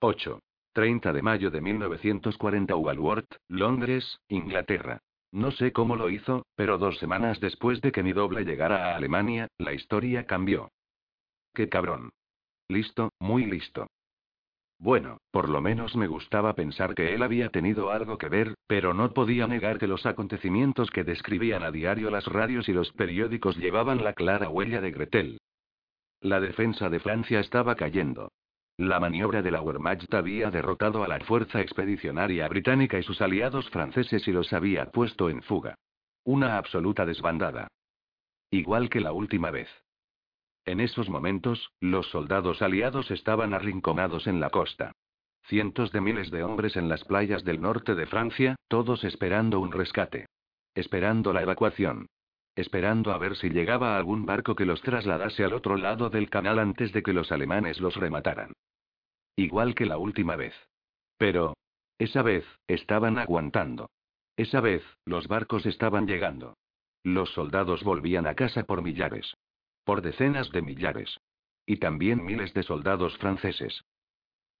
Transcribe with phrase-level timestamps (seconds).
[0.00, 0.40] 8.
[0.74, 5.00] 30 de mayo de 1940 Walworth, Londres, Inglaterra.
[5.32, 8.96] No sé cómo lo hizo, pero dos semanas después de que mi doble llegara a
[8.96, 10.70] Alemania, la historia cambió.
[11.54, 12.10] ¡Qué cabrón!
[12.68, 13.86] Listo, muy listo.
[14.78, 18.92] Bueno, por lo menos me gustaba pensar que él había tenido algo que ver, pero
[18.92, 23.56] no podía negar que los acontecimientos que describían a diario las radios y los periódicos
[23.56, 25.38] llevaban la clara huella de Gretel.
[26.20, 28.30] La defensa de Francia estaba cayendo.
[28.78, 33.70] La maniobra de la Wehrmacht había derrotado a la fuerza expedicionaria británica y sus aliados
[33.70, 35.76] franceses y los había puesto en fuga.
[36.24, 37.68] Una absoluta desbandada.
[38.50, 39.70] Igual que la última vez.
[40.66, 44.92] En esos momentos, los soldados aliados estaban arrinconados en la costa.
[45.44, 49.72] Cientos de miles de hombres en las playas del norte de Francia, todos esperando un
[49.72, 50.26] rescate.
[50.74, 52.08] Esperando la evacuación.
[52.54, 56.58] Esperando a ver si llegaba algún barco que los trasladase al otro lado del canal
[56.58, 58.52] antes de que los alemanes los remataran.
[59.36, 60.54] Igual que la última vez.
[61.18, 61.54] Pero,
[61.98, 63.90] esa vez, estaban aguantando.
[64.36, 66.56] Esa vez, los barcos estaban llegando.
[67.02, 69.34] Los soldados volvían a casa por millares.
[69.84, 71.18] Por decenas de millares.
[71.64, 73.84] Y también miles de soldados franceses.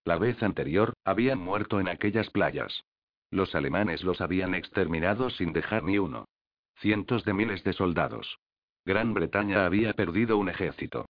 [0.04, 2.84] La vez anterior, habían muerto en aquellas playas.
[3.30, 6.26] Los alemanes los habían exterminado sin dejar ni uno.
[6.76, 8.38] Cientos de miles de soldados.
[8.84, 11.06] Gran Bretaña había perdido un ejército.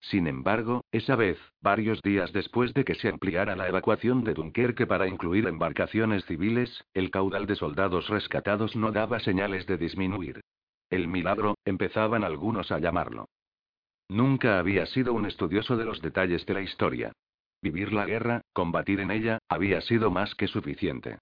[0.00, 4.86] Sin embargo, esa vez, varios días después de que se ampliara la evacuación de Dunkerque
[4.86, 10.40] para incluir embarcaciones civiles, el caudal de soldados rescatados no daba señales de disminuir.
[10.90, 13.26] El milagro, empezaban algunos a llamarlo.
[14.08, 17.12] Nunca había sido un estudioso de los detalles de la historia.
[17.60, 21.18] Vivir la guerra, combatir en ella, había sido más que suficiente.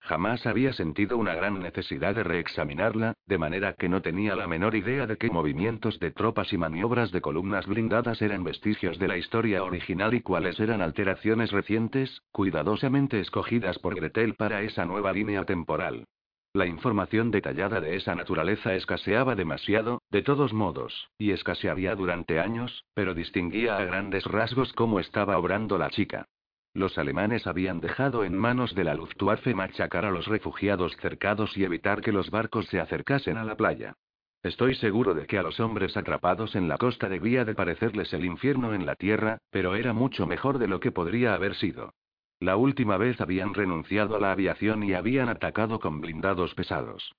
[0.00, 4.74] Jamás había sentido una gran necesidad de reexaminarla, de manera que no tenía la menor
[4.74, 9.18] idea de qué movimientos de tropas y maniobras de columnas blindadas eran vestigios de la
[9.18, 15.44] historia original y cuáles eran alteraciones recientes, cuidadosamente escogidas por Gretel para esa nueva línea
[15.44, 16.06] temporal.
[16.52, 22.84] La información detallada de esa naturaleza escaseaba demasiado, de todos modos, y escasearía durante años,
[22.94, 26.26] pero distinguía a grandes rasgos cómo estaba obrando la chica.
[26.72, 31.64] Los alemanes habían dejado en manos de la Luftwaffe machacar a los refugiados cercados y
[31.64, 33.94] evitar que los barcos se acercasen a la playa.
[34.42, 38.24] Estoy seguro de que a los hombres atrapados en la costa debía de parecerles el
[38.24, 41.92] infierno en la tierra, pero era mucho mejor de lo que podría haber sido.
[42.38, 47.12] La última vez habían renunciado a la aviación y habían atacado con blindados pesados.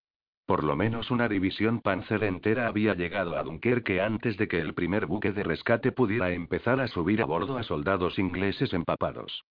[0.46, 4.74] Por lo menos una división Panzer entera había llegado a Dunkerque antes de que el
[4.74, 9.46] primer buque de rescate pudiera empezar a subir a bordo a soldados ingleses empapados.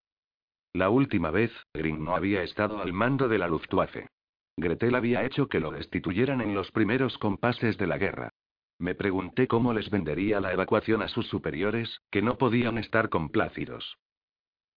[0.72, 4.08] La última vez, Green no había estado al mando de la Luftwaffe.
[4.56, 8.30] Gretel había hecho que lo destituyeran en los primeros compases de la guerra.
[8.78, 13.98] Me pregunté cómo les vendería la evacuación a sus superiores, que no podían estar complácidos.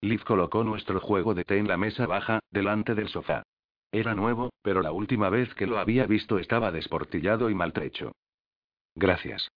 [0.01, 3.43] Liv colocó nuestro juego de té en la mesa baja, delante del sofá.
[3.93, 8.11] Era nuevo, pero la última vez que lo había visto estaba desportillado y maltrecho.
[8.95, 9.47] Gracias.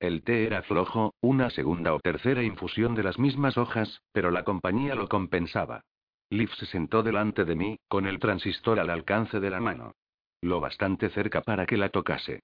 [0.00, 4.42] El té era flojo, una segunda o tercera infusión de las mismas hojas, pero la
[4.42, 5.82] compañía lo compensaba.
[6.30, 9.92] Liv se sentó delante de mí, con el transistor al alcance de la mano.
[10.40, 12.40] Lo bastante cerca para que la tocase.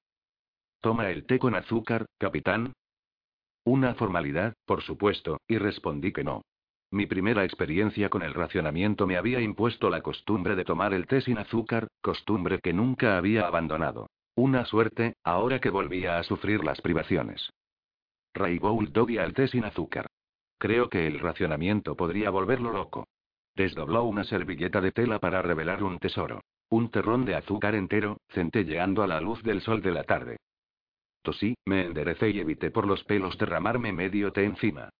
[0.81, 2.73] ¿Toma el té con azúcar, capitán?
[3.65, 6.43] Una formalidad, por supuesto, y respondí que no.
[6.93, 11.23] Mi primera experiencia con el racionamiento me había impuesto la costumbre de tomar el té
[11.23, 14.11] sin azúcar, costumbre que nunca había abandonado.
[14.35, 17.51] Una suerte, ahora que volvía a sufrir las privaciones.
[18.35, 20.07] Raybould dobia el té sin azúcar.
[20.59, 23.07] Creo que el racionamiento podría volverlo loco.
[23.57, 26.43] Desdobló una servilleta de tela para revelar un tesoro.
[26.69, 30.37] Un terrón de azúcar entero, centelleando a la luz del sol de la tarde.
[31.23, 34.91] Tosí, me enderecé y evité por los pelos derramarme medio té encima.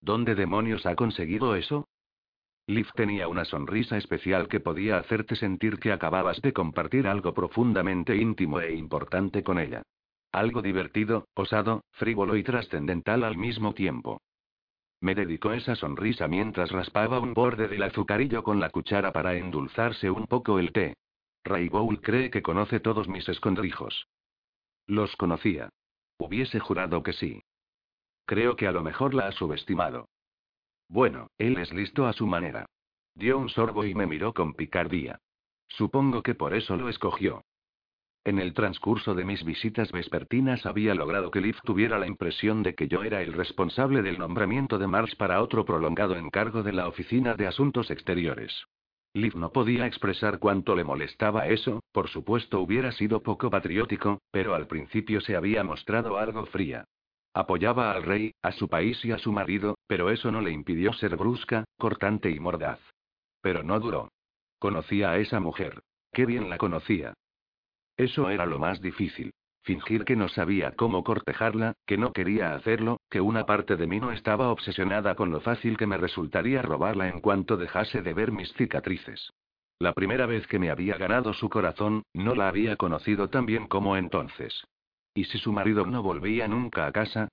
[0.00, 1.88] ¿Dónde demonios ha conseguido eso?
[2.66, 8.16] Liv tenía una sonrisa especial que podía hacerte sentir que acababas de compartir algo profundamente
[8.16, 9.82] íntimo e importante con ella.
[10.32, 14.20] Algo divertido, osado, frívolo y trascendental al mismo tiempo.
[15.00, 20.10] Me dedicó esa sonrisa mientras raspaba un borde del azucarillo con la cuchara para endulzarse
[20.10, 20.94] un poco el té.
[21.42, 24.06] Raybowl cree que conoce todos mis escondrijos.
[24.86, 25.70] Los conocía.
[26.18, 27.42] Hubiese jurado que sí.
[28.26, 30.08] Creo que a lo mejor la ha subestimado.
[30.88, 32.66] Bueno, él es listo a su manera.
[33.14, 35.18] Dio un sorbo y me miró con picardía.
[35.68, 37.42] Supongo que por eso lo escogió.
[38.24, 42.74] En el transcurso de mis visitas vespertinas había logrado que Liv tuviera la impresión de
[42.74, 46.86] que yo era el responsable del nombramiento de Mars para otro prolongado encargo de la
[46.86, 48.66] Oficina de Asuntos Exteriores.
[49.14, 54.54] Liv no podía expresar cuánto le molestaba eso, por supuesto hubiera sido poco patriótico, pero
[54.54, 56.84] al principio se había mostrado algo fría.
[57.32, 60.92] Apoyaba al rey, a su país y a su marido, pero eso no le impidió
[60.92, 62.80] ser brusca, cortante y mordaz.
[63.40, 64.10] Pero no duró.
[64.58, 65.82] Conocía a esa mujer.
[66.12, 67.14] Qué bien la conocía.
[67.96, 69.32] Eso era lo más difícil.
[69.62, 74.00] Fingir que no sabía cómo cortejarla, que no quería hacerlo, que una parte de mí
[74.00, 78.32] no estaba obsesionada con lo fácil que me resultaría robarla en cuanto dejase de ver
[78.32, 79.30] mis cicatrices.
[79.78, 83.66] La primera vez que me había ganado su corazón, no la había conocido tan bien
[83.66, 84.64] como entonces.
[85.14, 87.28] ¿Y si su marido no volvía nunca a casa?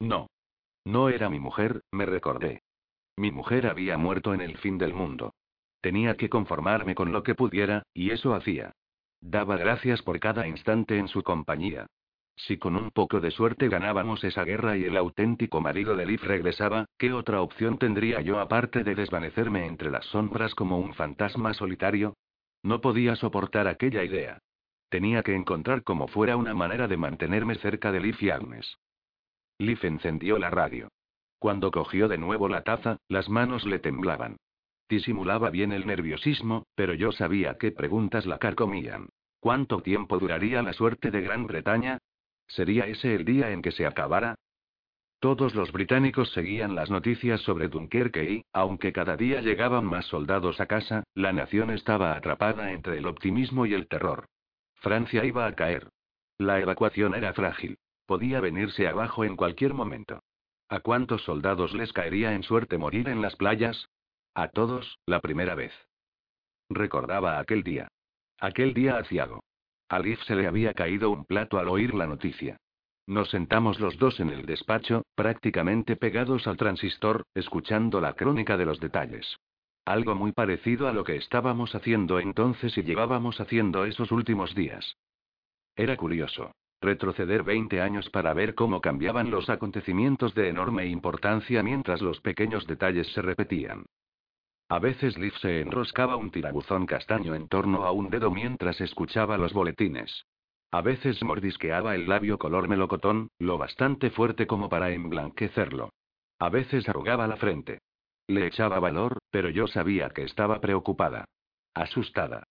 [0.00, 0.28] No.
[0.84, 2.62] No era mi mujer, me recordé.
[3.16, 5.34] Mi mujer había muerto en el fin del mundo.
[5.80, 8.72] Tenía que conformarme con lo que pudiera, y eso hacía.
[9.20, 11.86] Daba gracias por cada instante en su compañía.
[12.36, 16.20] Si con un poco de suerte ganábamos esa guerra y el auténtico marido de Liv
[16.22, 21.52] regresaba, ¿qué otra opción tendría yo aparte de desvanecerme entre las sombras como un fantasma
[21.54, 22.14] solitario?
[22.62, 24.38] No podía soportar aquella idea.
[24.88, 28.78] Tenía que encontrar como fuera una manera de mantenerme cerca de Liv y Agnes.
[29.58, 30.88] Liv encendió la radio.
[31.38, 34.36] Cuando cogió de nuevo la taza, las manos le temblaban.
[34.88, 39.08] Disimulaba bien el nerviosismo, pero yo sabía qué preguntas la carcomían.
[39.40, 41.98] ¿Cuánto tiempo duraría la suerte de Gran Bretaña?
[42.46, 44.36] ¿Sería ese el día en que se acabara?
[45.20, 50.60] Todos los británicos seguían las noticias sobre Dunkerque y, aunque cada día llegaban más soldados
[50.60, 54.26] a casa, la nación estaba atrapada entre el optimismo y el terror.
[54.80, 55.88] Francia iba a caer.
[56.38, 57.78] La evacuación era frágil.
[58.06, 60.20] Podía venirse abajo en cualquier momento.
[60.68, 63.88] ¿A cuántos soldados les caería en suerte morir en las playas?
[64.34, 65.72] A todos, la primera vez.
[66.68, 67.88] Recordaba aquel día.
[68.38, 69.40] Aquel día aciago.
[69.88, 72.58] A Liv se le había caído un plato al oír la noticia.
[73.06, 78.66] Nos sentamos los dos en el despacho, prácticamente pegados al transistor, escuchando la crónica de
[78.66, 79.38] los detalles.
[79.88, 84.98] Algo muy parecido a lo que estábamos haciendo entonces y llevábamos haciendo esos últimos días.
[85.76, 86.52] Era curioso.
[86.82, 92.66] Retroceder 20 años para ver cómo cambiaban los acontecimientos de enorme importancia mientras los pequeños
[92.66, 93.86] detalles se repetían.
[94.68, 99.38] A veces Liv se enroscaba un tirabuzón castaño en torno a un dedo mientras escuchaba
[99.38, 100.26] los boletines.
[100.70, 105.94] A veces mordisqueaba el labio color melocotón, lo bastante fuerte como para emblanquecerlo.
[106.38, 107.78] A veces arrugaba la frente.
[108.28, 111.24] Le echaba valor, pero yo sabía que estaba preocupada.
[111.74, 112.44] Asustada.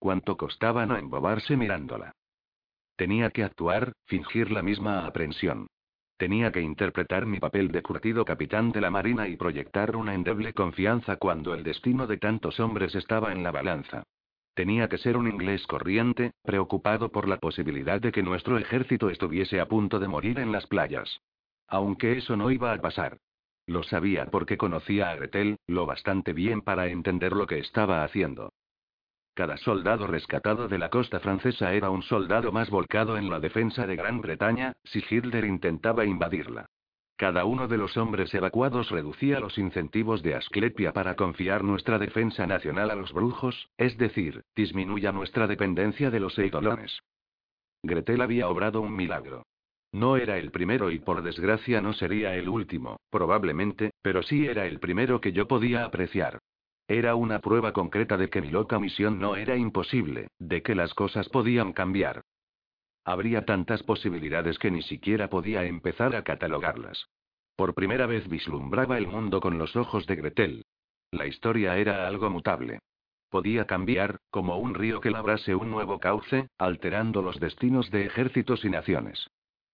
[0.00, 2.12] ¿Cuánto costaba no embobarse mirándola?
[2.96, 5.68] Tenía que actuar, fingir la misma aprensión.
[6.16, 10.52] Tenía que interpretar mi papel de curtido capitán de la Marina y proyectar una endeble
[10.54, 14.02] confianza cuando el destino de tantos hombres estaba en la balanza.
[14.54, 19.60] Tenía que ser un inglés corriente, preocupado por la posibilidad de que nuestro ejército estuviese
[19.60, 21.20] a punto de morir en las playas.
[21.68, 23.18] Aunque eso no iba a pasar.
[23.70, 28.52] Lo sabía porque conocía a Gretel, lo bastante bien para entender lo que estaba haciendo.
[29.34, 33.86] Cada soldado rescatado de la costa francesa era un soldado más volcado en la defensa
[33.86, 36.66] de Gran Bretaña, si Hitler intentaba invadirla.
[37.14, 42.48] Cada uno de los hombres evacuados reducía los incentivos de Asclepia para confiar nuestra defensa
[42.48, 46.98] nacional a los brujos, es decir, disminuya nuestra dependencia de los eidolones.
[47.84, 49.44] Gretel había obrado un milagro.
[49.92, 54.66] No era el primero y por desgracia no sería el último, probablemente, pero sí era
[54.66, 56.38] el primero que yo podía apreciar.
[56.86, 60.94] Era una prueba concreta de que mi loca misión no era imposible, de que las
[60.94, 62.22] cosas podían cambiar.
[63.04, 67.06] Habría tantas posibilidades que ni siquiera podía empezar a catalogarlas.
[67.56, 70.64] Por primera vez vislumbraba el mundo con los ojos de Gretel.
[71.10, 72.78] La historia era algo mutable.
[73.28, 78.64] Podía cambiar, como un río que labrase un nuevo cauce, alterando los destinos de ejércitos
[78.64, 79.28] y naciones.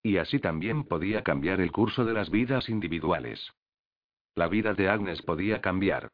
[0.06, 3.52] Y así también podía cambiar el curso de las vidas individuales.
[4.36, 6.10] La vida de Agnes podía cambiar.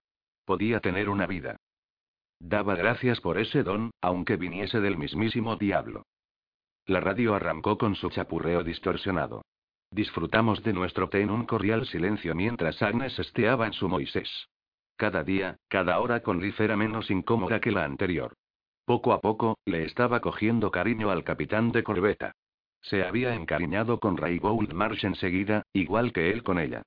[0.46, 1.56] Podía tener una vida.
[2.40, 6.06] Daba gracias por ese don, aunque viniese del mismísimo diablo.
[6.86, 9.42] La radio arrancó con su chapurreo distorsionado.
[9.90, 14.48] Disfrutamos de nuestro té en un cordial silencio mientras Agnes esteaba en su Moisés.
[14.96, 18.32] Cada día, cada hora con Liz era menos incómoda que la anterior.
[18.86, 22.32] Poco a poco, le estaba cogiendo cariño al capitán de corbeta.
[22.82, 26.82] Se había encariñado con Raybould Marsh enseguida, igual que él con ella.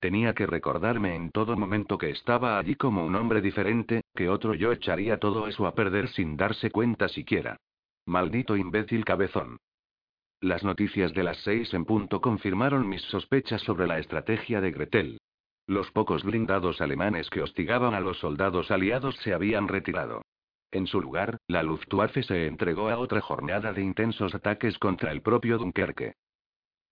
[0.00, 4.54] Tenía que recordarme en todo momento que estaba allí como un hombre diferente, que otro
[4.54, 7.56] yo echaría todo eso a perder sin darse cuenta siquiera.
[8.06, 9.58] Maldito imbécil cabezón.
[10.40, 15.18] Las noticias de las seis en punto confirmaron mis sospechas sobre la estrategia de Gretel.
[15.66, 20.22] Los pocos blindados alemanes que hostigaban a los soldados aliados se habían retirado.
[20.70, 25.22] En su lugar, la Luftwaffe se entregó a otra jornada de intensos ataques contra el
[25.22, 26.14] propio Dunkerque.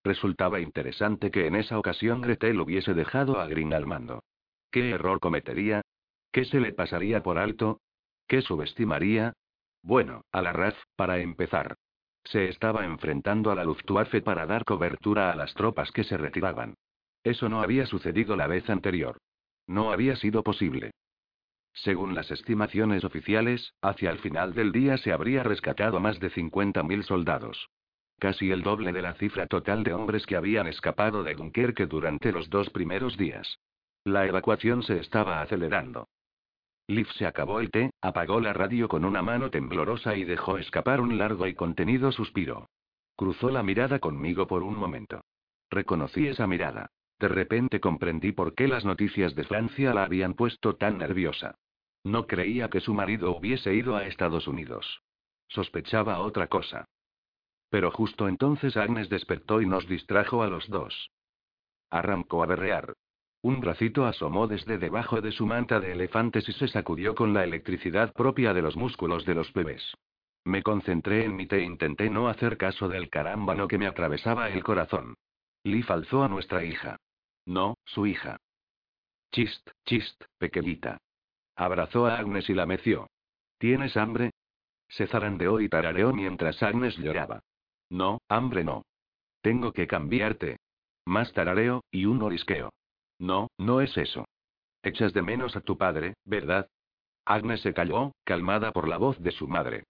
[0.02, 4.22] Resultaba interesante que en esa ocasión Gretel hubiese dejado a Green al mando.
[4.70, 5.82] ¿Qué error cometería?
[6.32, 7.80] ¿Qué se le pasaría por alto?
[8.26, 9.34] ¿Qué subestimaría?
[9.82, 11.76] Bueno, a la RAF, para empezar.
[12.24, 16.74] Se estaba enfrentando a la Luftwaffe para dar cobertura a las tropas que se retiraban.
[17.22, 19.18] Eso no había sucedido la vez anterior.
[19.66, 20.92] No había sido posible.
[21.76, 27.02] Según las estimaciones oficiales, hacia el final del día se habría rescatado más de 50.000
[27.02, 27.68] soldados.
[28.18, 32.32] Casi el doble de la cifra total de hombres que habían escapado de Dunkerque durante
[32.32, 33.58] los dos primeros días.
[34.04, 36.08] La evacuación se estaba acelerando.
[36.88, 41.02] Liv se acabó el té, apagó la radio con una mano temblorosa y dejó escapar
[41.02, 42.70] un largo y contenido suspiro.
[43.16, 45.20] Cruzó la mirada conmigo por un momento.
[45.68, 46.90] Reconocí esa mirada.
[47.18, 51.56] De repente comprendí por qué las noticias de Francia la habían puesto tan nerviosa.
[52.06, 55.02] No creía que su marido hubiese ido a Estados Unidos.
[55.48, 56.84] Sospechaba otra cosa.
[57.68, 61.10] Pero justo entonces Agnes despertó y nos distrajo a los dos.
[61.90, 62.92] Arrancó a berrear.
[63.42, 67.42] Un bracito asomó desde debajo de su manta de elefantes y se sacudió con la
[67.42, 69.92] electricidad propia de los músculos de los bebés.
[70.44, 74.48] Me concentré en mi té e intenté no hacer caso del carámbano que me atravesaba
[74.48, 75.16] el corazón.
[75.64, 76.98] Lee falzó a nuestra hija.
[77.46, 78.36] No, su hija.
[79.32, 80.98] Chist, chist, pequeñita.
[81.56, 83.08] Abrazó a Agnes y la meció.
[83.58, 84.30] ¿Tienes hambre?
[84.88, 87.40] Se zarandeó y tarareó mientras Agnes lloraba.
[87.90, 88.82] No, hambre no.
[89.40, 90.58] Tengo que cambiarte.
[91.06, 92.70] Más tarareo, y un orisqueo.
[93.18, 94.26] No, no es eso.
[94.82, 96.68] Echas de menos a tu padre, ¿verdad?
[97.24, 99.84] Agnes se calló, calmada por la voz de su madre.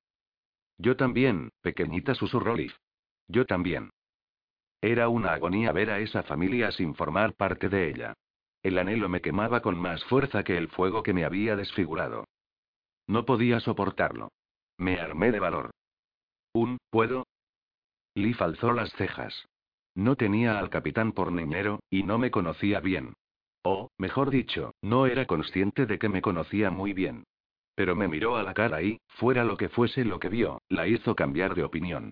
[0.78, 2.73] Yo también, pequeñita susurró Liv.
[3.28, 3.90] Yo también.
[4.80, 8.14] Era una agonía ver a esa familia sin formar parte de ella.
[8.66, 12.25] El anhelo me quemaba con más fuerza que el fuego que me había desfigurado.
[13.06, 14.32] No podía soportarlo.
[14.76, 15.70] Me armé de valor.
[16.52, 17.28] ¿Un, puedo?
[18.16, 19.46] Lee alzó las cejas.
[19.94, 23.14] No tenía al capitán por niñero, y no me conocía bien.
[23.62, 27.23] O, mejor dicho, no era consciente de que me conocía muy bien.
[27.76, 30.88] Pero me miró a la cara y, fuera lo que fuese lo que vio, la
[30.88, 32.11] hizo cambiar de opinión.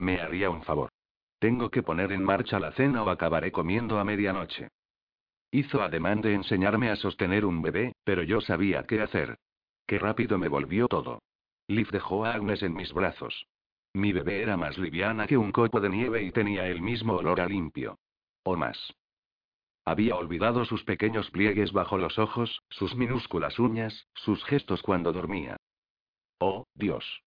[0.00, 0.90] Me haría un favor.
[1.38, 4.68] Tengo que poner en marcha la cena o acabaré comiendo a medianoche.
[5.52, 9.38] Hizo ademán de enseñarme a sostener un bebé, pero yo sabía qué hacer.
[9.86, 11.22] Qué rápido me volvió todo.
[11.66, 13.46] Liv dejó a Agnes en mis brazos.
[13.92, 17.40] Mi bebé era más liviana que un copo de nieve y tenía el mismo olor
[17.40, 17.98] a limpio.
[18.44, 18.94] O más.
[19.84, 25.56] Había olvidado sus pequeños pliegues bajo los ojos, sus minúsculas uñas, sus gestos cuando dormía.
[26.38, 27.22] Oh, Dios.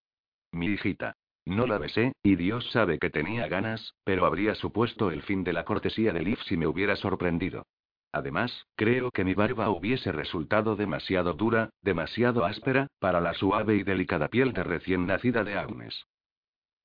[0.51, 1.18] Mi hijita.
[1.46, 5.51] No la besé, y Dios sabe que tenía ganas, pero habría supuesto el fin de
[5.51, 7.65] la cortesía de Liv si me hubiera sorprendido.
[8.13, 13.84] Además, creo que mi barba hubiese resultado demasiado dura, demasiado áspera, para la suave y
[13.84, 16.05] delicada piel de recién nacida de Agnes.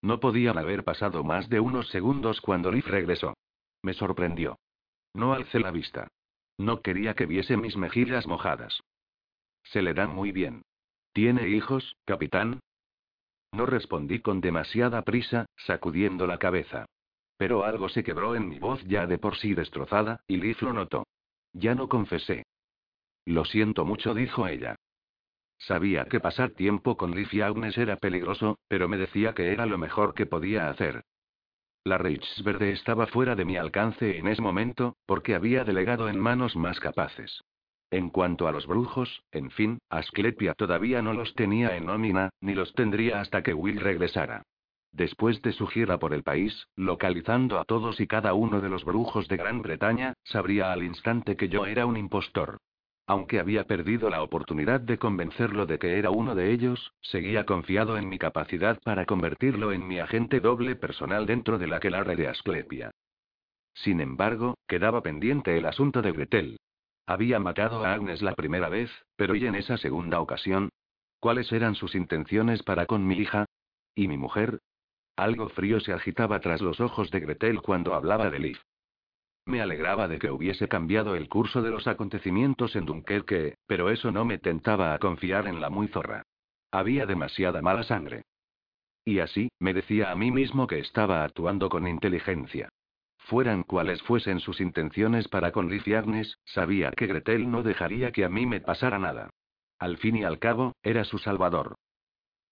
[0.00, 3.36] No podían haber pasado más de unos segundos cuando Liv regresó.
[3.82, 4.58] Me sorprendió.
[5.12, 6.08] No alcé la vista.
[6.56, 8.80] No quería que viese mis mejillas mojadas.
[9.64, 10.62] Se le dan muy bien.
[11.12, 12.60] ¿Tiene hijos, capitán?
[13.52, 16.86] No respondí con demasiada prisa, sacudiendo la cabeza.
[17.36, 20.72] Pero algo se quebró en mi voz ya de por sí destrozada, y Liv lo
[20.72, 21.04] notó.
[21.52, 22.44] Ya no confesé.
[23.24, 24.76] Lo siento mucho, dijo ella.
[25.58, 29.66] Sabía que pasar tiempo con Liv y Agnes era peligroso, pero me decía que era
[29.66, 31.02] lo mejor que podía hacer.
[31.84, 36.54] La Reichsverde estaba fuera de mi alcance en ese momento, porque había delegado en manos
[36.54, 37.42] más capaces.
[37.90, 42.54] En cuanto a los brujos, en fin, Asclepia todavía no los tenía en nómina, ni
[42.54, 44.42] los tendría hasta que Will regresara.
[44.92, 48.84] Después de su gira por el país, localizando a todos y cada uno de los
[48.84, 52.58] brujos de Gran Bretaña, sabría al instante que yo era un impostor.
[53.06, 57.96] Aunque había perdido la oportunidad de convencerlo de que era uno de ellos, seguía confiado
[57.96, 62.28] en mi capacidad para convertirlo en mi agente doble personal dentro de la quelarre de
[62.28, 62.90] Asclepia.
[63.72, 66.58] Sin embargo, quedaba pendiente el asunto de Gretel.
[67.06, 70.68] Había matado a Agnes la primera vez, pero ¿y en esa segunda ocasión?
[71.18, 73.46] ¿Cuáles eran sus intenciones para con mi hija?
[73.94, 74.58] ¿Y mi mujer?
[75.18, 78.58] Algo frío se agitaba tras los ojos de Gretel cuando hablaba de Liv.
[79.46, 84.12] Me alegraba de que hubiese cambiado el curso de los acontecimientos en Dunkerque, pero eso
[84.12, 86.22] no me tentaba a confiar en la muy zorra.
[86.70, 88.26] Había demasiada mala sangre.
[89.04, 92.68] Y así, me decía a mí mismo que estaba actuando con inteligencia.
[93.16, 98.24] Fueran cuales fuesen sus intenciones para con Liv y sabía que Gretel no dejaría que
[98.24, 99.30] a mí me pasara nada.
[99.80, 101.74] Al fin y al cabo, era su salvador.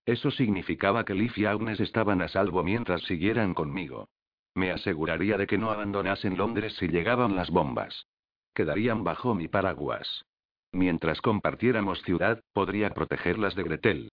[0.07, 4.09] Eso significaba que Liv y Agnes estaban a salvo mientras siguieran conmigo.
[4.55, 8.07] Me aseguraría de que no abandonasen Londres si llegaban las bombas.
[8.55, 10.25] Quedarían bajo mi paraguas.
[10.73, 14.13] Mientras compartiéramos ciudad, podría protegerlas de Gretel.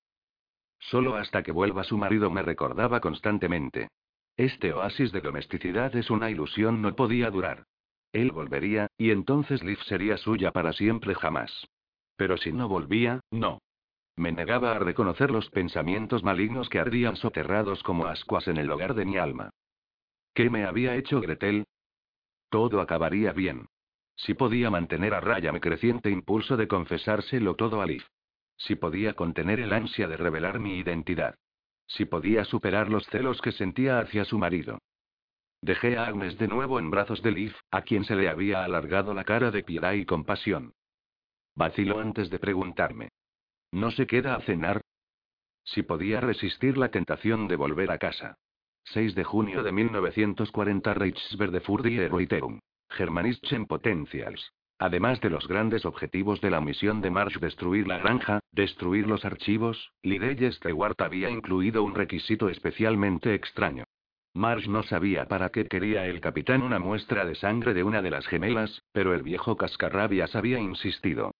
[0.79, 3.87] Solo hasta que vuelva su marido me recordaba constantemente.
[4.35, 7.65] Este oasis de domesticidad es una ilusión, no podía durar.
[8.11, 11.67] Él volvería, y entonces Liv sería suya para siempre jamás.
[12.15, 13.59] Pero si no volvía, no.
[14.15, 18.93] Me negaba a reconocer los pensamientos malignos que ardían soterrados como ascuas en el hogar
[18.93, 19.49] de mi alma.
[20.33, 21.65] ¿Qué me había hecho Gretel?
[22.49, 23.67] Todo acabaría bien.
[24.15, 28.03] Si podía mantener a raya mi creciente impulso de confesárselo todo a Liv.
[28.57, 31.35] Si podía contener el ansia de revelar mi identidad.
[31.87, 34.77] Si podía superar los celos que sentía hacia su marido.
[35.61, 39.13] Dejé a Agnes de nuevo en brazos de Liv, a quien se le había alargado
[39.13, 40.73] la cara de piedad y compasión.
[41.55, 43.09] Vaciló antes de preguntarme.
[43.73, 44.81] ¿No se queda a cenar?
[45.63, 48.37] Si podía resistir la tentación de volver a casa.
[48.83, 52.59] 6 de junio de 1940 Reichswerde Furdie Reuterung.
[52.91, 54.53] Germanischen Potentials.
[54.77, 59.25] Además de los grandes objetivos de la misión de Marsh destruir la granja, destruir los
[59.25, 63.85] archivos, Lideye Stewart había incluido un requisito especialmente extraño.
[64.35, 68.11] Marsh no sabía para qué quería el capitán una muestra de sangre de una de
[68.11, 71.31] las gemelas, pero el viejo cascarrabias había insistido.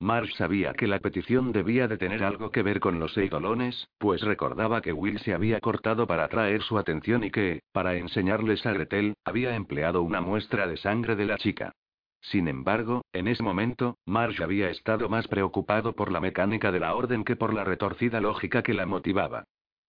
[0.00, 4.22] Marsh sabía que la petición debía de tener algo que ver con los eidolones, pues
[4.22, 8.72] recordaba que Will se había cortado para atraer su atención y que, para enseñarles a
[8.72, 11.72] Gretel, había empleado una muestra de sangre de la chica.
[12.20, 16.94] Sin embargo, en ese momento, Marsh había estado más preocupado por la mecánica de la
[16.94, 19.44] orden que por la retorcida lógica que la motivaba.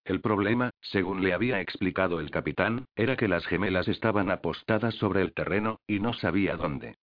[0.06, 5.22] El problema, según le había explicado el capitán, era que las gemelas estaban apostadas sobre
[5.22, 6.96] el terreno, y no sabía dónde.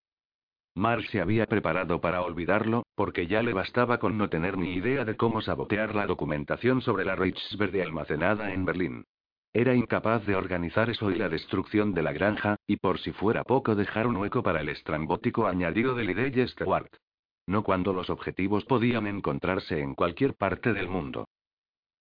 [0.76, 5.06] Marsh se había preparado para olvidarlo, porque ya le bastaba con no tener ni idea
[5.06, 9.06] de cómo sabotear la documentación sobre la Reichswerde almacenada en Berlín.
[9.54, 13.42] Era incapaz de organizar eso y la destrucción de la granja, y por si fuera
[13.42, 16.94] poco dejar un hueco para el estrambótico añadido de Lideye Stewart.
[17.46, 21.26] No cuando los objetivos podían encontrarse en cualquier parte del mundo.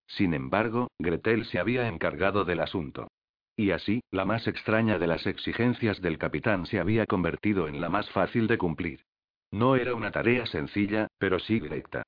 [0.06, 3.08] Sin embargo, Gretel se había encargado del asunto.
[3.58, 7.90] Y así, la más extraña de las exigencias del capitán se había convertido en la
[7.90, 9.02] más fácil de cumplir.
[9.52, 12.04] No era una tarea sencilla, pero sí directa.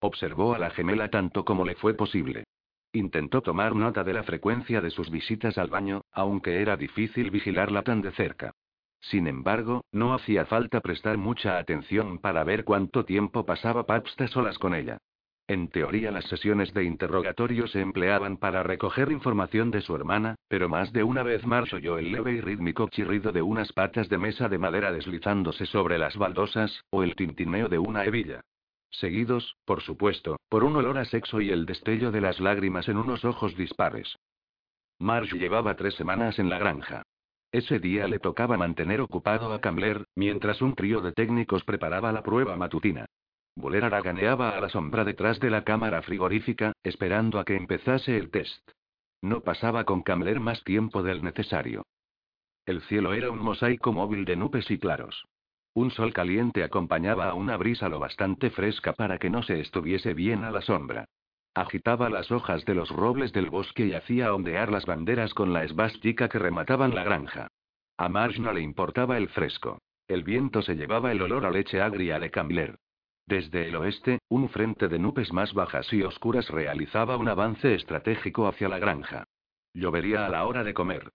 [0.00, 2.44] Observó a la gemela tanto como le fue posible.
[2.92, 7.82] Intentó tomar nota de la frecuencia de sus visitas al baño, aunque era difícil vigilarla
[7.82, 8.52] tan de cerca.
[9.00, 14.58] Sin embargo, no hacía falta prestar mucha atención para ver cuánto tiempo pasaba Pabst solas
[14.58, 14.98] con ella.
[15.50, 20.68] En teoría las sesiones de interrogatorio se empleaban para recoger información de su hermana, pero
[20.68, 24.16] más de una vez Marsh oyó el leve y rítmico chirrido de unas patas de
[24.16, 28.42] mesa de madera deslizándose sobre las baldosas, o el tintineo de una hebilla.
[28.90, 32.98] Seguidos, por supuesto, por un olor a sexo y el destello de las lágrimas en
[32.98, 34.20] unos ojos dispares.
[35.00, 37.02] Marsh llevaba tres semanas en la granja.
[37.50, 42.22] Ese día le tocaba mantener ocupado a Cambler, mientras un trío de técnicos preparaba la
[42.22, 43.06] prueba matutina.
[43.60, 48.30] Buller araganeaba a la sombra detrás de la cámara frigorífica, esperando a que empezase el
[48.30, 48.70] test.
[49.22, 51.84] No pasaba con Camler más tiempo del necesario.
[52.66, 55.24] El cielo era un mosaico móvil de nubes y claros.
[55.74, 60.14] Un sol caliente acompañaba a una brisa lo bastante fresca para que no se estuviese
[60.14, 61.04] bien a la sombra.
[61.54, 65.64] Agitaba las hojas de los robles del bosque y hacía ondear las banderas con la
[65.64, 67.48] esvástica que remataban la granja.
[67.96, 69.78] A Marge no le importaba el fresco.
[70.08, 72.78] El viento se llevaba el olor a leche agria de Cambler.
[73.30, 78.48] Desde el oeste, un frente de nubes más bajas y oscuras realizaba un avance estratégico
[78.48, 79.22] hacia la granja.
[79.72, 81.12] Llovería a la hora de comer.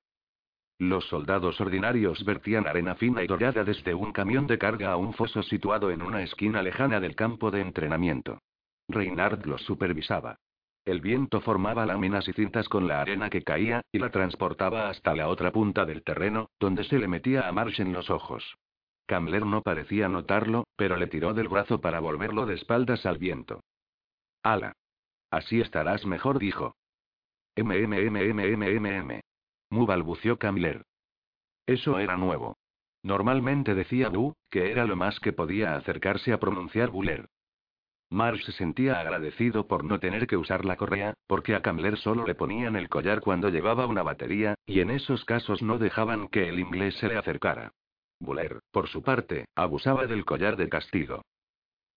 [0.79, 5.13] Los soldados ordinarios vertían arena fina y dorada desde un camión de carga a un
[5.13, 8.39] foso situado en una esquina lejana del campo de entrenamiento.
[8.87, 10.37] Reinhard los supervisaba.
[10.85, 15.13] El viento formaba láminas y cintas con la arena que caía, y la transportaba hasta
[15.15, 18.55] la otra punta del terreno, donde se le metía a Marsh en los ojos.
[19.05, 23.61] Camler no parecía notarlo, pero le tiró del brazo para volverlo de espaldas al viento.
[24.43, 24.73] ¡Hala!
[25.31, 26.75] Así estarás mejor, dijo.
[27.55, 29.21] MMMMMMM.
[29.69, 30.85] Mu balbució Camler.
[31.65, 32.57] Eso era nuevo.
[33.03, 37.27] Normalmente decía Bu, que era lo más que podía acercarse a pronunciar Buller.
[38.09, 42.25] Marsh se sentía agradecido por no tener que usar la correa, porque a Camler solo
[42.25, 46.49] le ponían el collar cuando llevaba una batería, y en esos casos no dejaban que
[46.49, 47.73] el inglés se le acercara.
[48.25, 51.21] Buller, por su parte, abusaba del collar de castigo.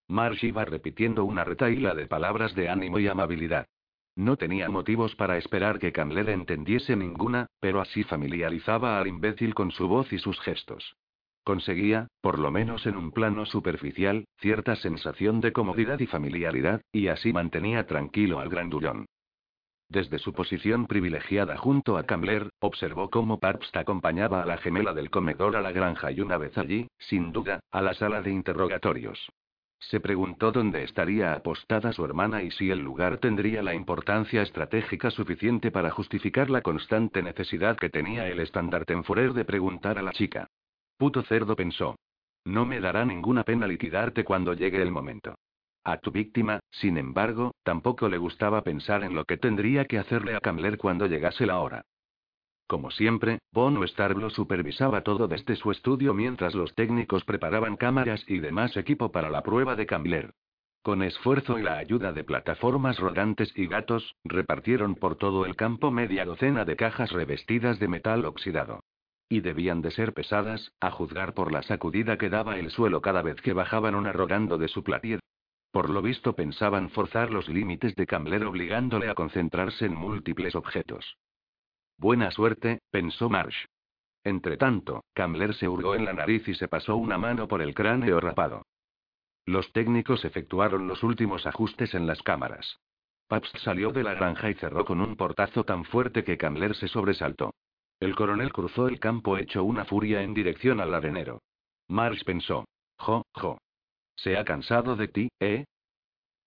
[0.08, 3.66] Marsh iba repitiendo una retaíla de palabras de ánimo y amabilidad.
[4.16, 9.70] No tenía motivos para esperar que Candler entendiese ninguna, pero así familiarizaba al imbécil con
[9.70, 10.96] su voz y sus gestos.
[11.44, 17.08] Conseguía, por lo menos en un plano superficial, cierta sensación de comodidad y familiaridad, y
[17.08, 19.06] así mantenía tranquilo al grandullón.
[19.90, 25.08] Desde su posición privilegiada junto a Cambler, observó cómo Pabst acompañaba a la gemela del
[25.08, 29.30] comedor a la granja y una vez allí, sin duda, a la sala de interrogatorios.
[29.80, 35.10] Se preguntó dónde estaría apostada su hermana y si el lugar tendría la importancia estratégica
[35.10, 38.46] suficiente para justificar la constante necesidad que tenía el
[39.04, 40.48] Furer de preguntar a la chica.
[40.98, 41.96] Puto cerdo pensó.
[42.44, 45.36] No me dará ninguna pena liquidarte cuando llegue el momento.
[45.84, 50.34] A tu víctima, sin embargo, tampoco le gustaba pensar en lo que tendría que hacerle
[50.36, 51.82] a Camler cuando llegase la hora.
[52.66, 58.40] Como siempre, Bono Starblo supervisaba todo desde su estudio mientras los técnicos preparaban cámaras y
[58.40, 60.34] demás equipo para la prueba de Camler.
[60.82, 65.90] Con esfuerzo y la ayuda de plataformas rodantes y gatos, repartieron por todo el campo
[65.90, 68.80] media docena de cajas revestidas de metal oxidado.
[69.30, 73.22] Y debían de ser pesadas, a juzgar por la sacudida que daba el suelo cada
[73.22, 75.20] vez que bajaban una rodando de su platier.
[75.70, 81.16] Por lo visto pensaban forzar los límites de Camler obligándole a concentrarse en múltiples objetos.
[81.98, 83.64] Buena suerte, pensó Marsh.
[84.24, 88.20] Entretanto, Camler se hurgó en la nariz y se pasó una mano por el cráneo
[88.20, 88.62] rapado.
[89.46, 92.78] Los técnicos efectuaron los últimos ajustes en las cámaras.
[93.28, 96.88] Pabst salió de la granja y cerró con un portazo tan fuerte que Camler se
[96.88, 97.54] sobresaltó.
[98.00, 101.42] El coronel cruzó el campo hecho una furia en dirección al arenero.
[101.88, 102.64] Marsh pensó.
[102.98, 103.58] Jo, jo.
[104.18, 105.64] ¿Se ha cansado de ti, eh?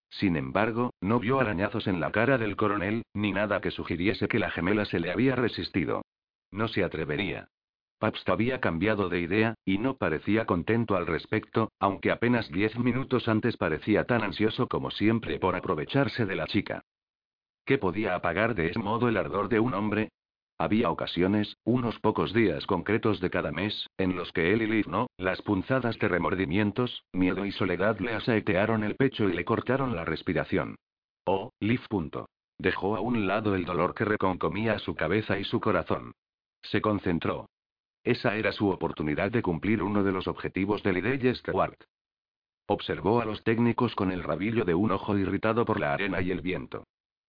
[0.10, 4.40] Sin embargo, no vio arañazos en la cara del coronel, ni nada que sugiriese que
[4.40, 6.04] la gemela se le había resistido.
[6.52, 7.48] No se atrevería.
[7.98, 13.30] Pabst había cambiado de idea, y no parecía contento al respecto, aunque apenas diez minutos
[13.30, 16.84] antes parecía tan ansioso como siempre por aprovecharse de la chica.
[17.64, 20.10] ¿Qué podía apagar de ese modo el ardor de un hombre?
[20.62, 24.88] Había ocasiones, unos pocos días concretos de cada mes, en los que él y Liv
[24.88, 29.95] no, las punzadas de remordimientos, miedo y soledad le asaetearon el pecho y le cortaron
[29.95, 30.76] la respiración.
[31.26, 31.82] Oh, Liv.
[32.60, 36.12] Dejó a un lado el dolor que reconcomía su cabeza y su corazón.
[36.62, 37.50] Se concentró.
[38.04, 41.86] Esa era su oportunidad de cumplir uno de los objetivos del Ideye Stewart.
[42.67, 46.30] Observó a los técnicos con el rabillo de un ojo irritado por la arena y
[46.30, 46.84] el viento.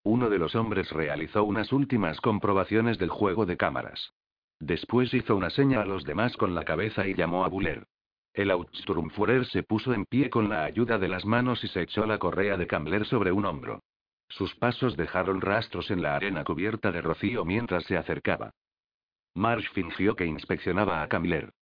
[0.04, 4.12] Uno de los hombres realizó unas últimas comprobaciones del juego de cámaras.
[4.58, 7.86] Después hizo una seña a los demás con la cabeza y llamó a Buller.
[8.34, 12.06] El Autsturmfuhrer se puso en pie con la ayuda de las manos y se echó
[12.06, 13.82] la correa de Kambler sobre un hombro.
[14.28, 18.52] Sus pasos dejaron rastros en la arena cubierta de rocío mientras se acercaba.
[19.34, 21.52] Marsh fingió que inspeccionaba a Camler.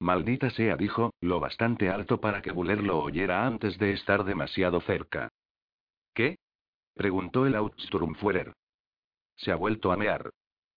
[0.00, 4.80] Maldita sea, dijo, lo bastante alto para que Buller lo oyera antes de estar demasiado
[4.80, 5.30] cerca.
[6.14, 6.38] ¿Qué?
[6.98, 8.52] Preguntó el Autsturmfuhrer.
[9.36, 10.30] Se ha vuelto a mear.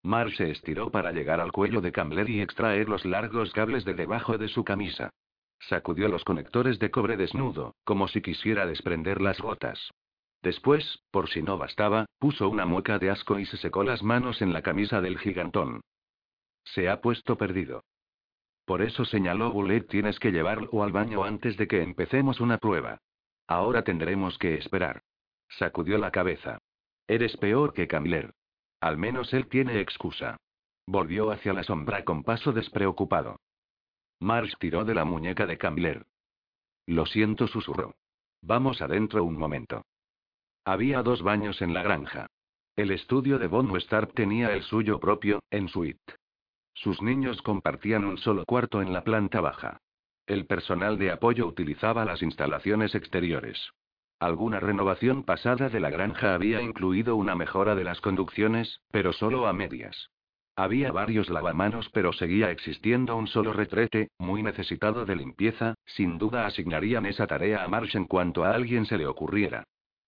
[0.03, 3.95] Marsh se estiró para llegar al cuello de Camler y extraer los largos cables de
[3.95, 5.10] debajo de su camisa.
[5.67, 9.91] Sacudió los conectores de cobre desnudo, como si quisiera desprender las gotas.
[10.43, 14.41] Después, por si no bastaba, puso una mueca de asco y se secó las manos
[14.41, 15.81] en la camisa del gigantón.
[16.63, 17.84] Se ha puesto perdido.
[18.65, 22.99] Por eso señaló Bullet, tienes que llevarlo al baño antes de que empecemos una prueba.
[23.47, 25.01] Ahora tendremos que esperar.
[25.57, 26.59] Sacudió la cabeza.
[27.07, 28.33] Eres peor que Camler.
[28.79, 30.37] Al menos él tiene excusa.
[30.87, 33.39] Volvió hacia la sombra con paso despreocupado.
[34.19, 36.05] Marsh tiró de la muñeca de Camler.
[36.87, 37.95] Lo siento, susurró.
[38.41, 39.83] Vamos adentro un momento.
[40.65, 42.27] Había dos baños en la granja.
[42.75, 43.71] El estudio de Von
[44.15, 46.15] tenía el suyo propio, en suite.
[46.73, 49.77] Sus niños compartían un solo cuarto en la planta baja.
[50.25, 53.71] El personal de apoyo utilizaba las instalaciones exteriores.
[54.21, 59.47] Alguna renovación pasada de la granja había incluido una mejora de las conducciones, pero solo
[59.47, 60.12] a medias.
[60.55, 66.45] Había varios lavamanos, pero seguía existiendo un solo retrete, muy necesitado de limpieza, sin duda
[66.45, 69.63] asignarían esa tarea a Marsh en cuanto a alguien se le ocurriera.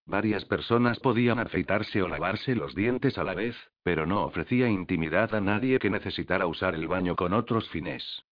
[0.05, 5.33] Varias personas podían afeitarse o lavarse los dientes a la vez, pero no ofrecía intimidad
[5.33, 8.23] a nadie que necesitara usar el baño con otros fines.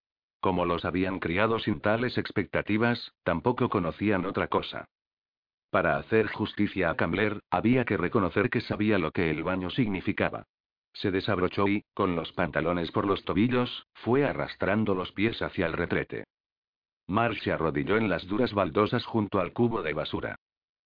[0.41, 4.87] Como los habían criado sin tales expectativas, tampoco conocían otra cosa.
[5.71, 10.43] Para hacer justicia a Camler, había que reconocer que sabía lo que el baño significaba.
[10.91, 15.73] Se desabrochó y, con los pantalones por los tobillos, fue arrastrando los pies hacia el
[15.73, 16.25] retrete.
[17.07, 20.35] Marsh se arrodilló en las duras baldosas junto al cubo de basura.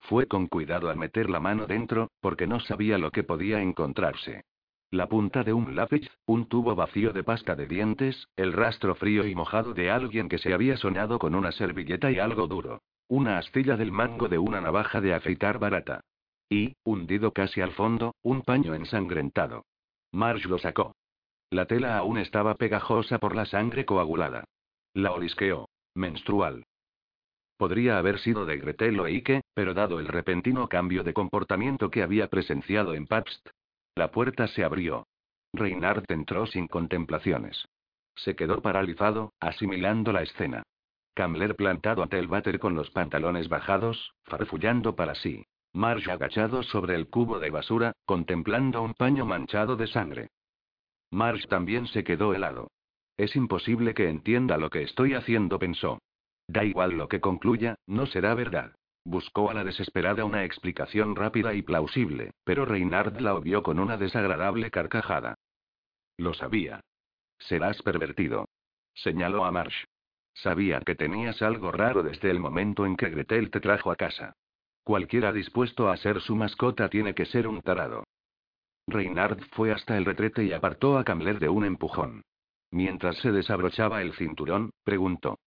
[0.01, 4.43] Fue con cuidado al meter la mano dentro, porque no sabía lo que podía encontrarse.
[4.91, 9.25] La punta de un lápiz, un tubo vacío de pasta de dientes, el rastro frío
[9.25, 12.83] y mojado de alguien que se había soñado con una servilleta y algo duro.
[13.07, 16.01] Una astilla del mango de una navaja de afeitar barata.
[16.49, 19.65] Y, hundido casi al fondo, un paño ensangrentado.
[20.11, 20.95] Marsh lo sacó.
[21.49, 24.43] La tela aún estaba pegajosa por la sangre coagulada.
[24.93, 25.69] La olisqueó.
[25.93, 26.65] Menstrual.
[27.57, 32.03] Podría haber sido de Gretel o Ike, pero dado el repentino cambio de comportamiento que
[32.03, 33.47] había presenciado en Pabst,
[33.95, 35.07] la puerta se abrió.
[35.53, 37.65] Reinhard entró sin contemplaciones.
[38.15, 40.63] Se quedó paralizado, asimilando la escena.
[41.15, 45.45] Camler plantado ante el váter con los pantalones bajados, farfullando para sí.
[45.71, 50.27] Marsh agachado sobre el cubo de basura, contemplando un paño manchado de sangre.
[51.11, 52.69] Marsh también se quedó helado.
[53.15, 55.99] Es imposible que entienda lo que estoy haciendo, pensó.
[56.47, 58.75] Da igual lo que concluya, no será verdad.
[59.05, 63.95] Buscó a la desesperada una explicación rápida y plausible, pero Reynard la obvió con una
[63.95, 65.35] desagradable carcajada.
[66.17, 66.81] Lo sabía.
[67.39, 68.49] Serás pervertido.
[68.93, 69.85] Señaló a Marsh.
[70.35, 74.35] Sabía que tenías algo raro desde el momento en que Gretel te trajo a casa.
[74.83, 78.03] Cualquiera dispuesto a ser su mascota tiene que ser un tarado.
[78.87, 82.23] Reynard fue hasta el retrete y apartó a Camler de un empujón.
[82.69, 85.39] Mientras se desabrochaba el cinturón, preguntó.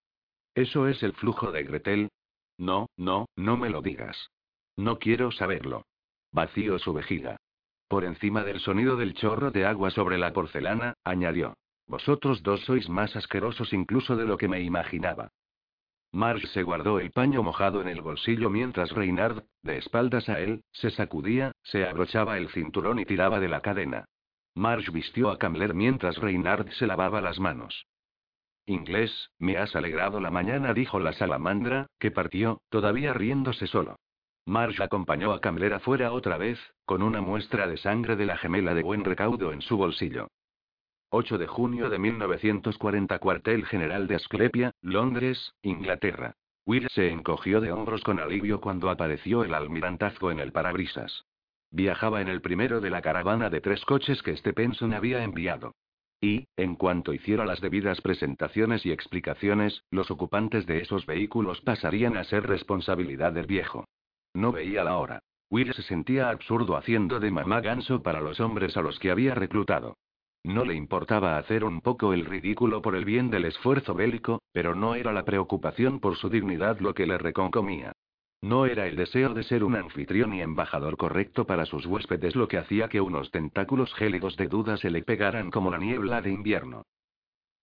[0.55, 2.09] ¿Eso es el flujo de Gretel?
[2.57, 4.31] No, no, no me lo digas.
[4.77, 5.85] No quiero saberlo.
[6.33, 7.37] Vació su vejiga.
[7.89, 11.55] Por encima del sonido del chorro de agua sobre la porcelana, añadió.
[11.89, 15.31] Vosotros dos sois más asquerosos incluso de lo que me imaginaba.
[16.13, 20.63] Marsh se guardó el paño mojado en el bolsillo mientras Reynard, de espaldas a él,
[20.71, 24.05] se sacudía, se abrochaba el cinturón y tiraba de la cadena.
[24.55, 27.87] Marsh vistió a Camler mientras Reynard se lavaba las manos.
[28.67, 33.97] Inglés, me has alegrado la mañana, dijo la salamandra, que partió, todavía riéndose solo.
[34.45, 38.75] Marsh acompañó a Camler afuera otra vez, con una muestra de sangre de la gemela
[38.75, 40.29] de buen recaudo en su bolsillo.
[41.11, 46.35] 8 de junio de 1940 Cuartel General de Asclepia, Londres, Inglaterra.
[46.67, 51.25] Will se encogió de hombros con alivio cuando apareció el almirantazgo en el parabrisas.
[51.71, 55.75] Viajaba en el primero de la caravana de tres coches que Stephenson había enviado.
[56.21, 62.19] Y, en cuanto hiciera las debidas presentaciones y explicaciones, los ocupantes de esos vehículos pasarían
[62.19, 63.87] a ser responsabilidad del viejo.
[64.35, 65.23] No veía la hora.
[65.49, 69.35] Will se sentía absurdo haciendo de mamá ganso para los hombres a los que había
[69.35, 69.97] reclutado.
[70.45, 74.75] No le importaba hacer un poco el ridículo por el bien del esfuerzo bélico, pero
[74.75, 77.93] no era la preocupación por su dignidad lo que le reconcomía.
[78.41, 82.47] No era el deseo de ser un anfitrión y embajador correcto para sus huéspedes lo
[82.47, 86.31] que hacía que unos tentáculos gélidos de duda se le pegaran como la niebla de
[86.31, 86.85] invierno.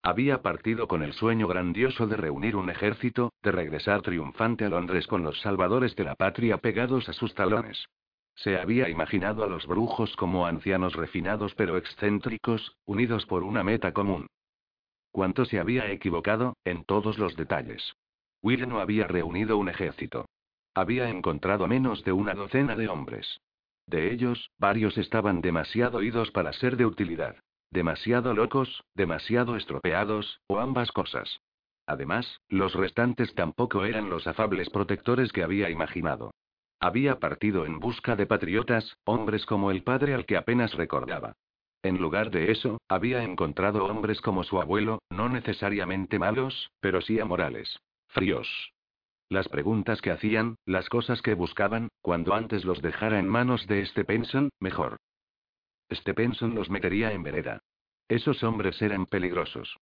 [0.04, 5.08] Había partido con el sueño grandioso de reunir un ejército, de regresar triunfante a Londres
[5.08, 7.88] con los salvadores de la patria pegados a sus talones.
[8.36, 13.94] Se había imaginado a los brujos como ancianos refinados pero excéntricos, unidos por una meta
[13.94, 14.28] común.
[15.12, 17.96] ¿Cuánto se había equivocado, en todos los detalles?
[18.42, 20.26] Will no había reunido un ejército.
[20.74, 23.40] Había encontrado menos de una docena de hombres.
[23.88, 27.38] De ellos, varios estaban demasiado idos para ser de utilidad.
[27.72, 31.42] Demasiado locos, demasiado estropeados, o ambas cosas.
[31.88, 36.32] Además, los restantes tampoco eran los afables protectores que había imaginado.
[36.86, 41.34] Había partido en busca de patriotas, hombres como el padre al que apenas recordaba.
[41.82, 47.20] En lugar de eso, había encontrado hombres como su abuelo, no necesariamente malos, pero sí
[47.20, 47.80] amorales.
[48.10, 48.72] Fríos.
[49.30, 53.82] Las preguntas que hacían, las cosas que buscaban, cuando antes los dejara en manos de
[53.82, 54.98] este Penson, mejor.
[55.90, 57.64] Este Penson los metería en vereda.
[58.10, 59.76] Esos hombres eran peligrosos.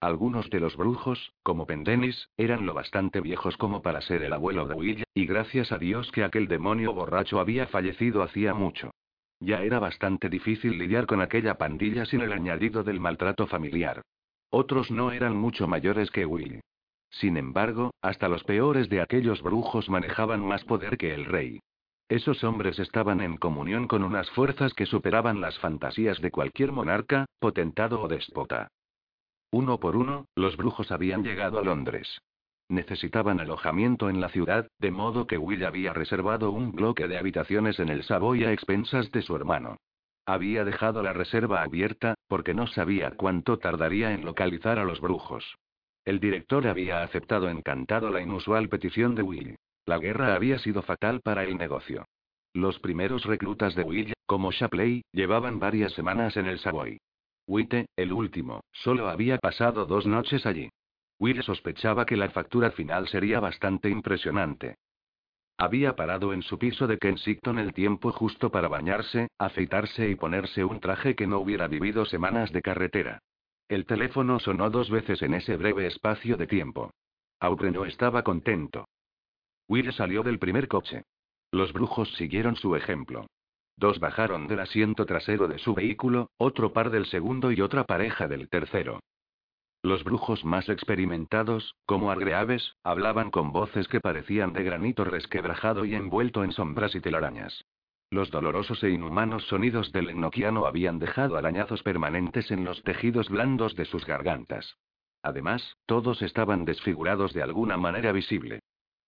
[0.00, 4.66] Algunos de los brujos, como Pendennis, eran lo bastante viejos como para ser el abuelo
[4.66, 8.90] de Will, y gracias a Dios que aquel demonio borracho había fallecido hacía mucho.
[9.40, 14.02] Ya era bastante difícil lidiar con aquella pandilla sin el añadido del maltrato familiar.
[14.50, 16.60] Otros no eran mucho mayores que Will.
[17.10, 21.60] Sin embargo, hasta los peores de aquellos brujos manejaban más poder que el rey.
[22.08, 27.26] Esos hombres estaban en comunión con unas fuerzas que superaban las fantasías de cualquier monarca,
[27.40, 28.68] potentado o déspota.
[29.50, 32.20] Uno por uno, los brujos habían llegado a Londres.
[32.68, 37.78] Necesitaban alojamiento en la ciudad, de modo que Will había reservado un bloque de habitaciones
[37.78, 39.76] en el Savoy a expensas de su hermano.
[40.26, 45.56] Había dejado la reserva abierta, porque no sabía cuánto tardaría en localizar a los brujos.
[46.04, 49.56] El director había aceptado encantado la inusual petición de Will.
[49.86, 52.04] La guerra había sido fatal para el negocio.
[52.52, 56.98] Los primeros reclutas de Will, como Shapley, llevaban varias semanas en el Savoy.
[57.46, 60.70] Witte, el último, solo había pasado dos noches allí.
[61.18, 64.76] Will sospechaba que la factura final sería bastante impresionante.
[65.58, 70.64] Había parado en su piso de Kensington el tiempo justo para bañarse, afeitarse y ponerse
[70.64, 73.20] un traje que no hubiera vivido semanas de carretera.
[73.68, 76.90] El teléfono sonó dos veces en ese breve espacio de tiempo.
[77.40, 78.86] Audrey no estaba contento.
[79.68, 81.04] Will salió del primer coche.
[81.50, 83.26] Los brujos siguieron su ejemplo.
[83.76, 88.26] Dos bajaron del asiento trasero de su vehículo, otro par del segundo y otra pareja
[88.26, 89.00] del tercero.
[89.82, 95.94] Los brujos más experimentados, como argreaves, hablaban con voces que parecían de granito resquebrajado y
[95.94, 97.64] envuelto en sombras y telarañas.
[98.10, 103.76] Los dolorosos e inhumanos sonidos del enoquiano habían dejado arañazos permanentes en los tejidos blandos
[103.76, 104.76] de sus gargantas.
[105.22, 108.60] Además, todos estaban desfigurados de alguna manera visible.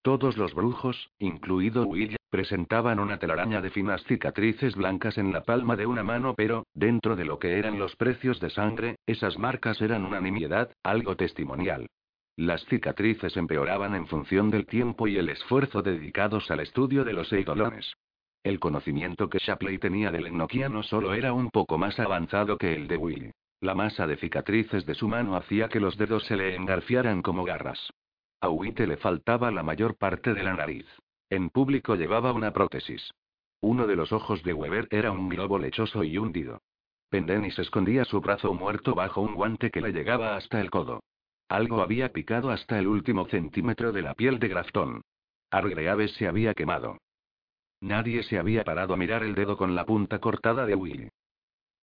[0.02, 5.76] Todos los brujos, incluido Will, presentaban una telaraña de finas cicatrices blancas en la palma
[5.76, 9.80] de una mano, pero, dentro de lo que eran los precios de sangre, esas marcas
[9.80, 11.86] eran una nimiedad, algo testimonial.
[12.36, 17.32] Las cicatrices empeoraban en función del tiempo y el esfuerzo dedicados al estudio de los
[17.32, 17.94] eidolones.
[18.44, 22.86] El conocimiento que Shapley tenía del no solo era un poco más avanzado que el
[22.86, 23.32] de Willy.
[23.60, 27.42] La masa de cicatrices de su mano hacía que los dedos se le engarfiaran como
[27.42, 27.90] garras.
[28.40, 30.86] A Witte le faltaba la mayor parte de la nariz.
[31.30, 33.12] En público llevaba una prótesis.
[33.60, 36.62] Uno de los ojos de Weber era un globo lechoso y hundido.
[37.10, 41.02] Pendennis escondía su brazo muerto bajo un guante que le llegaba hasta el codo.
[41.48, 45.02] Algo había picado hasta el último centímetro de la piel de Grafton.
[45.50, 46.98] Argreaves se había quemado.
[47.80, 51.08] Nadie se había parado a mirar el dedo con la punta cortada de Willy.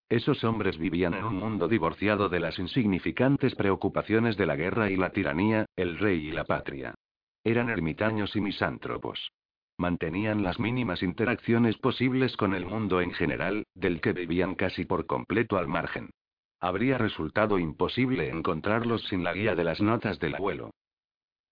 [0.09, 4.97] Esos hombres vivían en un mundo divorciado de las insignificantes preocupaciones de la guerra y
[4.97, 6.93] la tiranía, el rey y la patria.
[7.45, 9.31] Eran ermitaños y misántropos.
[9.77, 15.05] Mantenían las mínimas interacciones posibles con el mundo en general, del que vivían casi por
[15.05, 16.09] completo al margen.
[16.59, 20.71] Habría resultado imposible encontrarlos sin la guía de las notas del abuelo.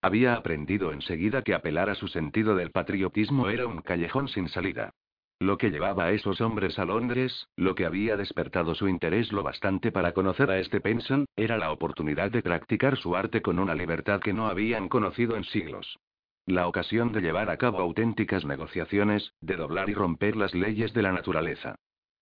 [0.02, 4.96] Había aprendido enseguida que apelar a su sentido del patriotismo era un callejón sin salida.
[5.40, 9.44] Lo que llevaba a esos hombres a Londres, lo que había despertado su interés lo
[9.44, 13.76] bastante para conocer a este Penson, era la oportunidad de practicar su arte con una
[13.76, 16.00] libertad que no habían conocido en siglos.
[16.46, 21.02] La ocasión de llevar a cabo auténticas negociaciones, de doblar y romper las leyes de
[21.02, 21.76] la naturaleza.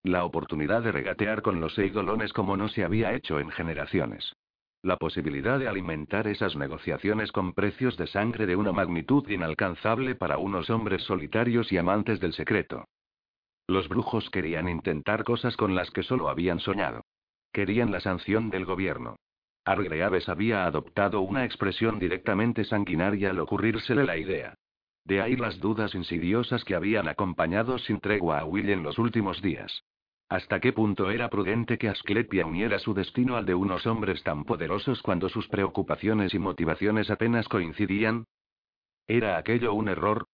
[0.04, 4.34] La oportunidad de regatear con los eidolones como no se había hecho en generaciones.
[4.82, 10.40] La posibilidad de alimentar esas negociaciones con precios de sangre de una magnitud inalcanzable para
[10.40, 12.86] unos hombres solitarios y amantes del secreto.
[13.68, 17.06] Los brujos querían intentar cosas con las que solo habían soñado.
[17.52, 19.18] Querían la sanción del gobierno.
[19.66, 24.56] Argreaves había adoptado una expresión directamente sanguinaria al ocurrírsele la idea.
[25.04, 29.42] De ahí las dudas insidiosas que habían acompañado sin tregua a Will en los últimos
[29.42, 29.84] días.
[30.30, 34.46] ¿Hasta qué punto era prudente que Asclepia uniera su destino al de unos hombres tan
[34.46, 38.26] poderosos cuando sus preocupaciones y motivaciones apenas coincidían?
[39.08, 40.28] ¿Era aquello un error?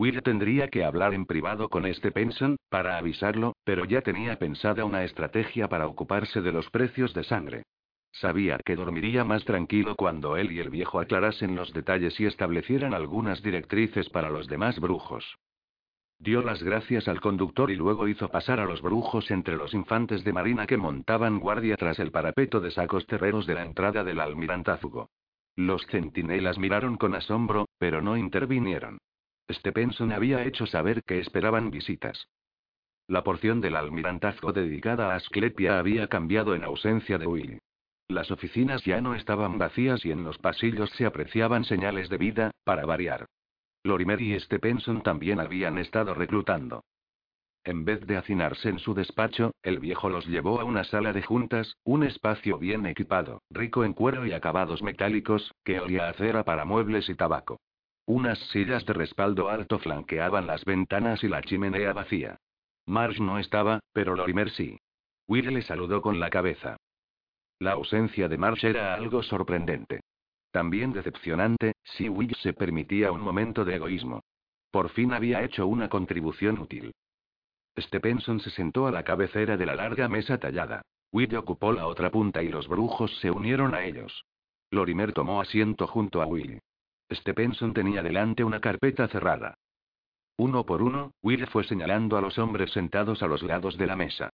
[0.00, 4.86] Will tendría que hablar en privado con este Penson, para avisarlo, pero ya tenía pensada
[4.86, 7.64] una estrategia para ocuparse de los precios de sangre.
[8.10, 12.94] Sabía que dormiría más tranquilo cuando él y el viejo aclarasen los detalles y establecieran
[12.94, 15.36] algunas directrices para los demás brujos.
[16.18, 20.24] Dio las gracias al conductor y luego hizo pasar a los brujos entre los infantes
[20.24, 24.20] de marina que montaban guardia tras el parapeto de sacos terreros de la entrada del
[24.20, 25.10] almirantazgo.
[25.56, 28.96] Los centinelas miraron con asombro, pero no intervinieron.
[29.52, 32.28] Stepenson había hecho saber que esperaban visitas.
[33.06, 37.58] La porción del almirantazgo dedicada a Asclepia había cambiado en ausencia de Will.
[38.08, 42.50] Las oficinas ya no estaban vacías y en los pasillos se apreciaban señales de vida,
[42.64, 43.26] para variar.
[43.82, 46.84] Lorimer y Stepenson también habían estado reclutando.
[47.64, 51.22] En vez de hacinarse en su despacho, el viejo los llevó a una sala de
[51.22, 56.42] juntas, un espacio bien equipado, rico en cuero y acabados metálicos, que olía a cera
[56.44, 57.60] para muebles y tabaco.
[58.12, 62.40] Unas sillas de respaldo alto flanqueaban las ventanas y la chimenea vacía.
[62.84, 64.80] Marsh no estaba, pero Lorimer sí.
[65.28, 66.76] Will le saludó con la cabeza.
[67.60, 70.00] La ausencia de Marsh era algo sorprendente.
[70.50, 74.24] También decepcionante, si Will se permitía un momento de egoísmo.
[74.72, 76.92] Por fin había hecho una contribución útil.
[77.78, 80.82] Stepenson se sentó a la cabecera de la larga mesa tallada.
[81.12, 84.24] Will ocupó la otra punta y los brujos se unieron a ellos.
[84.72, 86.60] Lorimer tomó asiento junto a Will.
[87.12, 89.54] Stepenson tenía delante una carpeta cerrada.
[90.36, 93.96] Uno por uno, Will fue señalando a los hombres sentados a los lados de la
[93.96, 94.30] mesa.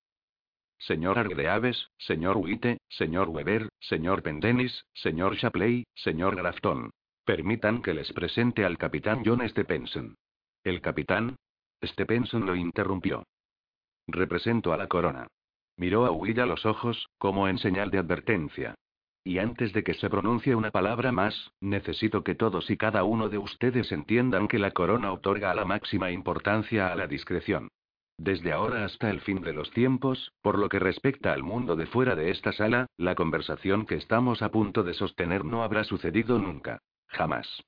[0.78, 6.90] Señor Argreaves, señor Witte, señor Weber, señor Pendennis, señor Shapley, señor Grafton.
[7.24, 10.14] Permitan que les presente al capitán John Stepenson.
[10.62, 11.36] ¿El capitán?
[11.82, 13.24] Stepenson lo interrumpió.
[14.06, 15.26] Represento a la corona.
[15.76, 18.74] Miró a Will a los ojos, como en señal de advertencia.
[19.26, 23.28] Y antes de que se pronuncie una palabra más, necesito que todos y cada uno
[23.28, 27.66] de ustedes entiendan que la corona otorga la máxima importancia a la discreción.
[28.16, 31.86] Desde ahora hasta el fin de los tiempos, por lo que respecta al mundo de
[31.86, 36.38] fuera de esta sala, la conversación que estamos a punto de sostener no habrá sucedido
[36.38, 36.78] nunca.
[37.08, 37.64] Jamás.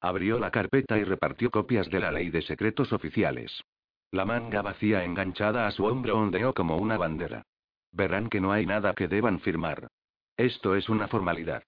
[0.00, 3.62] Abrió la carpeta y repartió copias de la ley de secretos oficiales.
[4.10, 7.44] La manga vacía enganchada a su hombro ondeó como una bandera.
[7.92, 9.86] Verán que no hay nada que deban firmar.
[10.36, 11.62] Esto es una formalidad.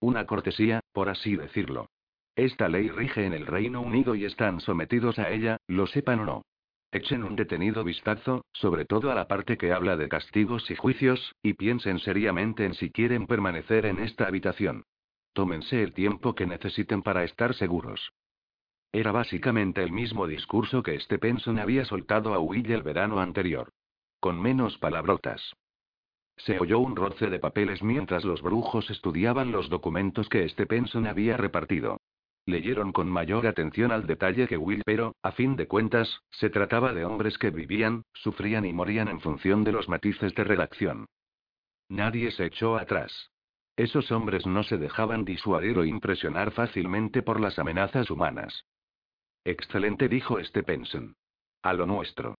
[0.00, 1.88] Una cortesía, por así decirlo.
[2.36, 6.24] Esta ley rige en el Reino Unido y están sometidos a ella, lo sepan o
[6.24, 6.42] no.
[6.90, 11.34] Echen un detenido vistazo, sobre todo a la parte que habla de castigos y juicios,
[11.42, 14.84] y piensen seriamente en si quieren permanecer en esta habitación.
[15.32, 18.12] Tómense el tiempo que necesiten para estar seguros.
[18.92, 23.70] Era básicamente el mismo discurso que Stepenson había soltado a Will el verano anterior.
[24.20, 25.54] Con menos palabrotas.
[26.36, 31.36] Se oyó un roce de papeles mientras los brujos estudiaban los documentos que Stephenson había
[31.36, 31.98] repartido.
[32.46, 36.92] Leyeron con mayor atención al detalle que Will, pero, a fin de cuentas, se trataba
[36.92, 41.06] de hombres que vivían, sufrían y morían en función de los matices de redacción.
[41.88, 43.30] Nadie se echó atrás.
[43.76, 48.64] Esos hombres no se dejaban disuadir o impresionar fácilmente por las amenazas humanas.
[49.44, 51.16] Excelente, dijo Stephenson.
[51.62, 52.36] A lo nuestro.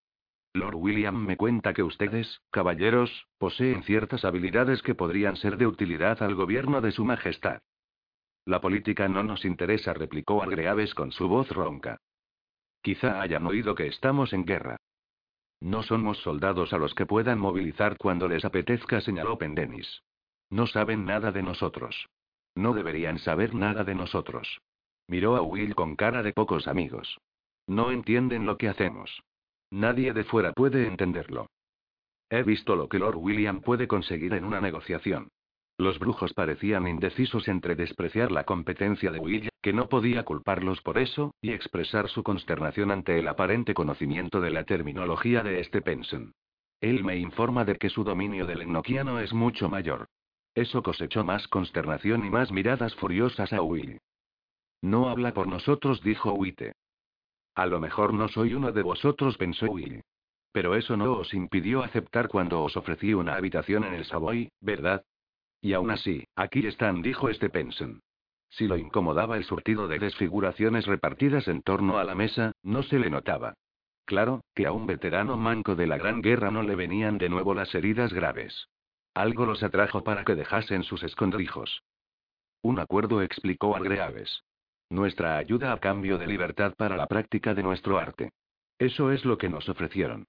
[0.55, 6.23] Lord William me cuenta que ustedes, caballeros, poseen ciertas habilidades que podrían ser de utilidad
[6.23, 7.61] al gobierno de Su Majestad.
[8.45, 11.97] La política no nos interesa, replicó Agreaves con su voz ronca.
[12.81, 14.77] Quizá hayan oído que estamos en guerra.
[15.59, 20.03] No somos soldados a los que puedan movilizar cuando les apetezca, señaló Pendenis.
[20.49, 22.07] No saben nada de nosotros.
[22.55, 24.61] No deberían saber nada de nosotros.
[25.07, 27.17] Miró a Will con cara de pocos amigos.
[27.67, 29.23] No entienden lo que hacemos.
[29.71, 31.47] Nadie de fuera puede entenderlo.
[32.29, 35.29] He visto lo que Lord William puede conseguir en una negociación.
[35.77, 40.97] Los brujos parecían indecisos entre despreciar la competencia de Will, que no podía culparlos por
[40.97, 46.33] eso, y expresar su consternación ante el aparente conocimiento de la terminología de este Penson.
[46.79, 50.07] Él me informa de que su dominio del enoquiano es mucho mayor.
[50.53, 53.99] Eso cosechó más consternación y más miradas furiosas a Will.
[54.81, 56.73] No habla por nosotros, dijo Witte.
[57.55, 60.03] A lo mejor no soy uno de vosotros, pensó Will.
[60.51, 65.03] Pero eso no os impidió aceptar cuando os ofrecí una habitación en el Savoy, ¿verdad?
[65.61, 68.01] Y aún así, aquí están, dijo este Penson.
[68.49, 72.99] Si lo incomodaba el surtido de desfiguraciones repartidas en torno a la mesa, no se
[72.99, 73.55] le notaba.
[74.05, 77.53] Claro, que a un veterano manco de la Gran Guerra no le venían de nuevo
[77.53, 78.67] las heridas graves.
[79.13, 81.81] Algo los atrajo para que dejasen sus escondrijos.
[82.61, 84.43] Un acuerdo explicó Agreaves.
[84.89, 88.31] Nuestra ayuda a cambio de libertad para la práctica de nuestro arte.
[88.77, 90.27] Eso es lo que nos ofrecieron.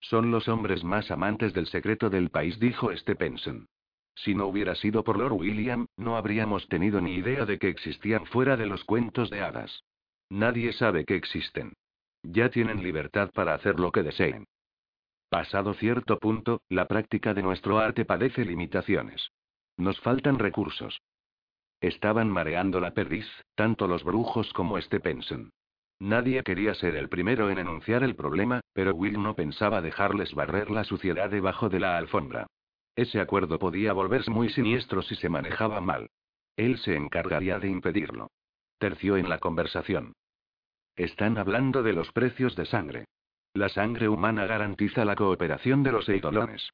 [0.00, 3.66] Son los hombres más amantes del secreto del país, dijo Stephenson.
[4.14, 8.26] Si no hubiera sido por Lord William, no habríamos tenido ni idea de que existían
[8.26, 9.84] fuera de los cuentos de hadas.
[10.28, 11.74] Nadie sabe que existen.
[12.22, 14.46] Ya tienen libertad para hacer lo que deseen.
[15.28, 19.30] Pasado cierto punto, la práctica de nuestro arte padece limitaciones.
[19.76, 21.00] Nos faltan recursos.
[21.80, 25.50] Estaban mareando la perdiz, tanto los brujos como Stephenson.
[26.00, 30.70] Nadie quería ser el primero en enunciar el problema, pero Will no pensaba dejarles barrer
[30.70, 32.46] la suciedad debajo de la alfombra.
[32.94, 36.08] Ese acuerdo podía volverse muy siniestro si se manejaba mal.
[36.56, 38.30] Él se encargaría de impedirlo.
[38.78, 40.14] Terció en la conversación.
[40.96, 43.04] Están hablando de los precios de sangre.
[43.54, 46.70] La sangre humana garantiza la cooperación de los eidolones.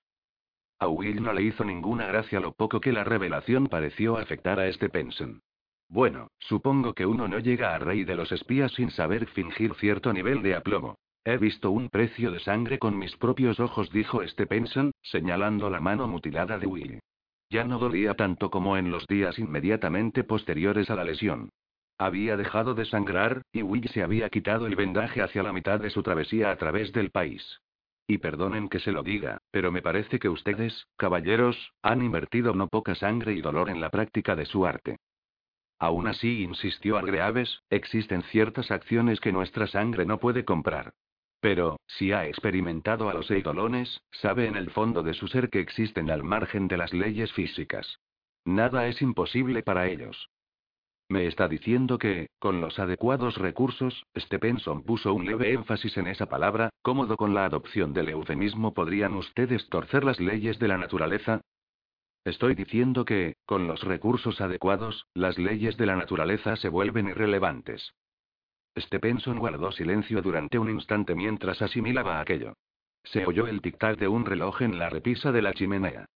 [0.79, 4.67] A Will no le hizo ninguna gracia lo poco que la revelación pareció afectar a
[4.67, 5.41] este Penson.
[5.89, 10.13] Bueno, supongo que uno no llega a rey de los espías sin saber fingir cierto
[10.13, 10.97] nivel de aplomo.
[11.25, 15.81] He visto un precio de sangre con mis propios ojos, dijo este Penson, señalando la
[15.81, 17.01] mano mutilada de Will.
[17.49, 21.51] Ya no dolía tanto como en los días inmediatamente posteriores a la lesión.
[21.97, 25.91] Había dejado de sangrar, y Will se había quitado el vendaje hacia la mitad de
[25.91, 27.61] su travesía a través del país.
[28.07, 32.67] Y perdonen que se lo diga, pero me parece que ustedes, caballeros, han invertido no
[32.67, 34.99] poca sangre y dolor en la práctica de su arte.
[35.79, 40.95] Aún así, insistió Agreaves, existen ciertas acciones que nuestra sangre no puede comprar.
[41.39, 45.61] Pero, si ha experimentado a los eidolones, sabe en el fondo de su ser que
[45.61, 48.01] existen al margen de las leyes físicas.
[48.45, 50.31] Nada es imposible para ellos.
[51.09, 56.27] Me está diciendo que, con los adecuados recursos, Stephenson puso un leve énfasis en esa
[56.27, 61.43] palabra, cómodo con la adopción del eufemismo, ¿podrían ustedes torcer las leyes de la naturaleza?
[62.25, 67.93] Estoy diciendo que, con los recursos adecuados, las leyes de la naturaleza se vuelven irrelevantes.
[68.77, 72.55] Stephenson guardó silencio durante un instante mientras asimilaba aquello.
[73.05, 76.07] Se oyó el tic-tac de un reloj en la repisa de la chimenea.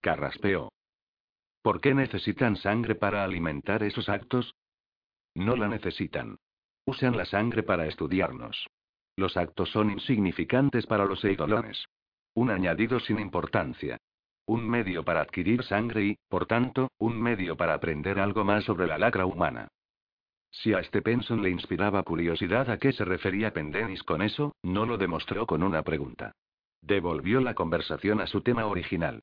[0.00, 0.70] Carraspeó.
[1.62, 4.54] ¿Por qué necesitan sangre para alimentar esos actos?
[5.34, 6.38] No la necesitan.
[6.86, 8.66] Usan la sangre para estudiarnos.
[9.16, 11.84] Los actos son insignificantes para los eidolones.
[12.34, 13.98] Un añadido sin importancia.
[14.46, 18.86] Un medio para adquirir sangre y, por tanto, un medio para aprender algo más sobre
[18.86, 19.68] la lacra humana.
[20.50, 24.86] Si a este Penson le inspiraba curiosidad a qué se refería Pendennis con eso, no
[24.86, 26.32] lo demostró con una pregunta.
[26.80, 29.22] Devolvió la conversación a su tema original.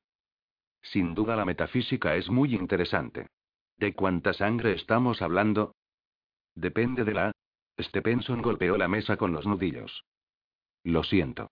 [0.92, 3.28] Sin duda la metafísica es muy interesante.
[3.76, 5.74] ¿De cuánta sangre estamos hablando?
[6.54, 7.32] Depende de la...
[7.78, 10.04] Stephenson golpeó la mesa con los nudillos.
[10.84, 11.50] Lo siento.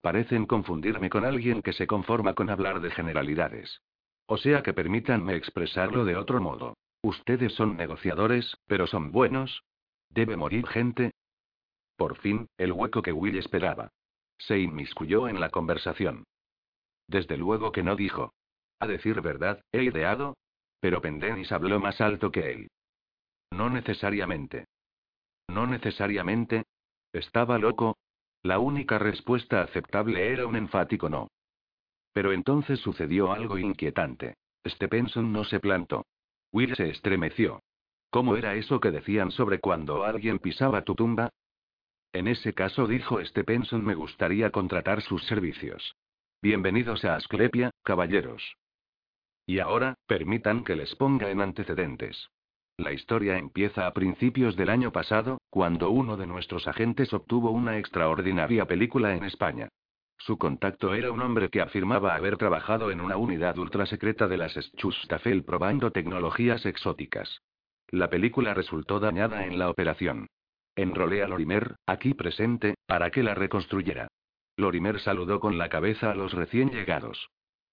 [0.00, 3.82] Parecen confundirme con alguien que se conforma con hablar de generalidades.
[4.26, 6.76] O sea que permítanme expresarlo de otro modo.
[7.02, 9.62] Ustedes son negociadores, pero son buenos.
[10.08, 11.12] ¿Debe morir gente?
[11.96, 13.90] Por fin, el hueco que Will esperaba.
[14.38, 16.24] Se inmiscuyó en la conversación.
[17.06, 18.32] Desde luego que no dijo.
[18.80, 20.36] A decir verdad, he ideado.
[20.80, 22.70] Pero Pendennis habló más alto que él.
[23.50, 24.64] No necesariamente.
[25.48, 26.64] No necesariamente.
[27.12, 27.98] ¿Estaba loco?
[28.42, 31.28] La única respuesta aceptable era un enfático no.
[32.14, 34.34] Pero entonces sucedió algo inquietante.
[34.66, 36.06] Stephenson no se plantó.
[36.52, 37.60] Will se estremeció.
[38.10, 41.30] ¿Cómo era eso que decían sobre cuando alguien pisaba tu tumba?
[42.12, 45.94] En ese caso, dijo Stephenson, me gustaría contratar sus servicios.
[46.42, 48.56] Bienvenidos a Asclepia, caballeros.
[49.50, 52.30] Y ahora, permitan que les ponga en antecedentes.
[52.76, 57.76] La historia empieza a principios del año pasado, cuando uno de nuestros agentes obtuvo una
[57.76, 59.68] extraordinaria película en España.
[60.18, 64.54] Su contacto era un hombre que afirmaba haber trabajado en una unidad ultrasecreta de las
[64.54, 67.42] Schustaffel probando tecnologías exóticas.
[67.88, 70.28] La película resultó dañada en la operación.
[70.76, 74.06] Enrolé a Lorimer, aquí presente, para que la reconstruyera.
[74.56, 77.30] Lorimer saludó con la cabeza a los recién llegados.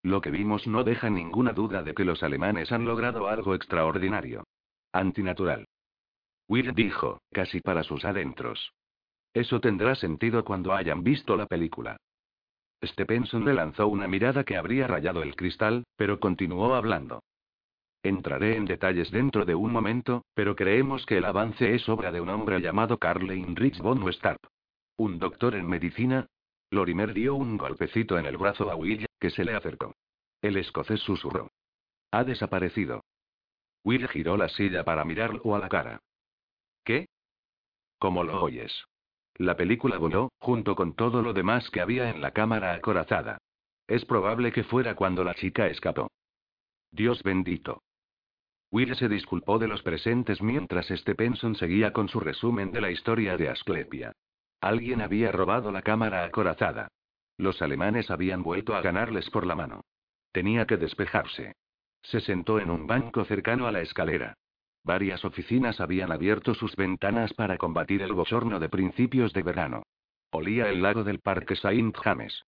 [0.08, 4.45] Lo que vimos no deja ninguna duda de que los alemanes han logrado algo extraordinario.
[4.93, 5.68] Antinatural.
[6.47, 8.72] Will dijo, casi para sus adentros.
[9.34, 11.97] Eso tendrá sentido cuando hayan visto la película.
[12.82, 17.22] Stephenson le lanzó una mirada que habría rayado el cristal, pero continuó hablando.
[18.01, 22.22] Entraré en detalles dentro de un momento, pero creemos que el avance es obra de
[22.22, 24.39] un hombre llamado Karl Heinrich von Westarp.
[24.95, 26.28] Un doctor en medicina.
[26.72, 29.95] Lorimer dio un golpecito en el brazo a Will, que se le acercó.
[30.41, 31.51] El escocés susurró.
[32.11, 33.03] Ha desaparecido.
[33.84, 36.01] Will giró la silla para mirarlo a la cara.
[36.84, 37.07] ¿Qué?
[37.99, 38.86] ¿Cómo lo oyes?
[39.36, 43.38] La película voló, junto con todo lo demás que había en la cámara acorazada.
[43.88, 46.09] Es probable que fuera cuando la chica escapó.
[46.91, 47.82] Dios bendito.
[48.72, 53.38] Will se disculpó de los presentes mientras Stephenson seguía con su resumen de la historia
[53.38, 54.11] de Asclepia.
[54.59, 56.89] Alguien había robado la cámara acorazada.
[57.38, 59.81] Los alemanes habían vuelto a ganarles por la mano.
[60.31, 61.53] Tenía que despejarse.
[62.01, 64.35] Se sentó en un banco cercano a la escalera.
[64.83, 69.83] Varias oficinas habían abierto sus ventanas para combatir el bochorno de principios de verano.
[70.31, 72.45] Olía el lago del Parque Saint James.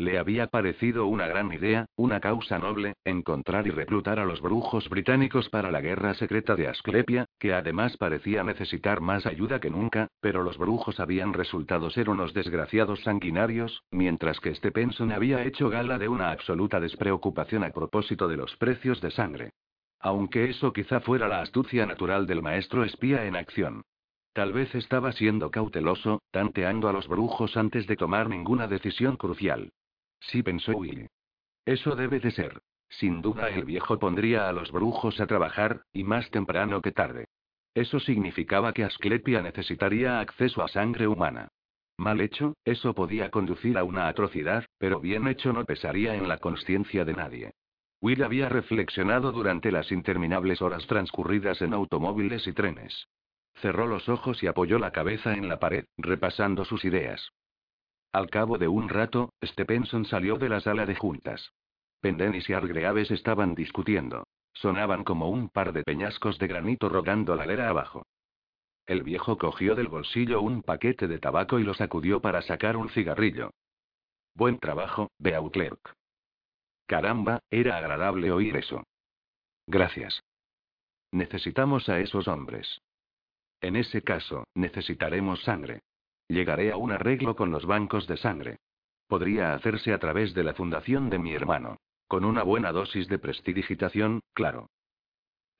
[0.00, 4.88] Le había parecido una gran idea, una causa noble, encontrar y reclutar a los brujos
[4.88, 10.08] británicos para la guerra secreta de Asclepia, que además parecía necesitar más ayuda que nunca,
[10.22, 15.98] pero los brujos habían resultado ser unos desgraciados sanguinarios, mientras que Stephenson había hecho gala
[15.98, 19.50] de una absoluta despreocupación a propósito de los precios de sangre.
[19.98, 23.82] Aunque eso quizá fuera la astucia natural del maestro espía en acción.
[24.32, 29.72] Tal vez estaba siendo cauteloso, tanteando a los brujos antes de tomar ninguna decisión crucial.
[30.20, 31.08] Sí pensó Will.
[31.64, 32.60] Eso debe de ser.
[32.88, 37.26] Sin duda el viejo pondría a los brujos a trabajar, y más temprano que tarde.
[37.74, 41.48] Eso significaba que Asclepia necesitaría acceso a sangre humana.
[41.96, 46.38] Mal hecho, eso podía conducir a una atrocidad, pero bien hecho no pesaría en la
[46.38, 47.52] conciencia de nadie.
[48.00, 53.06] Will había reflexionado durante las interminables horas transcurridas en automóviles y trenes.
[53.56, 57.30] Cerró los ojos y apoyó la cabeza en la pared, repasando sus ideas.
[58.12, 61.52] Al cabo de un rato, Stephenson salió de la sala de juntas.
[62.00, 64.26] Pendennis y Argreaves estaban discutiendo.
[64.52, 68.06] Sonaban como un par de peñascos de granito rodando la lera abajo.
[68.86, 72.88] El viejo cogió del bolsillo un paquete de tabaco y lo sacudió para sacar un
[72.88, 73.52] cigarrillo.
[74.34, 75.94] Buen trabajo, Beauclerk.
[76.86, 78.82] Caramba, era agradable oír eso.
[79.68, 80.20] Gracias.
[81.12, 82.80] Necesitamos a esos hombres.
[83.60, 85.82] En ese caso, necesitaremos sangre.
[86.30, 88.60] Llegaré a un arreglo con los bancos de sangre.
[89.08, 91.78] Podría hacerse a través de la fundación de mi hermano.
[92.06, 94.70] Con una buena dosis de prestidigitación, claro.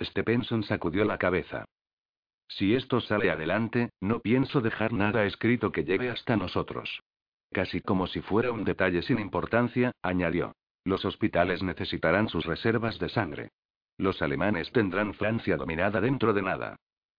[0.01, 1.64] Stephenson sacudió la cabeza.
[2.47, 7.01] Si esto sale adelante, no pienso dejar nada escrito que llegue hasta nosotros.
[7.51, 10.55] Casi como si fuera un detalle sin importancia, añadió.
[10.85, 13.49] Los hospitales necesitarán sus reservas de sangre.
[13.99, 16.77] Los alemanes tendrán Francia dominada dentro de nada.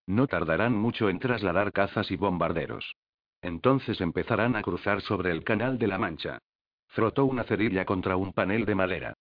[0.08, 2.95] No tardarán mucho en trasladar cazas y bombarderos.
[3.41, 6.39] Entonces empezarán a cruzar sobre el Canal de la Mancha.
[6.87, 9.13] Frotó una cerilla contra un panel de madera.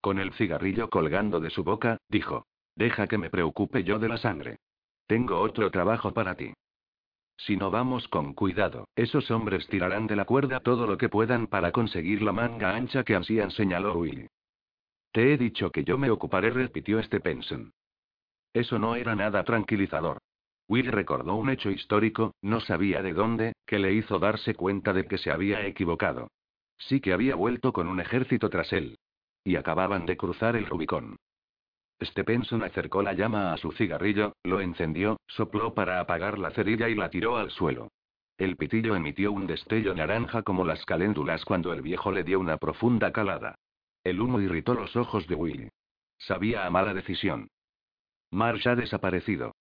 [0.00, 2.46] Con el cigarrillo colgando de su boca, dijo.
[2.74, 4.58] Deja que me preocupe yo de la sangre.
[5.06, 6.52] Tengo otro trabajo para ti.
[7.36, 11.46] Si no vamos con cuidado, esos hombres tirarán de la cuerda todo lo que puedan
[11.46, 14.28] para conseguir la manga ancha que ansían, señaló Will.
[15.12, 17.72] Te he dicho que yo me ocuparé, repitió Stephenson.
[18.52, 20.18] Eso no era nada tranquilizador.
[20.68, 25.06] Will recordó un hecho histórico, no sabía de dónde, que le hizo darse cuenta de
[25.06, 26.28] que se había equivocado.
[26.76, 28.98] Sí que había vuelto con un ejército tras él.
[29.44, 31.16] Y acababan de cruzar el Rubicón.
[32.02, 36.94] Stephenson acercó la llama a su cigarrillo, lo encendió, sopló para apagar la cerilla y
[36.94, 37.88] la tiró al suelo.
[38.36, 42.56] El pitillo emitió un destello naranja como las caléndulas cuando el viejo le dio una
[42.56, 43.56] profunda calada.
[44.04, 45.70] El humo irritó los ojos de Will.
[46.18, 47.48] Sabía a mala decisión.
[48.30, 49.52] Marsh ha desaparecido.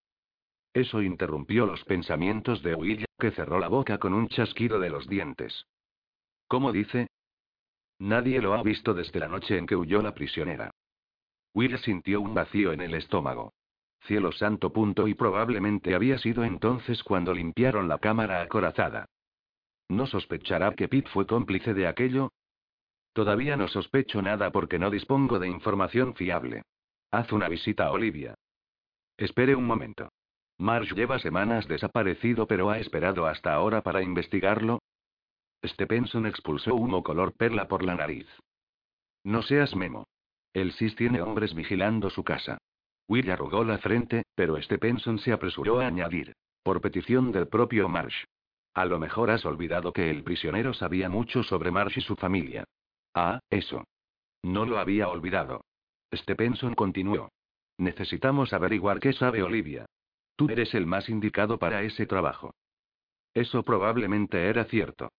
[0.78, 5.08] Eso interrumpió los pensamientos de Will, que cerró la boca con un chasquido de los
[5.08, 5.66] dientes.
[6.48, 7.08] ¿Cómo dice?
[7.98, 10.70] Nadie lo ha visto desde la noche en que huyó la prisionera.
[11.56, 13.54] Will sintió un vacío en el estómago.
[14.06, 14.72] Cielo santo
[15.08, 19.08] y probablemente había sido entonces cuando limpiaron la cámara acorazada.
[19.90, 22.34] ¿No sospechará que Pete fue cómplice de aquello?
[23.14, 26.62] Todavía no sospecho nada porque no dispongo de información fiable.
[27.10, 28.36] Haz una visita a Olivia.
[29.18, 30.10] Espere un momento.
[30.60, 34.80] Marsh lleva semanas desaparecido pero ha esperado hasta ahora para investigarlo.
[35.64, 38.28] Stepenson expulsó humo color perla por la nariz.
[39.24, 40.06] No seas memo.
[40.54, 42.58] El SIS tiene hombres vigilando su casa.
[43.08, 46.34] Will arrugó la frente, pero Stepenson se apresuró a añadir.
[46.64, 48.24] Por petición del propio Marsh.
[48.74, 52.64] A lo mejor has olvidado que el prisionero sabía mucho sobre Marsh y su familia.
[53.14, 53.84] Ah, eso.
[54.44, 55.62] No lo había olvidado.
[56.14, 57.30] Stepenson continuó.
[57.78, 59.86] Necesitamos averiguar qué sabe Olivia.
[60.38, 62.54] Tú eres el más indicado para ese trabajo.
[63.34, 65.10] Eso probablemente era cierto.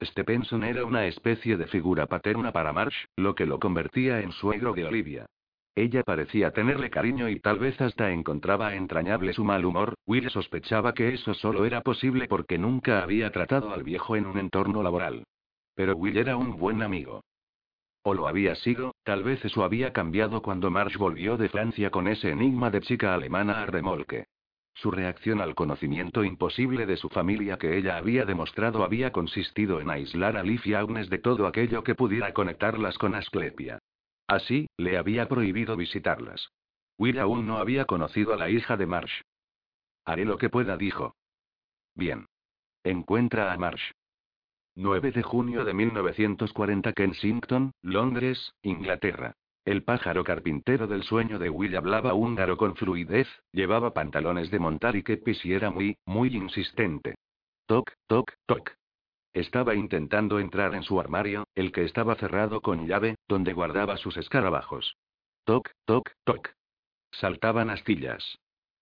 [0.00, 4.72] Stepenson era una especie de figura paterna para Marsh, lo que lo convertía en suegro
[4.72, 5.26] de Olivia.
[5.74, 9.94] Ella parecía tenerle cariño y tal vez hasta encontraba entrañable su mal humor.
[10.06, 14.38] Will sospechaba que eso solo era posible porque nunca había tratado al viejo en un
[14.38, 15.24] entorno laboral.
[15.74, 17.22] Pero Will era un buen amigo.
[18.02, 22.06] O lo había sido, tal vez eso había cambiado cuando Marsh volvió de Francia con
[22.06, 24.26] ese enigma de chica alemana a remolque.
[24.80, 29.90] Su reacción al conocimiento imposible de su familia que ella había demostrado había consistido en
[29.90, 33.80] aislar a Liv y Agnes de todo aquello que pudiera conectarlas con Asclepia.
[34.28, 36.52] Así, le había prohibido visitarlas.
[36.96, 39.22] Will aún no había conocido a la hija de Marsh.
[40.04, 41.16] Haré lo que pueda, dijo.
[41.96, 42.26] Bien.
[42.84, 43.90] Encuentra a Marsh.
[44.76, 49.34] 9 de junio de 1940 Kensington, Londres, Inglaterra.
[49.68, 54.96] El pájaro carpintero del sueño de Will hablaba húngaro con fluidez, llevaba pantalones de montar
[54.96, 57.16] y kepis y era muy, muy insistente.
[57.66, 58.70] Toc, toc, toc.
[59.34, 64.16] Estaba intentando entrar en su armario, el que estaba cerrado con llave, donde guardaba sus
[64.16, 64.96] escarabajos.
[65.44, 66.48] Toc, toc, toc.
[67.10, 68.38] Saltaban astillas.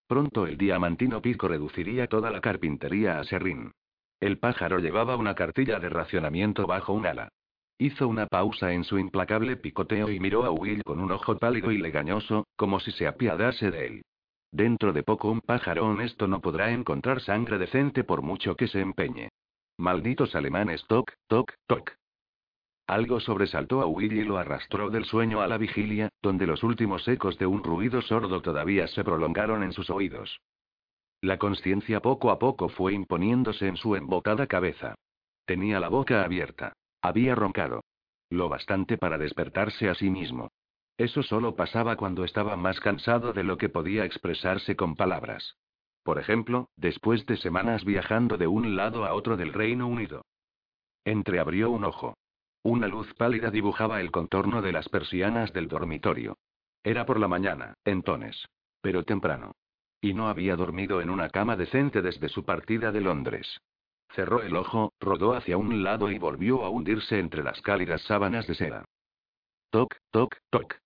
[0.07, 3.73] Pronto el diamantino pico reduciría toda la carpintería a serrín.
[4.21, 7.33] El pájaro llevaba una cartilla de racionamiento bajo un ala.
[7.79, 11.71] Hizo una pausa en su implacable picoteo y miró a Will con un ojo pálido
[11.71, 14.03] y legañoso, como si se apiadase de él.
[14.51, 18.81] Dentro de poco un pájaro honesto no podrá encontrar sangre decente por mucho que se
[18.81, 19.29] empeñe.
[19.77, 21.93] Malditos alemanes, toc, toc, toc.
[22.87, 27.07] Algo sobresaltó a Will y lo arrastró del sueño a la vigilia, donde los últimos
[27.09, 30.41] ecos de un ruido sordo todavía se prolongaron en sus oídos.
[31.21, 34.95] La conciencia poco a poco fue imponiéndose en su embotada cabeza.
[35.45, 36.73] Tenía la boca abierta.
[37.07, 37.85] Había roncado.
[38.31, 40.51] Lo bastante para despertarse a sí mismo.
[40.99, 45.55] Eso solo pasaba cuando estaba más cansado de lo que podía expresarse con palabras.
[46.03, 50.25] Por ejemplo, después de semanas viajando de un lado a otro del Reino Unido.
[51.05, 52.17] Entreabrió un ojo.
[52.65, 56.39] Una luz pálida dibujaba el contorno de las persianas del dormitorio.
[56.83, 58.49] Era por la mañana, entonces.
[58.81, 59.53] Pero temprano.
[60.01, 63.61] Y no había dormido en una cama decente desde su partida de Londres.
[64.15, 68.47] Cerró el ojo, rodó hacia un lado y volvió a hundirse entre las cálidas sábanas
[68.47, 68.85] de seda.
[69.71, 70.77] Toc, toc, toc.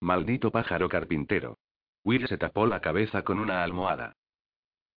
[0.00, 1.58] Maldito pájaro carpintero.
[2.04, 4.14] Will se tapó la cabeza con una almohada.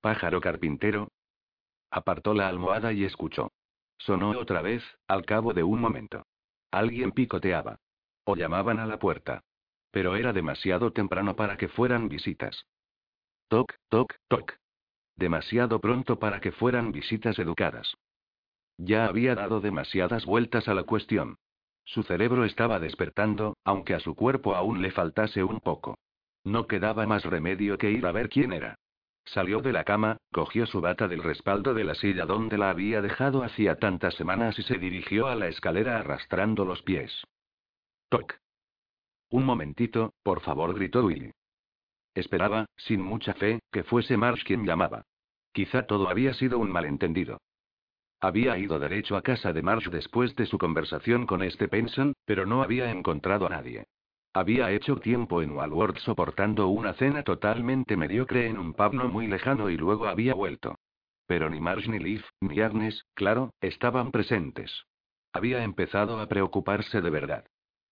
[0.01, 1.09] Pájaro carpintero.
[1.89, 3.51] Apartó la almohada y escuchó.
[3.97, 6.25] Sonó otra vez, al cabo de un momento.
[6.71, 7.79] Alguien picoteaba.
[8.25, 9.43] O llamaban a la puerta.
[9.91, 12.67] Pero era demasiado temprano para que fueran visitas.
[13.47, 14.53] Toc, toc, toc.
[15.19, 17.93] Demasiado pronto para que fueran visitas educadas.
[18.77, 21.35] Ya había dado demasiadas vueltas a la cuestión.
[21.83, 25.97] Su cerebro estaba despertando, aunque a su cuerpo aún le faltase un poco.
[26.45, 28.75] No quedaba más remedio que ir a ver quién era.
[29.25, 33.01] Salió de la cama, cogió su bata del respaldo de la silla donde la había
[33.01, 37.11] dejado hacía tantas semanas y se dirigió a la escalera arrastrando los pies.
[38.07, 38.35] Toc.
[39.31, 41.33] Un momentito, por favor, gritó Willy.
[42.19, 45.03] Esperaba, sin mucha fe, que fuese Marsh quien llamaba.
[45.53, 47.39] Quizá todo había sido un malentendido.
[48.19, 52.45] Había ido derecho a casa de Marsh después de su conversación con este Penson, pero
[52.45, 53.85] no había encontrado a nadie.
[54.33, 59.69] Había hecho tiempo en Walworth soportando una cena totalmente mediocre en un pub muy lejano
[59.69, 60.75] y luego había vuelto.
[61.25, 64.85] Pero ni Marsh ni Liv, ni Agnes, claro, estaban presentes.
[65.31, 67.45] Había empezado a preocuparse de verdad.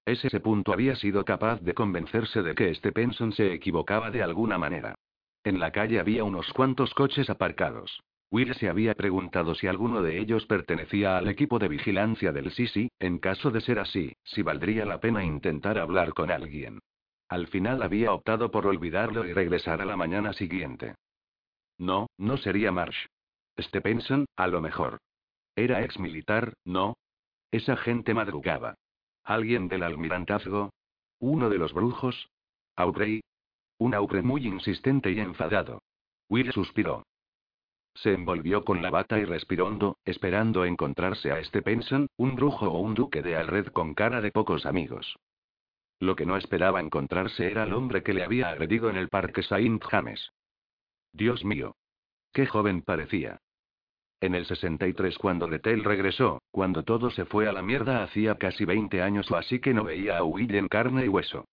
[0.08, 4.58] Ese punto había sido capaz de convencerse de que este Penson se equivocaba de alguna
[4.58, 4.96] manera.
[5.44, 8.02] En la calle había unos cuantos coches aparcados.
[8.32, 12.90] Will se había preguntado si alguno de ellos pertenecía al equipo de vigilancia del Sisi,
[13.00, 16.80] en caso de ser así, si valdría la pena intentar hablar con alguien.
[17.28, 20.96] Al final había optado por olvidarlo y regresar a la mañana siguiente.
[21.78, 23.08] No, no sería Marsh.
[23.60, 25.00] Stephenson, a lo mejor.
[25.58, 26.96] Era ex militar, ¿no?
[27.52, 28.76] Esa gente madrugaba.
[29.28, 30.72] ¿Alguien del almirantazgo?
[31.20, 32.30] ¿Uno de los brujos?
[32.78, 33.20] ¿Aubrey?
[33.78, 35.82] Un Aubrey muy insistente y enfadado.
[36.30, 37.04] Will suspiró.
[37.94, 42.80] Se envolvió con la bata y respiró hondo, esperando encontrarse a Stephenson, un brujo o
[42.80, 45.18] un duque de Alred con cara de pocos amigos.
[46.00, 49.44] Lo que no esperaba encontrarse era el hombre que le había agredido en el parque
[49.44, 50.32] Saint James.
[51.12, 51.76] Dios mío.
[52.32, 53.42] Qué joven parecía.
[54.20, 58.66] En el 63 cuando Letel regresó, cuando todo se fue a la mierda hacía casi
[58.66, 61.46] 20 años o así que no veía a Will en carne y hueso.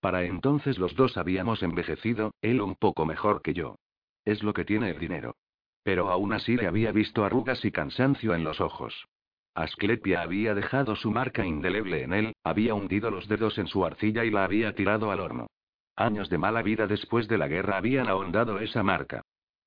[0.00, 3.76] Para entonces los dos habíamos envejecido, él un poco mejor que yo.
[4.24, 5.34] Es lo que tiene el dinero.
[5.82, 9.06] Pero aún así le había visto arrugas y cansancio en los ojos.
[9.54, 14.24] Asclepia había dejado su marca indeleble en él, había hundido los dedos en su arcilla
[14.24, 15.48] y la había tirado al horno.
[15.96, 19.22] Años de mala vida después de la guerra habían ahondado esa marca.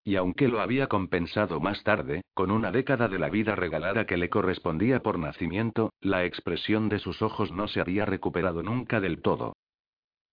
[0.07, 4.17] Y aunque lo había compensado más tarde, con una década de la vida regalada que
[4.17, 9.23] le correspondía por nacimiento, la expresión de sus ojos no se había recuperado nunca del
[9.23, 9.55] todo.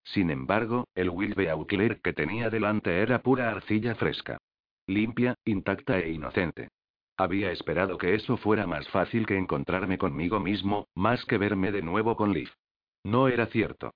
[0.03, 4.37] Sin embargo, el Will Beauclerk que tenía delante era pura arcilla fresca.
[4.85, 6.69] Limpia, intacta e inocente.
[7.17, 11.81] Había esperado que eso fuera más fácil que encontrarme conmigo mismo, más que verme de
[11.81, 12.51] nuevo con Liv.
[13.03, 13.91] No era cierto.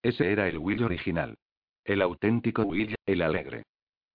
[0.00, 1.38] Ese era el Will original.
[1.84, 3.64] El auténtico Will, el alegre.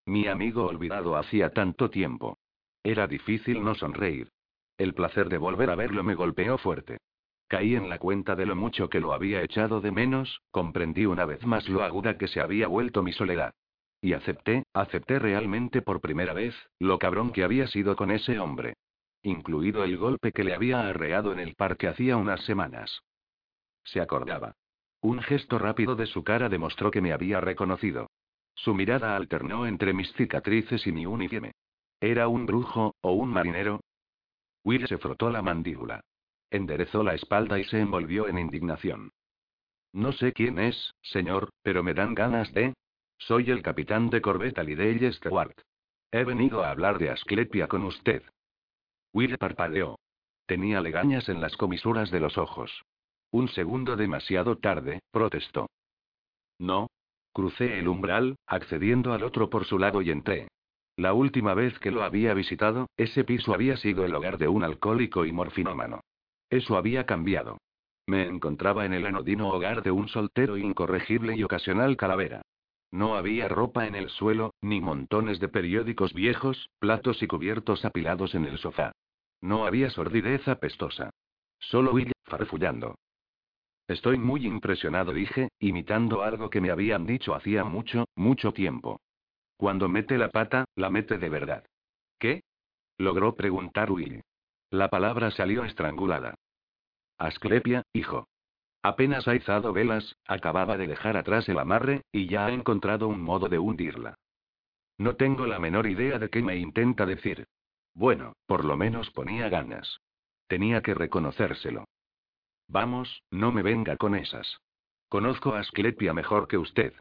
[0.07, 2.37] Mi amigo olvidado hacía tanto tiempo.
[2.81, 4.31] Era difícil no sonreír.
[4.77, 6.99] El placer de volver a verlo me golpeó fuerte.
[7.49, 11.25] Caí en la cuenta de lo mucho que lo había echado de menos, comprendí una
[11.25, 13.53] vez más lo aguda que se había vuelto mi soledad.
[13.99, 18.75] Y acepté, acepté realmente por primera vez, lo cabrón que había sido con ese hombre.
[19.23, 23.01] Incluido el golpe que le había arreado en el parque hacía unas semanas.
[23.83, 24.55] Se acordaba.
[25.01, 28.07] Un gesto rápido de su cara demostró que me había reconocido.
[28.57, 31.53] Su mirada alternó entre mis cicatrices y mi uniforme.
[32.01, 33.81] ¿Era un brujo, o un marinero?
[34.63, 36.01] Will se frotó la mandíbula.
[36.49, 39.11] Enderezó la espalda y se envolvió en indignación.
[39.93, 42.73] No sé quién es, señor, pero me dan ganas de...
[43.19, 45.55] Soy el capitán de corbeta Lidell Stewart.
[46.11, 48.23] He venido a hablar de Asclepia con usted.
[49.13, 49.99] Will parpadeó.
[50.45, 52.83] Tenía legañas en las comisuras de los ojos.
[53.31, 55.67] Un segundo demasiado tarde, protestó.
[56.59, 56.87] No.
[57.37, 60.47] Crucé el umbral, accediendo al otro por su lado y entré.
[60.95, 64.63] La última vez que lo había visitado, ese piso había sido el hogar de un
[64.63, 66.01] alcohólico y morfinómano.
[66.49, 67.59] Eso había cambiado.
[68.07, 72.41] Me encontraba en el anodino hogar de un soltero incorregible y ocasional calavera.
[72.89, 78.33] No había ropa en el suelo, ni montones de periódicos viejos, platos y cubiertos apilados
[78.33, 78.93] en el sofá.
[79.41, 81.11] No había sordidez apestosa.
[81.59, 82.95] Solo Will, farfullando.
[83.87, 88.99] Estoy muy impresionado, dije, imitando algo que me habían dicho hacía mucho, mucho tiempo.
[89.55, 91.65] Cuando mete la pata, la mete de verdad.
[92.19, 92.43] ¿Qué?
[92.97, 94.21] Logró preguntar Will.
[94.69, 96.35] La palabra salió estrangulada.
[97.17, 98.27] Asclepia, hijo.
[98.83, 103.21] Apenas ha izado velas, acababa de dejar atrás el amarre, y ya ha encontrado un
[103.21, 104.15] modo de hundirla.
[104.97, 107.47] No tengo la menor idea de qué me intenta decir.
[107.93, 109.99] Bueno, por lo menos ponía ganas.
[110.47, 111.85] Tenía que reconocérselo.
[112.67, 114.59] Vamos, no me venga con esas.
[115.09, 116.93] Conozco a Asclepia mejor que usted.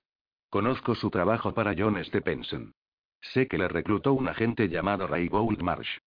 [0.48, 2.72] Conozco su trabajo para John Stephenson.
[3.20, 5.98] Sé que le reclutó un agente llamado Ray Marsh.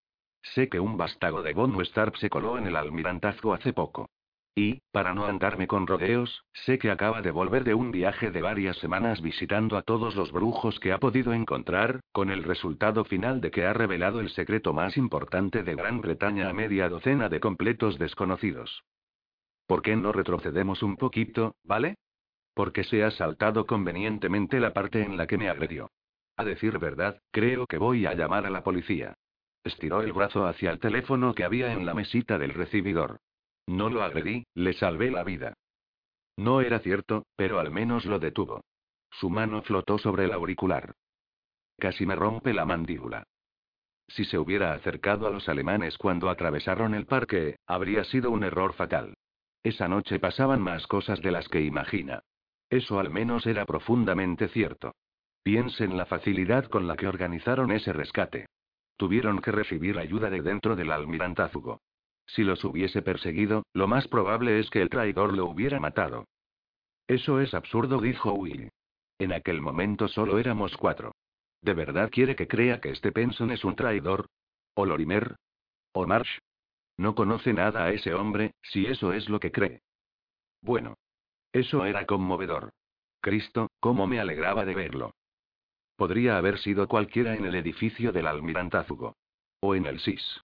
[0.42, 4.08] Sé que un vástago de Von Starp se coló en el almirantazgo hace poco.
[4.54, 8.42] Y, para no andarme con rodeos, sé que acaba de volver de un viaje de
[8.42, 13.40] varias semanas visitando a todos los brujos que ha podido encontrar, con el resultado final
[13.40, 17.40] de que ha revelado el secreto más importante de Gran Bretaña a media docena de
[17.40, 18.82] completos desconocidos.
[19.70, 21.94] ¿Por qué no retrocedemos un poquito, vale?
[22.54, 25.92] Porque se ha saltado convenientemente la parte en la que me agredió.
[26.36, 29.14] A decir verdad, creo que voy a llamar a la policía.
[29.62, 33.20] Estiró el brazo hacia el teléfono que había en la mesita del recibidor.
[33.68, 35.54] No lo agredí, le salvé la vida.
[36.36, 38.64] No era cierto, pero al menos lo detuvo.
[39.12, 40.96] Su mano flotó sobre el auricular.
[41.78, 43.22] Casi me rompe la mandíbula.
[44.08, 48.72] Si se hubiera acercado a los alemanes cuando atravesaron el parque, habría sido un error
[48.72, 49.14] fatal.
[49.62, 52.22] Esa noche pasaban más cosas de las que imagina.
[52.70, 54.94] Eso al menos era profundamente cierto.
[55.42, 58.46] Piense en la facilidad con la que organizaron ese rescate.
[58.96, 61.80] Tuvieron que recibir ayuda de dentro del almirantazgo.
[62.26, 66.26] Si los hubiese perseguido, lo más probable es que el traidor lo hubiera matado.
[67.08, 68.70] Eso es absurdo, dijo Will.
[69.18, 71.12] En aquel momento solo éramos cuatro.
[71.60, 74.26] ¿De verdad quiere que crea que este Penson es un traidor?
[74.74, 75.36] ¿O Lorimer?
[75.92, 76.38] ¿O Marsh?
[77.00, 79.80] No conoce nada a ese hombre, si eso es lo que cree.
[80.60, 80.98] Bueno.
[81.50, 82.74] Eso era conmovedor.
[83.22, 85.14] Cristo, cómo me alegraba de verlo.
[85.96, 89.16] Podría haber sido cualquiera en el edificio del almirantazgo.
[89.60, 90.42] O en el SIS.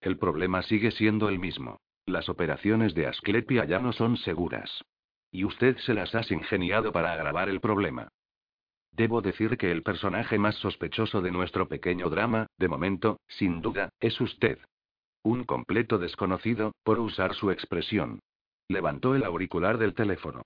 [0.00, 1.78] El problema sigue siendo el mismo.
[2.04, 4.82] Las operaciones de Asclepia ya no son seguras.
[5.30, 8.08] Y usted se las ha ingeniado para agravar el problema.
[8.90, 13.90] Debo decir que el personaje más sospechoso de nuestro pequeño drama, de momento, sin duda,
[14.00, 14.58] es usted.
[15.24, 18.20] Un completo desconocido, por usar su expresión.
[18.68, 20.42] Levantó el auricular del teléfono.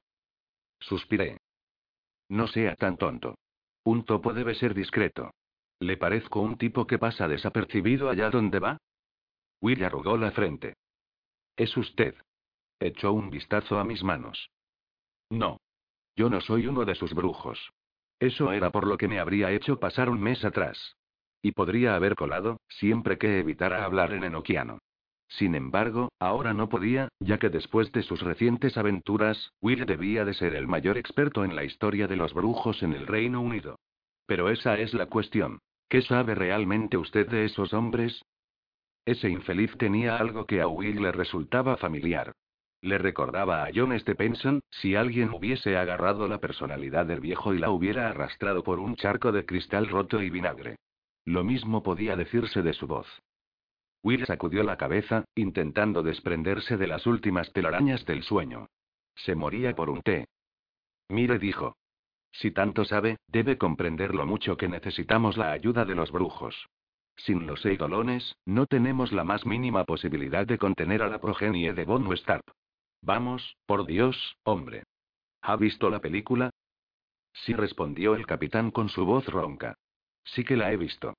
[0.80, 1.38] Suspiré.
[2.28, 3.36] No sea tan tonto.
[3.84, 5.30] Un topo debe ser discreto.
[5.78, 8.78] ¿Le parezco un tipo que pasa desapercibido allá donde va?
[9.60, 10.74] Will arrugó la frente.
[11.56, 12.14] Es usted.
[12.80, 14.50] Echó un vistazo a mis manos.
[15.30, 15.60] No.
[16.14, 17.70] Yo no soy uno de sus brujos.
[18.18, 20.96] Eso era por lo que me habría hecho pasar un mes atrás.
[21.46, 24.80] Y podría haber colado, siempre que evitara hablar en enoquiano.
[25.28, 30.34] Sin embargo, ahora no podía, ya que después de sus recientes aventuras, Will debía de
[30.34, 33.78] ser el mayor experto en la historia de los brujos en el Reino Unido.
[34.26, 35.60] Pero esa es la cuestión.
[35.88, 38.24] ¿Qué sabe realmente usted de esos hombres?
[39.04, 42.32] Ese infeliz tenía algo que a Will le resultaba familiar.
[42.80, 47.70] Le recordaba a John Stephenson, si alguien hubiese agarrado la personalidad del viejo y la
[47.70, 50.74] hubiera arrastrado por un charco de cristal roto y vinagre.
[51.26, 53.06] Lo mismo podía decirse de su voz.
[54.02, 58.68] Will sacudió la cabeza, intentando desprenderse de las últimas telarañas del sueño.
[59.16, 60.28] Se moría por un té.
[61.08, 61.76] Mire, dijo.
[62.30, 66.68] Si tanto sabe, debe comprender lo mucho que necesitamos la ayuda de los brujos.
[67.16, 71.84] Sin los eidolones, no tenemos la más mínima posibilidad de contener a la progenie de
[71.84, 72.46] Von Westarp.
[73.02, 74.84] Vamos, por Dios, hombre.
[75.42, 76.50] ¿Ha visto la película?
[77.32, 79.76] Sí, respondió el capitán con su voz ronca.
[80.26, 81.14] Sí que la he visto.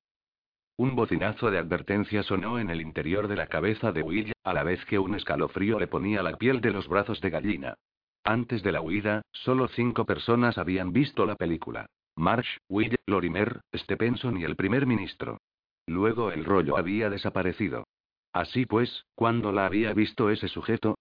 [0.78, 4.64] Un bocinazo de advertencia sonó en el interior de la cabeza de Will, a la
[4.64, 7.76] vez que un escalofrío le ponía la piel de los brazos de gallina.
[8.24, 11.88] Antes de la huida, solo cinco personas habían visto la película.
[12.16, 15.40] Marsh, Will, Lorimer, Stephenson y el primer ministro.
[15.88, 17.88] Luego el rollo había desaparecido.
[18.34, 20.98] Así pues, ¿cuándo la había visto ese sujeto?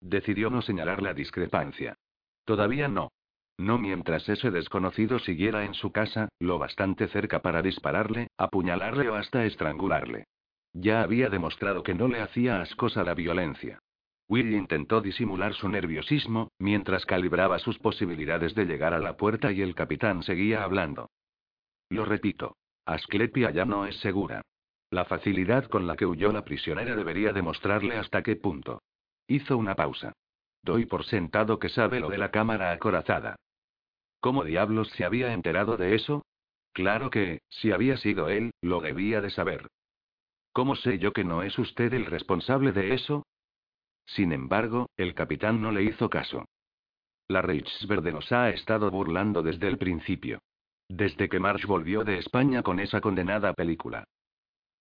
[0.00, 1.96] Decidió no señalar la discrepancia.
[2.44, 3.12] Todavía no.
[3.60, 9.16] No mientras ese desconocido siguiera en su casa, lo bastante cerca para dispararle, apuñalarle o
[9.16, 10.24] hasta estrangularle.
[10.72, 13.78] Ya había demostrado que no le hacía ascosa la violencia.
[14.30, 19.60] Will intentó disimular su nerviosismo, mientras calibraba sus posibilidades de llegar a la puerta y
[19.60, 21.10] el capitán seguía hablando.
[21.90, 22.56] Lo repito.
[22.86, 24.40] Asclepia ya no es segura.
[24.88, 28.80] La facilidad con la que huyó la prisionera debería demostrarle hasta qué punto.
[29.26, 30.14] Hizo una pausa.
[30.62, 33.36] Doy por sentado que sabe lo de la cámara acorazada.
[34.20, 36.24] ¿Cómo diablos se había enterado de eso?
[36.72, 39.68] Claro que, si había sido él, lo debía de saber.
[40.52, 43.24] ¿Cómo sé yo que no es usted el responsable de eso?
[44.06, 46.44] Sin embargo, el capitán no le hizo caso.
[47.28, 50.40] La Reichsverde nos ha estado burlando desde el principio.
[50.88, 54.04] Desde que Marsh volvió de España con esa condenada película.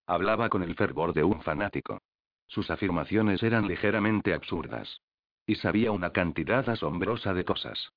[0.08, 2.00] Hablaba con el fervor de un fanático.
[2.48, 5.02] Sus afirmaciones eran ligeramente absurdas.
[5.46, 7.92] Y sabía una cantidad asombrosa de cosas.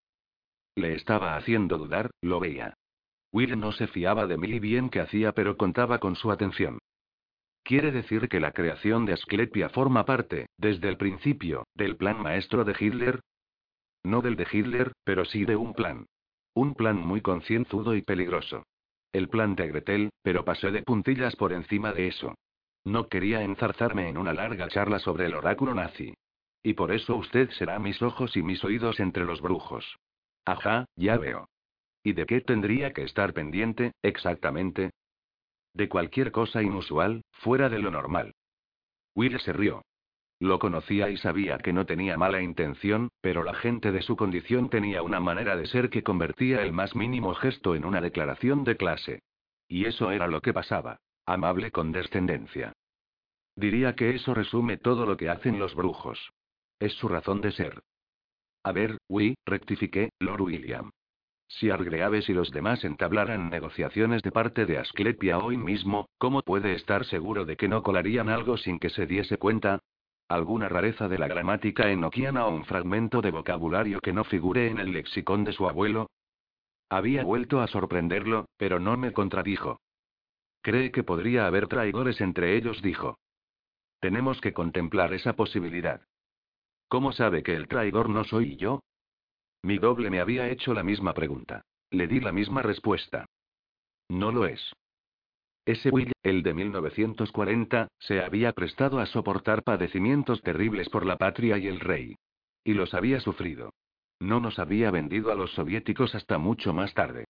[0.75, 2.75] Le estaba haciendo dudar, lo veía.
[3.33, 6.79] Will no se fiaba de mí bien que hacía, pero contaba con su atención.
[7.63, 12.65] ¿Quiere decir que la creación de Asclepia forma parte, desde el principio, del plan maestro
[12.65, 13.21] de Hitler?
[14.03, 16.07] No del de Hitler, pero sí de un plan.
[16.55, 18.65] Un plan muy concienzudo y peligroso.
[19.13, 22.35] El plan de Gretel, pero pasé de puntillas por encima de eso.
[22.85, 26.15] No quería enzarzarme en una larga charla sobre el oráculo nazi.
[26.63, 29.97] Y por eso usted será mis ojos y mis oídos entre los brujos.
[30.45, 31.49] Ajá, ya veo.
[32.03, 34.91] ¿Y de qué tendría que estar pendiente, exactamente?
[35.75, 38.35] De cualquier cosa inusual, fuera de lo normal.
[39.15, 39.83] Will se rió.
[40.41, 44.71] Lo conocía y sabía que no tenía mala intención, pero la gente de su condición
[44.71, 48.77] tenía una manera de ser que convertía el más mínimo gesto en una declaración de
[48.77, 49.23] clase.
[49.69, 50.99] Y eso era lo que pasaba.
[51.27, 52.73] Amable condescendencia.
[53.55, 56.33] Diría que eso resume todo lo que hacen los brujos.
[56.81, 57.83] Es su razón de ser.
[58.65, 60.91] A ver, oui, rectifiqué, Lord William.
[61.49, 66.75] Si Argreaves y los demás entablaran negociaciones de parte de Asclepia hoy mismo, ¿cómo puede
[66.75, 69.81] estar seguro de que no colarían algo sin que se diese cuenta?
[70.29, 74.79] ¿Alguna rareza de la gramática enoquiana o un fragmento de vocabulario que no figure en
[74.79, 76.09] el lexicón de su abuelo?
[76.89, 79.81] Había vuelto a sorprenderlo, pero no me contradijo.
[80.63, 83.19] Cree que podría haber traidores entre ellos, dijo.
[84.01, 86.01] Tenemos que contemplar esa posibilidad.
[86.93, 88.83] ¿Cómo sabe que el traidor no soy yo?
[89.63, 91.63] Mi doble me había hecho la misma pregunta.
[91.91, 93.25] Le di la misma respuesta.
[94.11, 94.61] No lo es.
[95.65, 101.57] Ese Will, el de 1940, se había prestado a soportar padecimientos terribles por la patria
[101.57, 102.15] y el rey.
[102.63, 103.73] Y los había sufrido.
[104.21, 107.25] No nos había vendido a los soviéticos hasta mucho más tarde.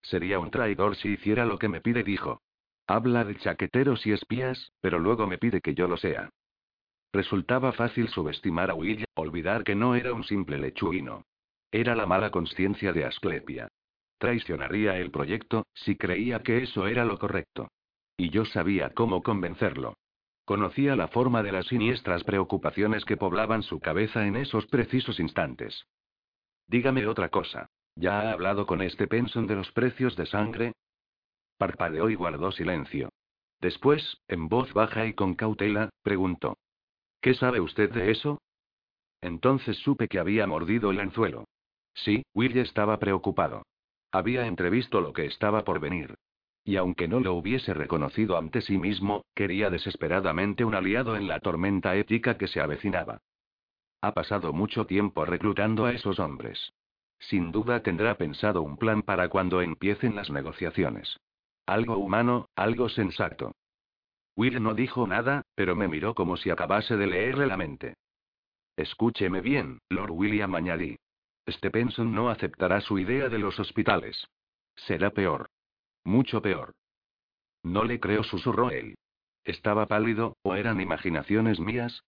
[0.00, 2.40] Sería un traidor si hiciera lo que me pide, dijo.
[2.86, 6.30] Habla de chaqueteros y espías, pero luego me pide que yo lo sea.
[7.16, 11.24] Resultaba fácil subestimar a Will, olvidar que no era un simple lechuguino.
[11.72, 13.68] Era la mala conciencia de Asclepia.
[14.18, 17.68] Traicionaría el proyecto, si creía que eso era lo correcto.
[18.18, 19.94] Y yo sabía cómo convencerlo.
[20.44, 25.86] Conocía la forma de las siniestras preocupaciones que poblaban su cabeza en esos precisos instantes.
[26.66, 27.70] Dígame otra cosa.
[27.94, 30.74] ¿Ya ha hablado con este Penson de los precios de sangre?
[31.56, 33.08] Parpadeó y guardó silencio.
[33.62, 36.58] Después, en voz baja y con cautela, preguntó.
[37.26, 38.40] ¿Qué sabe usted de eso?
[39.20, 41.48] Entonces supe que había mordido el anzuelo.
[41.92, 43.64] Sí, Will estaba preocupado.
[44.12, 46.14] Había entrevisto lo que estaba por venir.
[46.62, 51.40] Y aunque no lo hubiese reconocido ante sí mismo, quería desesperadamente un aliado en la
[51.40, 53.18] tormenta ética que se avecinaba.
[54.02, 56.74] Ha pasado mucho tiempo reclutando a esos hombres.
[57.18, 61.18] Sin duda tendrá pensado un plan para cuando empiecen las negociaciones.
[61.66, 63.50] Algo humano, algo sensato.
[64.36, 67.96] Will no dijo nada, pero me miró como si acabase de leerle la mente.
[68.76, 70.98] Escúcheme bien, Lord William añadí.
[71.48, 74.28] Stepenson no aceptará su idea de los hospitales.
[74.74, 75.48] Será peor.
[76.04, 76.74] Mucho peor.
[77.62, 78.96] No le creo, susurró él.
[79.44, 82.04] ¿Estaba pálido, o eran imaginaciones mías?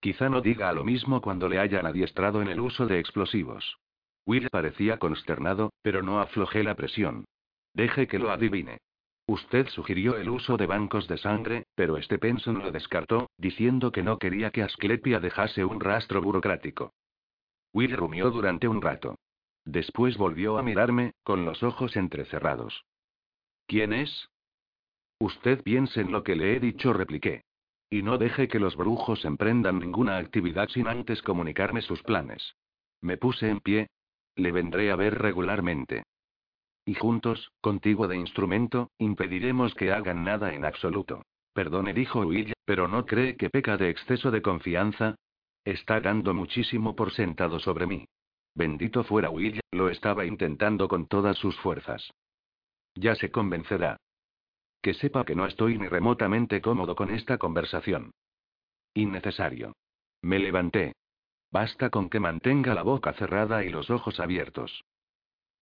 [0.00, 3.78] Quizá no diga lo mismo cuando le hayan adiestrado en el uso de explosivos.
[4.24, 7.26] Will parecía consternado, pero no aflojé la presión.
[7.74, 8.78] Deje que lo adivine.
[9.26, 14.18] Usted sugirió el uso de bancos de sangre, pero Stepenson lo descartó, diciendo que no
[14.18, 16.92] quería que Asclepia dejase un rastro burocrático.
[17.72, 19.16] Will rumió durante un rato.
[19.64, 22.84] Después volvió a mirarme, con los ojos entrecerrados.
[23.66, 24.28] ¿Quién es?
[25.20, 27.44] Usted piense en lo que le he dicho, repliqué.
[27.88, 32.56] Y no deje que los brujos emprendan ninguna actividad sin antes comunicarme sus planes.
[33.00, 33.88] Me puse en pie.
[34.34, 36.04] Le vendré a ver regularmente.
[36.84, 41.22] Y juntos, contigo de instrumento, impediremos que hagan nada en absoluto.
[41.52, 45.16] Perdone, dijo Will, pero ¿no cree que peca de exceso de confianza?
[45.64, 48.06] Está dando muchísimo por sentado sobre mí.
[48.54, 52.10] Bendito fuera Will, lo estaba intentando con todas sus fuerzas.
[52.94, 53.96] Ya se convencerá.
[54.82, 58.10] Que sepa que no estoy ni remotamente cómodo con esta conversación.
[58.94, 59.74] Innecesario.
[60.22, 60.94] Me levanté.
[61.50, 64.84] Basta con que mantenga la boca cerrada y los ojos abiertos.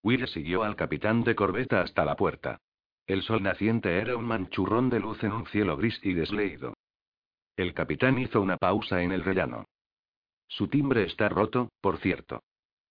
[0.03, 2.61] Will siguió al capitán de corbeta hasta la puerta.
[3.07, 6.75] El sol naciente era un manchurrón de luz en un cielo gris y desleído.
[7.57, 9.67] El capitán hizo una pausa en el rellano.
[10.49, 12.43] Su timbre está roto, por cierto.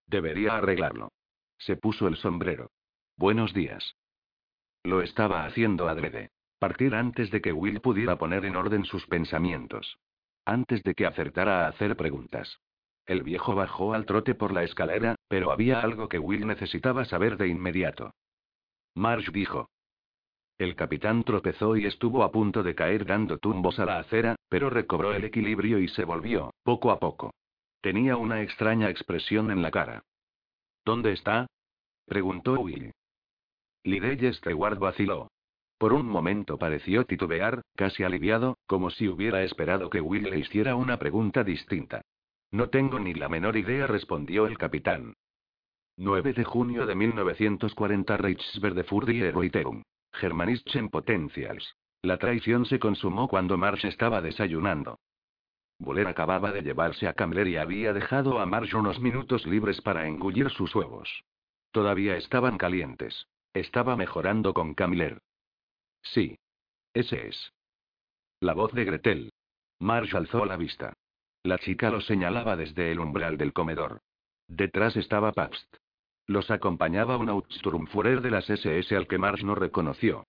[0.08, 1.12] Debería arreglarlo.
[1.58, 2.70] Se puso el sombrero.
[3.18, 3.96] Buenos días.
[4.84, 6.30] Lo estaba haciendo adrede.
[6.60, 9.98] Partir antes de que Will pudiera poner en orden sus pensamientos.
[10.46, 12.60] Antes de que acertara a hacer preguntas.
[13.10, 17.38] El viejo bajó al trote por la escalera, pero había algo que Will necesitaba saber
[17.38, 18.12] de inmediato.
[18.94, 19.68] Marsh dijo.
[20.60, 24.70] El capitán tropezó y estuvo a punto de caer dando tumbos a la acera, pero
[24.70, 27.34] recobró el equilibrio y se volvió, poco a poco.
[27.82, 30.04] Tenía una extraña expresión en la cara.
[30.86, 31.48] ¿Dónde está?
[32.06, 32.92] preguntó Will.
[33.86, 35.30] Lidey Stewart vaciló.
[35.80, 40.76] Por un momento pareció titubear, casi aliviado, como si hubiera esperado que Will le hiciera
[40.76, 42.04] una pregunta distinta.
[42.52, 45.14] No tengo ni la menor idea, respondió el capitán.
[45.98, 49.84] 9 de junio de 1940 Reichswerde Furdie Reuterum.
[50.14, 51.76] Germanischen Potentials.
[52.02, 55.00] La traición se consumó cuando Marsh estaba desayunando.
[55.78, 60.08] Buller acababa de llevarse a Camler y había dejado a Marsh unos minutos libres para
[60.08, 61.24] engullir sus huevos.
[61.72, 63.28] Todavía estaban calientes.
[63.54, 65.22] Estaba mejorando con Camler.
[66.02, 66.38] Sí.
[66.94, 67.54] Ese es.
[68.40, 69.32] La voz de Gretel.
[69.80, 70.94] Marsh alzó la vista.
[71.44, 74.02] La chica lo señalaba desde el umbral del comedor.
[74.48, 75.76] Detrás estaba Pabst.
[76.28, 80.26] Los acompañaba un Outsturmfuhrer de las SS al que Marsh no reconoció.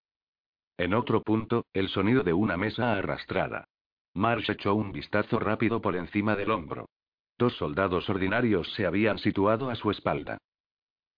[0.79, 3.67] En otro punto, el sonido de una mesa arrastrada.
[4.15, 6.89] Marsh echó un vistazo rápido por encima del hombro.
[7.37, 10.39] Dos soldados ordinarios se habían situado a su espalda.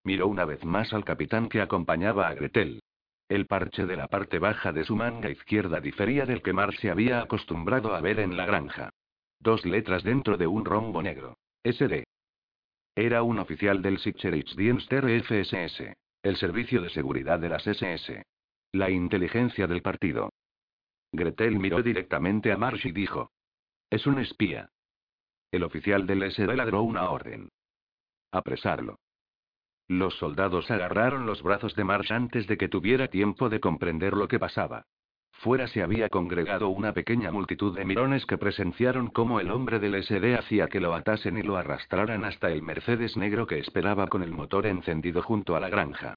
[0.03, 2.81] Miró una vez más al capitán que acompañaba a Gretel.
[3.29, 6.89] El parche de la parte baja de su manga izquierda difería del que Marsh se
[6.89, 8.92] había acostumbrado a ver en la granja.
[9.43, 11.35] Dos letras dentro de un rombo negro.
[11.65, 12.05] SD.
[12.95, 15.97] Era un oficial del Sicherheitsdienster FSS.
[16.23, 18.23] El servicio de seguridad de las SS.
[18.71, 20.29] La inteligencia del partido.
[21.11, 23.31] Gretel miró directamente a Marsh y dijo.
[23.89, 24.69] Es un espía.
[25.51, 27.49] El oficial del SD ladró una orden.
[28.31, 28.95] Apresarlo.
[29.89, 34.29] Los soldados agarraron los brazos de Marsh antes de que tuviera tiempo de comprender lo
[34.29, 34.85] que pasaba.
[35.43, 40.01] Fuera se había congregado una pequeña multitud de mirones que presenciaron cómo el hombre del
[40.01, 44.23] SD hacía que lo atasen y lo arrastraran hasta el Mercedes negro que esperaba con
[44.23, 46.15] el motor encendido junto a la granja.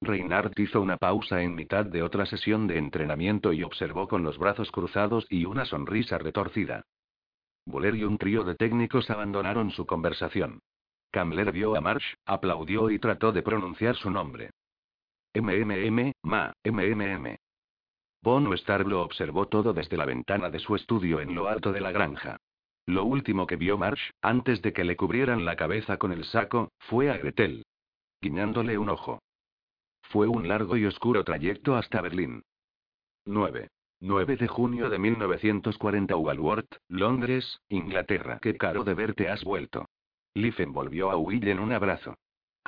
[0.00, 4.38] Reinhardt hizo una pausa en mitad de otra sesión de entrenamiento y observó con los
[4.38, 6.84] brazos cruzados y una sonrisa retorcida.
[7.66, 10.60] Buller y un trío de técnicos abandonaron su conversación.
[11.10, 14.50] Kamler vio a Marsh, aplaudió y trató de pronunciar su nombre.
[15.34, 17.36] MMM, Ma, MMM.
[18.26, 21.80] Bono Star lo observó todo desde la ventana de su estudio en lo alto de
[21.80, 22.38] la granja.
[22.84, 26.72] Lo último que vio Marsh, antes de que le cubrieran la cabeza con el saco,
[26.76, 27.64] fue a Gretel.
[28.20, 29.20] Guiñándole un ojo.
[30.10, 32.42] Fue un largo y oscuro trayecto hasta Berlín.
[33.26, 33.68] 9.
[34.00, 38.40] 9 de junio de 1940 Walworth, Londres, Inglaterra.
[38.42, 39.86] Qué caro de verte has vuelto.
[40.34, 42.16] Liv envolvió a Will en un abrazo.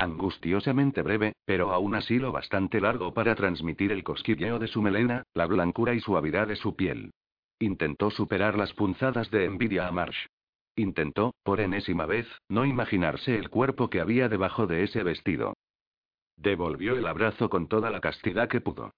[0.00, 5.24] Angustiosamente breve, pero aún así lo bastante largo para transmitir el cosquilleo de su melena,
[5.34, 7.10] la blancura y suavidad de su piel.
[7.58, 10.26] Intentó superar las punzadas de envidia a Marsh.
[10.76, 15.54] Intentó, por enésima vez, no imaginarse el cuerpo que había debajo de ese vestido.
[16.36, 18.92] Devolvió el abrazo con toda la castidad que pudo.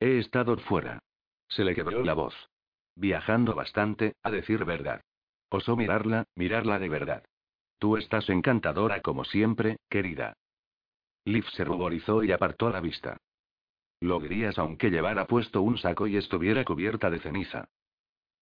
[0.00, 1.00] He estado fuera.
[1.48, 2.34] Se le quebró la voz.
[2.96, 5.02] Viajando bastante, a decir verdad.
[5.50, 7.24] Osó mirarla, mirarla de verdad.
[7.78, 10.34] Tú estás encantadora como siempre, querida.
[11.24, 13.16] Liv se ruborizó y apartó la vista.
[14.00, 14.20] Lo
[14.56, 17.68] aunque llevara puesto un saco y estuviera cubierta de ceniza.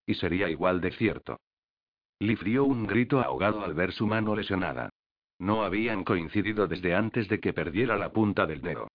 [0.07, 1.39] Y sería igual de cierto.
[2.19, 4.91] Liv dio un grito ahogado al ver su mano lesionada.
[5.39, 8.89] No habían coincidido desde antes de que perdiera la punta del dedo.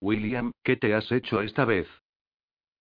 [0.00, 1.88] William, ¿qué te has hecho esta vez?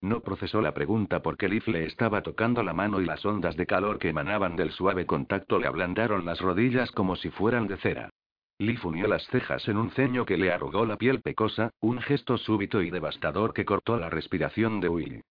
[0.02, 3.68] No procesó la pregunta porque Liv le estaba tocando la mano y las ondas de
[3.68, 8.10] calor que emanaban del suave contacto le ablandaron las rodillas como si fueran de cera.
[8.58, 12.38] Liv unió las cejas en un ceño que le arrugó la piel pecosa, un gesto
[12.38, 15.22] súbito y devastador que cortó la respiración de Will.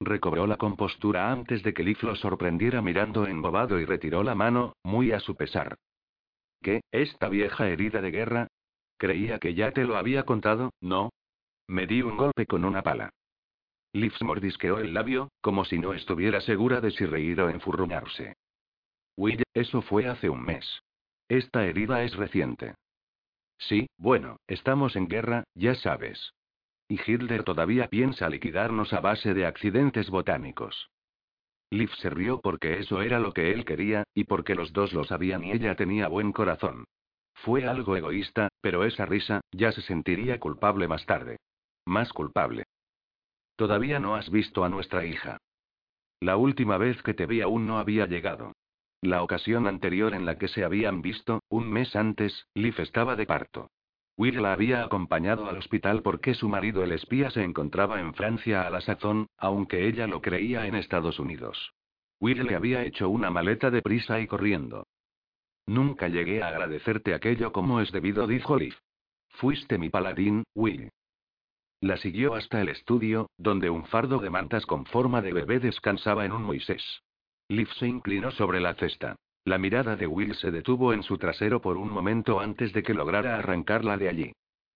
[0.00, 4.74] Recobró la compostura antes de que Liv lo sorprendiera mirando embobado y retiró la mano,
[4.84, 5.76] muy a su pesar.
[6.62, 6.82] ¿Qué?
[6.92, 8.48] ¿Esta vieja herida de guerra?
[8.96, 11.10] Creía que ya te lo había contado, ¿no?
[11.66, 13.10] Me di un golpe con una pala.
[13.92, 18.36] Liv mordisqueó el labio, como si no estuviera segura de si reír o enfurruñarse.
[19.16, 20.82] Will, eso fue hace un mes.
[21.28, 22.74] Esta herida es reciente.
[23.58, 26.32] Sí, bueno, estamos en guerra, ya sabes.
[26.88, 30.88] Y Hitler todavía piensa liquidarnos a base de accidentes botánicos.
[31.70, 35.04] Liv se rió porque eso era lo que él quería, y porque los dos lo
[35.04, 36.84] sabían y ella tenía buen corazón.
[37.34, 41.38] Fue algo egoísta, pero esa risa, ya se sentiría culpable más tarde.
[41.86, 42.64] Más culpable.
[43.60, 45.36] Todavía no has visto a nuestra hija.
[46.18, 48.54] La última vez que te vi aún no había llegado.
[49.02, 53.26] La ocasión anterior en la que se habían visto, un mes antes, Liv estaba de
[53.26, 53.68] parto.
[54.16, 58.62] Will la había acompañado al hospital porque su marido el espía se encontraba en Francia
[58.62, 61.74] a la sazón, aunque ella lo creía en Estados Unidos.
[62.18, 64.86] Will le había hecho una maleta de prisa y corriendo.
[65.66, 68.76] Nunca llegué a agradecerte aquello como es debido, dijo Liv.
[69.28, 70.90] Fuiste mi paladín, Will.
[71.80, 76.26] La siguió hasta el estudio, donde un fardo de mantas con forma de bebé descansaba
[76.26, 77.02] en un Moisés.
[77.48, 79.16] Liv se inclinó sobre la cesta.
[79.44, 82.92] La mirada de Will se detuvo en su trasero por un momento antes de que
[82.92, 84.32] lograra arrancarla de allí.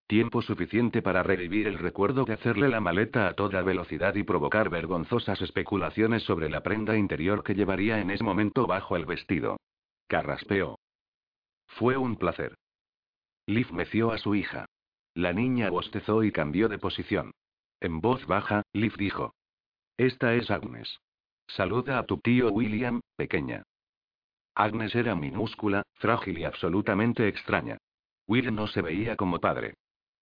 [0.06, 4.70] Tiempo suficiente para revivir el recuerdo de hacerle la maleta a toda velocidad y provocar
[4.70, 9.58] vergonzosas especulaciones sobre la prenda interior que llevaría en ese momento bajo el vestido.
[10.08, 10.78] Carraspeó.
[11.66, 12.54] Fue un placer.
[13.46, 14.66] Liv meció a su hija.
[15.14, 17.32] La niña bostezó y cambió de posición.
[17.80, 19.34] En voz baja, Liv dijo.
[19.96, 21.00] Esta es Agnes.
[21.46, 23.62] Saluda a tu tío William, pequeña.
[24.56, 27.78] Agnes era minúscula, frágil y absolutamente extraña.
[28.26, 29.74] Will no se veía como padre.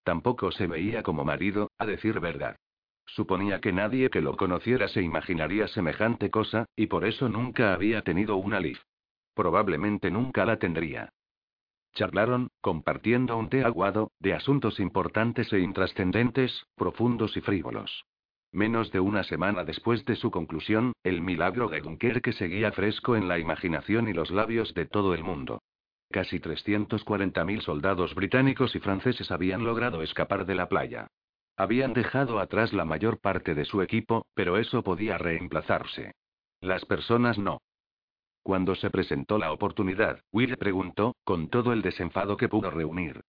[0.03, 2.55] Tampoco se veía como marido, a decir verdad.
[3.05, 8.01] Suponía que nadie que lo conociera se imaginaría semejante cosa, y por eso nunca había
[8.01, 8.79] tenido una Liv.
[9.33, 11.09] Probablemente nunca la tendría.
[11.93, 18.05] Charlaron, compartiendo un té aguado, de asuntos importantes e intrascendentes, profundos y frívolos.
[18.51, 23.27] Menos de una semana después de su conclusión, el milagro de Dunkerque seguía fresco en
[23.27, 25.61] la imaginación y los labios de todo el mundo.
[26.11, 31.07] Casi 340.000 soldados británicos y franceses habían logrado escapar de la playa.
[31.57, 36.13] Habían dejado atrás la mayor parte de su equipo, pero eso podía reemplazarse.
[36.61, 37.59] Las personas no.
[38.43, 43.21] Cuando se presentó la oportunidad, Will preguntó, con todo el desenfado que pudo reunir.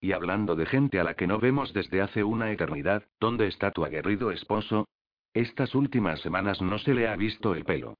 [0.00, 3.70] Y hablando de gente a la que no vemos desde hace una eternidad, ¿dónde está
[3.70, 4.86] tu aguerrido esposo?
[5.32, 7.94] Estas últimas semanas no se le ha visto el pelo.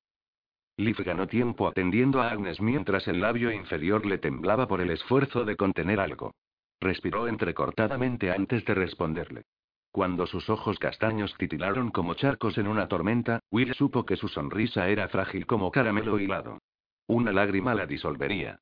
[0.77, 5.45] Liv ganó tiempo atendiendo a Agnes mientras el labio inferior le temblaba por el esfuerzo
[5.45, 6.35] de contener algo.
[6.81, 9.45] Respiró entrecortadamente antes de responderle.
[9.93, 14.89] Cuando sus ojos castaños titilaron como charcos en una tormenta, Will supo que su sonrisa
[14.89, 16.59] era frágil como caramelo hilado.
[17.07, 18.61] Una lágrima la disolvería.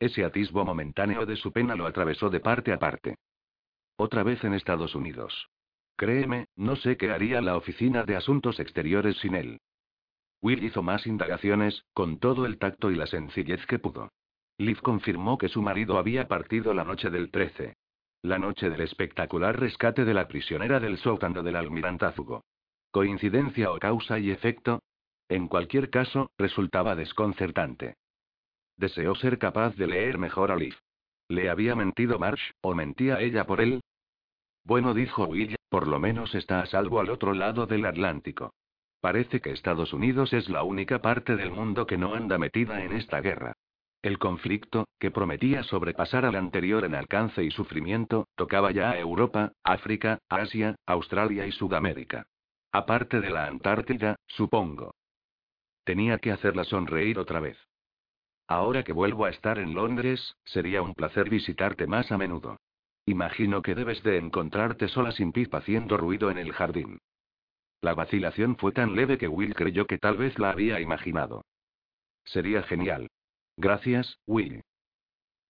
[0.00, 3.16] Ese atisbo momentáneo de su pena lo atravesó de parte a parte.
[3.96, 5.50] Otra vez en Estados Unidos.
[5.96, 9.60] Créeme, no sé qué haría la Oficina de Asuntos Exteriores sin él.
[10.40, 14.12] Will hizo más indagaciones, con todo el tacto y la sencillez que pudo.
[14.56, 17.76] Liv confirmó que su marido había partido la noche del 13.
[18.22, 22.44] La noche del espectacular rescate de la prisionera del sótano del almirantazgo.
[22.90, 24.82] ¿Coincidencia o causa y efecto?
[25.28, 27.94] En cualquier caso, resultaba desconcertante.
[28.76, 30.74] Deseó ser capaz de leer mejor a Liv.
[31.28, 33.82] ¿Le había mentido Marsh, o mentía ella por él?
[34.64, 38.52] Bueno, dijo Will, por lo menos está a salvo al otro lado del Atlántico.
[39.00, 42.94] Parece que Estados Unidos es la única parte del mundo que no anda metida en
[42.94, 43.52] esta guerra.
[44.08, 49.52] El conflicto, que prometía sobrepasar al anterior en alcance y sufrimiento, tocaba ya a Europa,
[49.62, 52.26] África, Asia, Australia y Sudamérica.
[52.72, 54.94] Aparte de la Antártida, supongo.
[55.84, 57.58] Tenía que hacerla sonreír otra vez.
[58.46, 62.56] Ahora que vuelvo a estar en Londres, sería un placer visitarte más a menudo.
[63.04, 66.98] Imagino que debes de encontrarte sola sin Pip haciendo ruido en el jardín.
[67.82, 71.44] La vacilación fue tan leve que Will creyó que tal vez la había imaginado.
[72.24, 73.08] Sería genial.
[73.60, 74.62] Gracias, Will.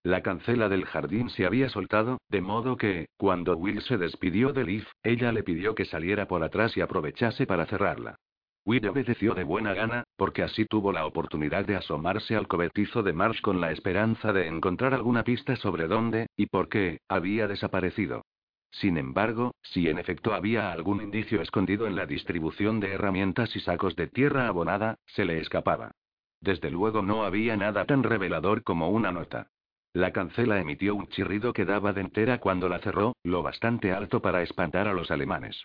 [0.03, 4.65] La cancela del jardín se había soltado, de modo que, cuando Will se despidió de
[4.65, 8.17] Liv, ella le pidió que saliera por atrás y aprovechase para cerrarla.
[8.65, 13.13] Will obedeció de buena gana, porque así tuvo la oportunidad de asomarse al cobertizo de
[13.13, 18.23] Marsh con la esperanza de encontrar alguna pista sobre dónde, y por qué, había desaparecido.
[18.71, 23.61] Sin embargo, si en efecto había algún indicio escondido en la distribución de herramientas y
[23.61, 25.93] sacos de tierra abonada, se le escapaba.
[26.41, 29.51] Desde luego no había nada tan revelador como una nota.
[29.93, 34.23] La cancela emitió un chirrido que daba de entera cuando la cerró, lo bastante alto
[34.23, 35.65] para espantar a los alemanes.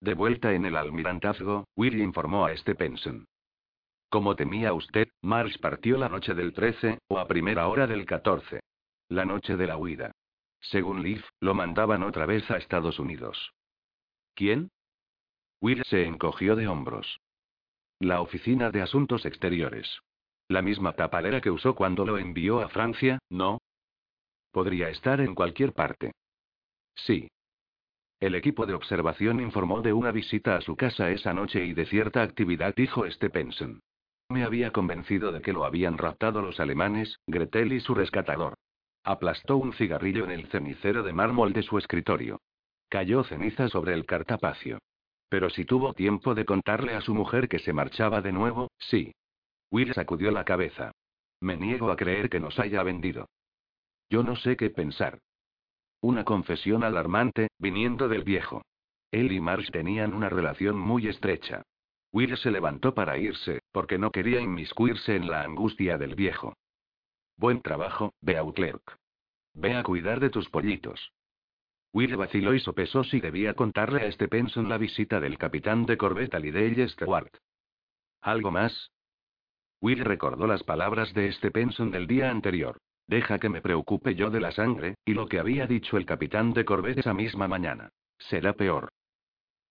[0.00, 3.26] De vuelta en el almirantazgo, Will informó a Stephenson.
[4.08, 8.60] Como temía usted, Marsh partió la noche del 13, o a primera hora del 14.
[9.08, 10.12] La noche de la huida.
[10.60, 13.52] Según Leaf, lo mandaban otra vez a Estados Unidos.
[14.34, 14.70] ¿Quién?
[15.60, 17.20] Will se encogió de hombros.
[18.02, 20.00] La Oficina de Asuntos Exteriores.
[20.48, 23.58] La misma tapadera que usó cuando lo envió a Francia, ¿no?
[24.52, 26.12] Podría estar en cualquier parte.
[26.94, 27.28] Sí.
[28.18, 31.84] El equipo de observación informó de una visita a su casa esa noche y de
[31.84, 33.80] cierta actividad, dijo Stephenson.
[34.30, 38.54] Me había convencido de que lo habían raptado los alemanes, Gretel y su rescatador.
[39.04, 42.40] Aplastó un cigarrillo en el cenicero de mármol de su escritorio.
[42.88, 44.78] Cayó ceniza sobre el cartapacio.
[45.30, 49.14] Pero si tuvo tiempo de contarle a su mujer que se marchaba de nuevo, sí.
[49.70, 50.90] Will sacudió la cabeza.
[51.40, 53.28] Me niego a creer que nos haya vendido.
[54.10, 55.20] Yo no sé qué pensar.
[56.02, 58.62] Una confesión alarmante, viniendo del viejo.
[59.12, 61.62] Él y Marsh tenían una relación muy estrecha.
[62.12, 66.54] Will se levantó para irse, porque no quería inmiscuirse en la angustia del viejo.
[67.36, 68.98] Buen trabajo, Beauclerk.
[69.54, 71.12] Ve a cuidar de tus pollitos.
[71.92, 76.38] Will vaciló y sopesó si debía contarle a Stephenson la visita del capitán de corbeta
[76.38, 77.32] Lidell Stewart.
[78.20, 78.92] ¿Algo más?
[79.80, 82.78] Will recordó las palabras de Stephenson del día anterior.
[83.06, 86.52] Deja que me preocupe yo de la sangre, y lo que había dicho el capitán
[86.52, 87.90] de corbeta esa misma mañana.
[88.18, 88.90] Será peor.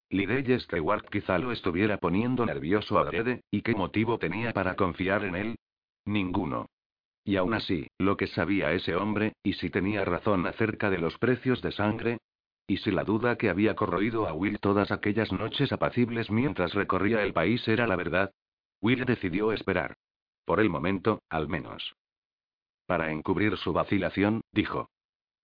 [0.10, 5.36] Lidell Stewart quizá lo estuviera poniendo nervioso adrede, ¿y qué motivo tenía para confiar en
[5.36, 5.56] él?
[6.06, 6.68] Ninguno.
[7.24, 11.18] Y aún así, lo que sabía ese hombre, y si tenía razón acerca de los
[11.18, 12.18] precios de sangre,
[12.68, 17.24] y si la duda que había corroído a Will todas aquellas noches apacibles mientras recorría
[17.24, 18.32] el país era la verdad,
[18.82, 19.96] Will decidió esperar.
[20.46, 21.96] Por el momento, al menos.
[22.86, 24.90] Para encubrir su vacilación, dijo.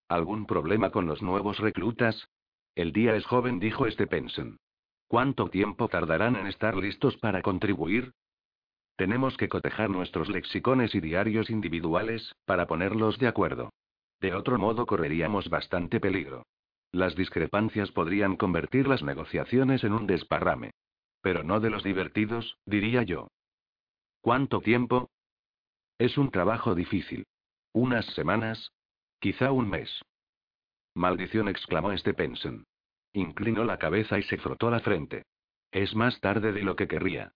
[0.08, 2.28] ¿Algún problema con los nuevos reclutas?
[2.76, 4.58] El día es joven, dijo Stephenson.
[5.08, 8.14] ¿Cuánto tiempo tardarán en estar listos para contribuir?
[8.96, 13.72] Tenemos que cotejar nuestros lexicones y diarios individuales, para ponerlos de acuerdo.
[14.22, 16.46] De otro modo correríamos bastante peligro.
[16.92, 20.72] Las discrepancias podrían convertir las negociaciones en un desparrame.
[21.22, 23.28] Pero no de los divertidos, diría yo.
[24.22, 25.10] ¿Cuánto tiempo?
[25.98, 27.26] Es un trabajo difícil.
[27.74, 28.72] ¿Unas semanas?
[29.20, 30.02] Quizá un mes.
[30.94, 32.64] Maldición, exclamó Stephenson.
[33.12, 35.24] Inclinó la cabeza y se frotó la frente.
[35.72, 37.34] Es más tarde de lo que querría.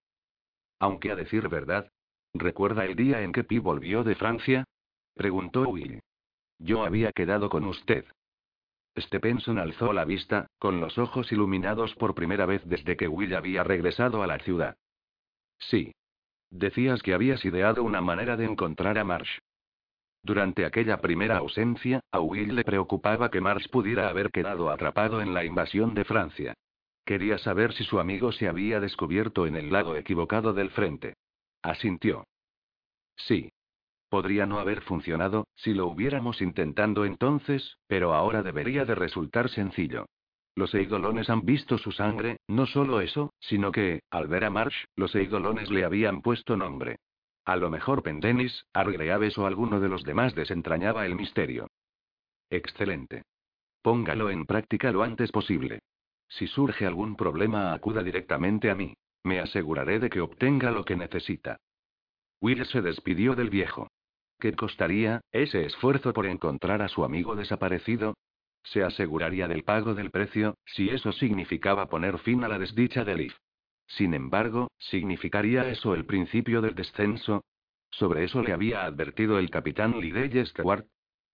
[0.80, 1.92] Aunque a decir verdad.
[2.34, 4.64] ¿Recuerda el día en que Pi volvió de Francia?
[5.14, 6.00] Preguntó Will.
[6.58, 8.04] Yo había quedado con usted.
[8.98, 13.62] Stephenson alzó la vista, con los ojos iluminados por primera vez desde que Will había
[13.62, 14.76] regresado a la ciudad.
[15.58, 15.92] Sí.
[16.50, 19.38] Decías que habías ideado una manera de encontrar a Marsh.
[20.22, 25.32] Durante aquella primera ausencia, a Will le preocupaba que Marsh pudiera haber quedado atrapado en
[25.32, 26.54] la invasión de Francia.
[27.04, 31.14] Quería saber si su amigo se había descubierto en el lado equivocado del frente.
[31.62, 32.26] Asintió.
[33.16, 33.50] Sí.
[34.08, 40.06] Podría no haber funcionado, si lo hubiéramos intentando entonces, pero ahora debería de resultar sencillo.
[40.56, 44.84] Los eidolones han visto su sangre, no solo eso, sino que, al ver a Marsh,
[44.96, 46.96] los eidolones le habían puesto nombre.
[47.44, 51.68] A lo mejor Pendenis, Argreaves o alguno de los demás desentrañaba el misterio.
[52.50, 53.22] Excelente.
[53.82, 55.80] Póngalo en práctica lo antes posible.
[56.30, 58.94] Si surge algún problema, acuda directamente a mí.
[59.24, 61.58] Me aseguraré de que obtenga lo que necesita.
[62.40, 63.88] Will se despidió del viejo.
[64.38, 68.14] ¿Qué costaría, ese esfuerzo por encontrar a su amigo desaparecido?
[68.62, 73.16] Se aseguraría del pago del precio, si eso significaba poner fin a la desdicha de
[73.16, 73.36] Leaf.
[73.86, 77.42] Sin embargo, ¿significaría eso el principio del descenso?
[77.90, 80.86] Sobre eso le había advertido el capitán Lidey Stewart.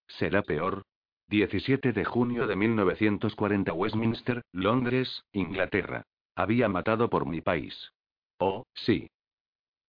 [0.09, 0.83] Será peor.
[1.29, 6.05] 17 de junio de 1940 Westminster, Londres, Inglaterra.
[6.37, 7.93] Había matado por mi país.
[8.39, 9.11] Oh, sí.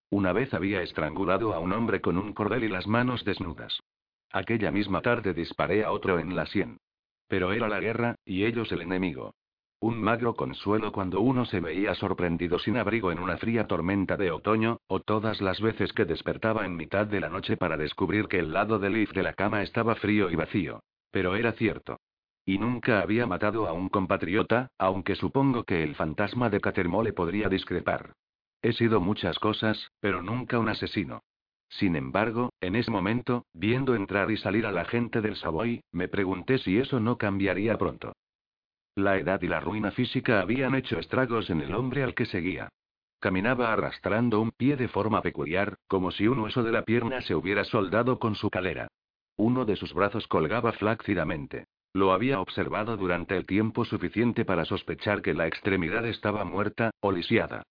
[0.09, 3.79] Una vez había estrangulado a un hombre con un cordel y las manos desnudas.
[4.31, 6.79] Aquella misma tarde disparé a otro en la sien.
[7.27, 9.35] Pero era la guerra, y ellos el enemigo.
[9.79, 14.31] Un magro consuelo cuando uno se veía sorprendido sin abrigo en una fría tormenta de
[14.31, 18.39] otoño, o todas las veces que despertaba en mitad de la noche para descubrir que
[18.39, 20.81] el lado del if de la cama estaba frío y vacío.
[21.17, 21.99] Pero era cierto.
[22.45, 27.49] Y nunca había matado a un compatriota, aunque supongo que el fantasma de Catermole podría
[27.49, 28.13] discrepar.
[28.61, 31.23] He sido muchas cosas, pero nunca un asesino.
[31.69, 36.07] Sin embargo, en ese momento, viendo entrar y salir a la gente del Savoy, me
[36.07, 38.13] pregunté si eso no cambiaría pronto.
[38.93, 42.69] La edad y la ruina física habían hecho estragos en el hombre al que seguía.
[43.19, 47.33] Caminaba arrastrando un pie de forma peculiar, como si un hueso de la pierna se
[47.33, 48.87] hubiera soldado con su calera.
[49.37, 51.67] Uno de sus brazos colgaba flácidamente.
[51.93, 57.11] Lo había observado durante el tiempo suficiente para sospechar que la extremidad estaba muerta, o
[57.11, 57.63] lisiada.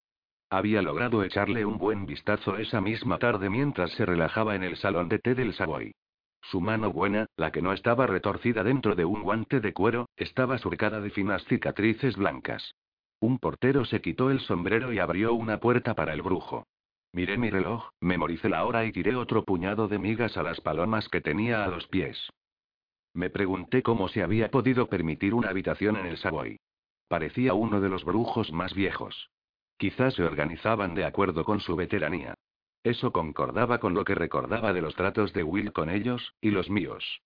[0.48, 5.08] Había logrado echarle un buen vistazo esa misma tarde mientras se relajaba en el salón
[5.08, 5.92] de té del Savoy.
[6.40, 10.58] Su mano buena, la que no estaba retorcida dentro de un guante de cuero, estaba
[10.58, 12.74] surcada de finas cicatrices blancas.
[13.18, 16.64] Un portero se quitó el sombrero y abrió una puerta para el brujo.
[17.12, 21.08] Miré mi reloj, memoricé la hora y tiré otro puñado de migas a las palomas
[21.08, 22.30] que tenía a los pies.
[23.14, 26.58] Me pregunté cómo se había podido permitir una habitación en el Savoy.
[27.08, 29.30] Parecía uno de los brujos más viejos.
[29.78, 32.34] Quizás se organizaban de acuerdo con su veteranía.
[32.82, 36.70] Eso concordaba con lo que recordaba de los tratos de Will con ellos, y los
[36.70, 37.22] míos.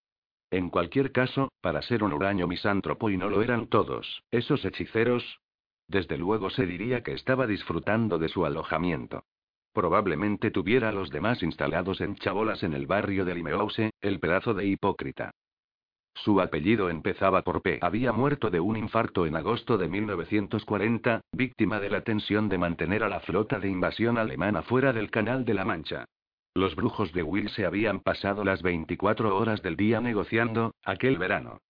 [0.51, 5.41] En cualquier caso, para ser un huraño misántropo y no lo eran todos, esos hechiceros.
[5.87, 9.25] Desde luego se diría que estaba disfrutando de su alojamiento.
[9.73, 14.55] Probablemente tuviera a los demás instalados en chabolas en el barrio de Limehouse, el pedazo
[14.55, 15.31] de hipócrita.
[16.15, 17.79] Su apellido empezaba por P.
[17.81, 23.05] Había muerto de un infarto en agosto de 1940, víctima de la tensión de mantener
[23.05, 26.05] a la flota de invasión alemana fuera del Canal de la Mancha.
[26.55, 31.61] Los brujos de Will se habían pasado las 24 horas del día negociando, aquel verano.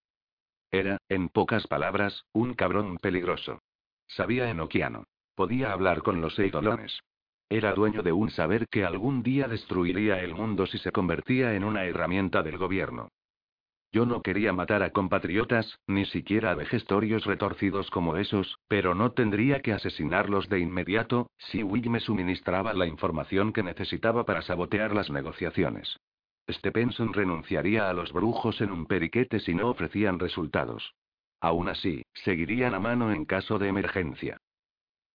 [0.71, 3.61] Era, en pocas palabras, un cabrón peligroso.
[4.09, 5.05] Sabía enoquiano.
[5.35, 7.01] Podía hablar con los eidolones.
[7.53, 11.65] Era dueño de un saber que algún día destruiría el mundo si se convertía en
[11.65, 13.09] una herramienta del gobierno.
[13.93, 19.11] Yo no quería matar a compatriotas, ni siquiera a vejestorios retorcidos como esos, pero no
[19.11, 24.95] tendría que asesinarlos de inmediato, si Will me suministraba la información que necesitaba para sabotear
[24.95, 25.99] las negociaciones.
[26.49, 30.95] Stepenson renunciaría a los brujos en un periquete si no ofrecían resultados.
[31.41, 34.39] Aún así, seguirían a mano en caso de emergencia.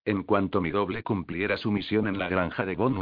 [0.05, 2.95] En cuanto mi doble cumpliera su misión en la granja de Von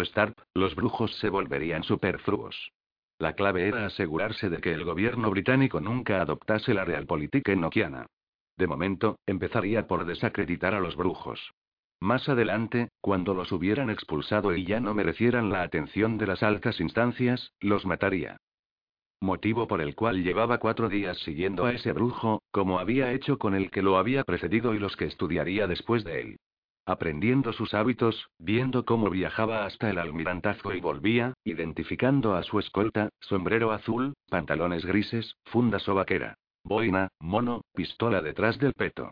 [0.53, 2.71] los brujos se volverían superfluos.
[3.19, 8.05] La clave era asegurarse de que el gobierno británico nunca adoptase la realpolitik enoquiana.
[8.57, 11.51] De momento, empezaría por desacreditar a los brujos.
[11.99, 16.79] Más adelante, cuando los hubieran expulsado y ya no merecieran la atención de las altas
[16.79, 18.37] instancias, los mataría.
[19.19, 23.55] Motivo por el cual llevaba cuatro días siguiendo a ese brujo, como había hecho con
[23.55, 26.37] el que lo había precedido y los que estudiaría después de él
[26.85, 33.09] aprendiendo sus hábitos, viendo cómo viajaba hasta el almirantazgo y volvía, identificando a su escolta,
[33.19, 39.11] sombrero azul, pantalones grises, funda sobaquera, boina, mono, pistola detrás del peto.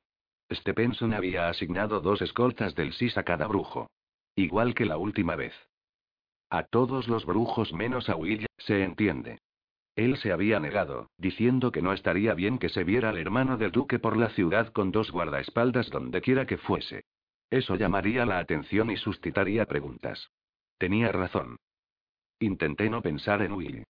[0.52, 3.90] Stepenson había asignado dos escoltas del SIS a cada brujo.
[4.36, 5.54] Igual que la última vez.
[6.50, 9.40] A todos los brujos menos a Will, se entiende.
[9.96, 13.72] Él se había negado, diciendo que no estaría bien que se viera al hermano del
[13.72, 17.04] duque por la ciudad con dos guardaespaldas donde quiera que fuese.
[17.52, 20.32] Eso llamaría la atención y suscitaría preguntas.
[20.78, 21.58] Tenía razón.
[22.40, 23.84] Intenté no pensar en Will.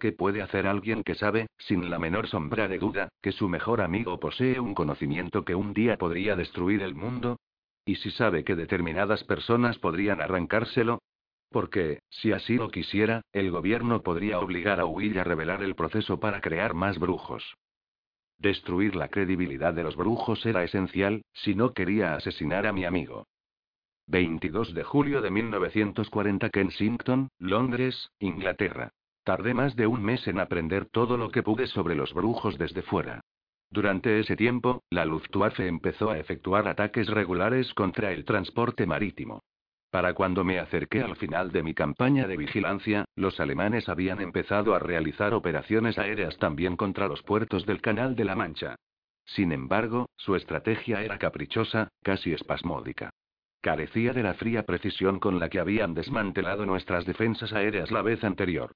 [0.00, 3.80] ¿Qué puede hacer alguien que sabe, sin la menor sombra de duda, que su mejor
[3.80, 7.38] amigo posee un conocimiento que un día podría destruir el mundo?
[7.86, 10.98] ¿Y si sabe que determinadas personas podrían arrancárselo?
[11.50, 16.18] Porque, si así lo quisiera, el gobierno podría obligar a Will a revelar el proceso
[16.18, 17.54] para crear más brujos.
[18.44, 23.26] Destruir la credibilidad de los brujos era esencial, si no quería asesinar a mi amigo.
[24.06, 28.90] 22 de julio de 1940 Kensington, Londres, Inglaterra.
[29.24, 32.82] Tardé más de un mes en aprender todo lo que pude sobre los brujos desde
[32.82, 33.22] fuera.
[33.70, 39.40] Durante ese tiempo, la Luftwaffe empezó a efectuar ataques regulares contra el transporte marítimo.
[39.94, 44.74] Para cuando me acerqué al final de mi campaña de vigilancia, los alemanes habían empezado
[44.74, 48.74] a realizar operaciones aéreas también contra los puertos del Canal de la Mancha.
[49.24, 53.10] Sin embargo, su estrategia era caprichosa, casi espasmódica.
[53.60, 58.24] Carecía de la fría precisión con la que habían desmantelado nuestras defensas aéreas la vez
[58.24, 58.72] anterior.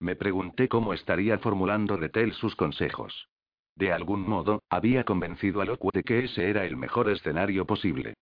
[0.00, 3.28] Me pregunté cómo estaría formulando Retel sus consejos.
[3.76, 8.14] De algún modo, había convencido a Lockwood de que ese era el mejor escenario posible.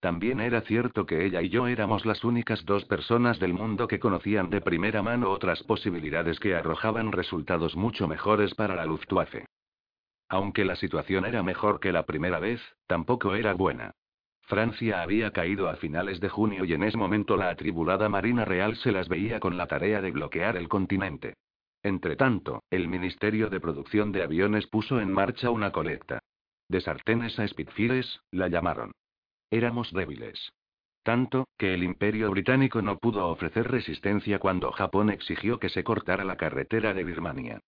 [0.00, 3.98] También era cierto que ella y yo éramos las únicas dos personas del mundo que
[3.98, 9.46] conocían de primera mano otras posibilidades que arrojaban resultados mucho mejores para la Luftwaffe.
[10.28, 13.92] Aunque la situación era mejor que la primera vez, tampoco era buena.
[14.42, 18.76] Francia había caído a finales de junio y en ese momento la atribulada Marina Real
[18.76, 21.34] se las veía con la tarea de bloquear el continente.
[21.82, 26.20] Entretanto, el Ministerio de Producción de Aviones puso en marcha una colecta.
[26.68, 28.92] De sartenes a Spitfires, la llamaron.
[29.50, 30.52] Éramos débiles.
[31.02, 36.24] Tanto, que el Imperio Británico no pudo ofrecer resistencia cuando Japón exigió que se cortara
[36.24, 37.60] la carretera de Birmania.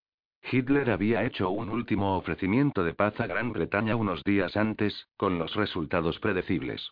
[0.43, 5.39] Hitler había hecho un último ofrecimiento de paz a Gran Bretaña unos días antes, con
[5.39, 6.91] los resultados predecibles.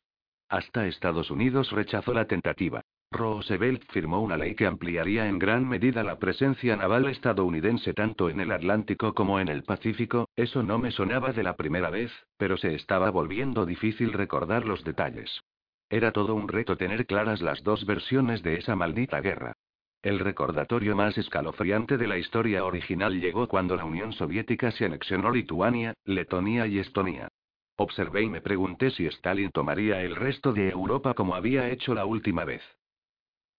[0.49, 2.83] Hasta Estados Unidos rechazó la tentativa.
[3.11, 8.39] Roosevelt firmó una ley que ampliaría en gran medida la presencia naval estadounidense tanto en
[8.39, 12.59] el Atlántico como en el Pacífico, eso no me sonaba de la primera vez, pero
[12.59, 15.41] se estaba volviendo difícil recordar los detalles.
[15.89, 19.55] Era todo un reto tener claras las dos versiones de esa maldita guerra.
[20.03, 25.31] El recordatorio más escalofriante de la historia original llegó cuando la Unión Soviética se anexionó
[25.31, 27.29] Lituania, Letonia y Estonia.
[27.77, 32.05] Observé y me pregunté si Stalin tomaría el resto de Europa como había hecho la
[32.05, 32.63] última vez.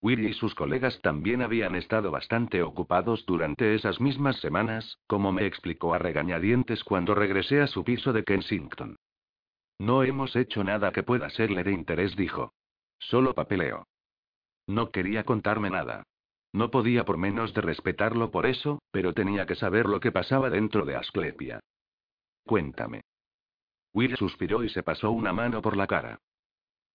[0.02, 5.44] Will y sus colegas también habían estado bastante ocupados durante esas mismas semanas, como me
[5.44, 8.96] explicó a regañadientes cuando regresé a su piso de Kensington.
[9.78, 12.52] No hemos hecho nada que pueda serle de interés, dijo.
[12.98, 13.86] Solo papeleo.
[14.66, 16.04] No quería contarme nada.
[16.52, 20.50] No podía por menos de respetarlo por eso, pero tenía que saber lo que pasaba
[20.50, 21.60] dentro de Asclepia.
[22.44, 23.02] Cuéntame.
[23.92, 26.18] Will suspiró y se pasó una mano por la cara.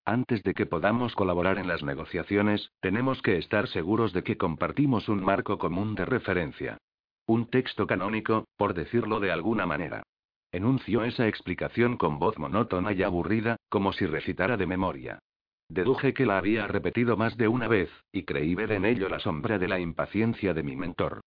[0.05, 5.09] Antes de que podamos colaborar en las negociaciones, tenemos que estar seguros de que compartimos
[5.09, 6.77] un marco común de referencia.
[7.25, 10.03] Un texto canónico, por decirlo de alguna manera.
[10.51, 15.19] Enunció esa explicación con voz monótona y aburrida, como si recitara de memoria.
[15.69, 19.19] Deduje que la había repetido más de una vez, y creí ver en ello la
[19.19, 21.21] sombra de la impaciencia de mi mentor.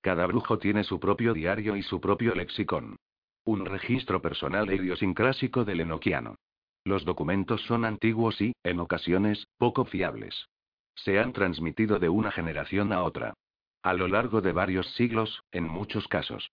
[0.00, 2.96] Cada brujo tiene su propio diario y su propio lexicón.
[3.44, 6.34] Un registro personal e idiosincrásico del enoquiano.
[6.84, 10.48] Los documentos son antiguos y, en ocasiones, poco fiables.
[10.94, 13.34] Se han transmitido de una generación a otra.
[13.82, 16.50] A lo largo de varios siglos, en muchos casos.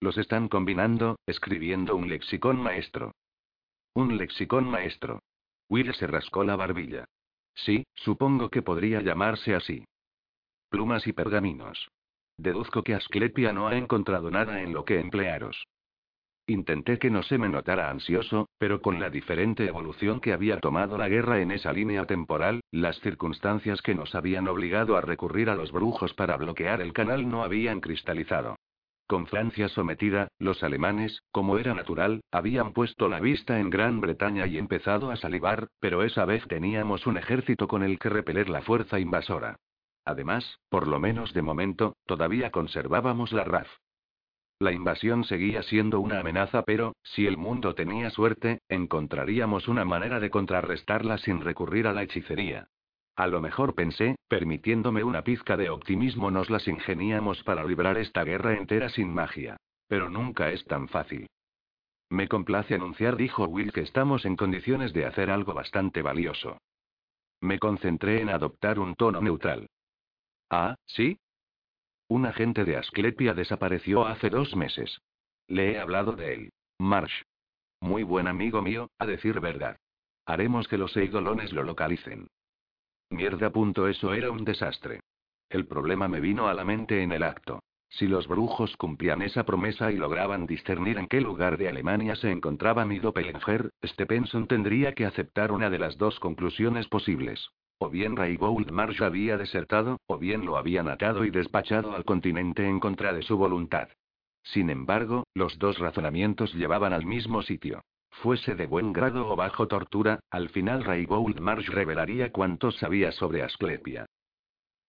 [0.00, 3.12] Los están combinando, escribiendo un lexicón maestro.
[3.94, 5.20] Un lexicón maestro.
[5.68, 7.06] Will se rascó la barbilla.
[7.54, 9.84] Sí, supongo que podría llamarse así.
[10.68, 11.88] Plumas y pergaminos.
[12.36, 15.64] Deduzco que Asclepia no ha encontrado nada en lo que emplearos.
[16.46, 20.98] Intenté que no se me notara ansioso, pero con la diferente evolución que había tomado
[20.98, 25.54] la guerra en esa línea temporal, las circunstancias que nos habían obligado a recurrir a
[25.54, 28.56] los brujos para bloquear el canal no habían cristalizado.
[29.06, 34.46] Con Francia sometida, los alemanes, como era natural, habían puesto la vista en Gran Bretaña
[34.46, 38.60] y empezado a salivar, pero esa vez teníamos un ejército con el que repeler la
[38.60, 39.56] fuerza invasora.
[40.04, 43.68] Además, por lo menos de momento, todavía conservábamos la RAF.
[44.64, 50.20] La invasión seguía siendo una amenaza, pero, si el mundo tenía suerte, encontraríamos una manera
[50.20, 52.68] de contrarrestarla sin recurrir a la hechicería.
[53.14, 58.24] A lo mejor pensé, permitiéndome una pizca de optimismo, nos las ingeniamos para librar esta
[58.24, 59.58] guerra entera sin magia.
[59.86, 61.26] Pero nunca es tan fácil.
[62.08, 66.56] Me complace anunciar, dijo Will, que estamos en condiciones de hacer algo bastante valioso.
[67.42, 69.66] Me concentré en adoptar un tono neutral.
[70.48, 71.18] Ah, ¿sí?
[72.14, 75.00] Un agente de Asclepia desapareció hace dos meses.
[75.48, 76.52] Le he hablado de él.
[76.78, 77.22] Marsh.
[77.80, 79.78] Muy buen amigo mío, a decir verdad.
[80.24, 82.28] Haremos que los eidolones lo localicen.
[83.10, 83.50] Mierda.
[83.90, 85.00] Eso era un desastre.
[85.48, 87.64] El problema me vino a la mente en el acto.
[87.88, 92.30] Si los brujos cumplían esa promesa y lograban discernir en qué lugar de Alemania se
[92.30, 97.50] encontraba mi doppelganger, Stephenson tendría que aceptar una de las dos conclusiones posibles.
[97.78, 102.66] O bien Raybould Marsh había desertado, o bien lo habían atado y despachado al continente
[102.66, 103.88] en contra de su voluntad.
[104.42, 107.82] Sin embargo, los dos razonamientos llevaban al mismo sitio.
[108.10, 113.42] Fuese de buen grado o bajo tortura, al final Raybould Marsh revelaría cuánto sabía sobre
[113.42, 114.06] Asclepia.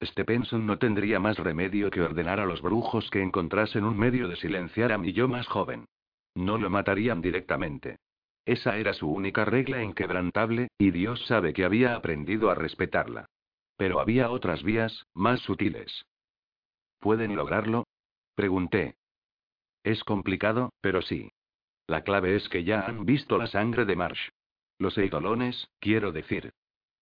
[0.04, 4.36] Stephenson no tendría más remedio que ordenar a los brujos que encontrasen un medio de
[4.36, 5.86] silenciar a mi yo más joven.
[6.36, 7.98] No lo matarían directamente.
[8.46, 13.26] Esa era su única regla inquebrantable, y Dios sabe que había aprendido a respetarla.
[13.76, 16.06] Pero había otras vías, más sutiles.
[17.00, 17.86] ¿Pueden lograrlo?
[18.36, 18.96] Pregunté.
[19.84, 21.32] Es complicado, pero sí.
[21.88, 24.30] La clave es que ya han visto la sangre de Marsh.
[24.78, 26.54] Los eidolones, quiero decir.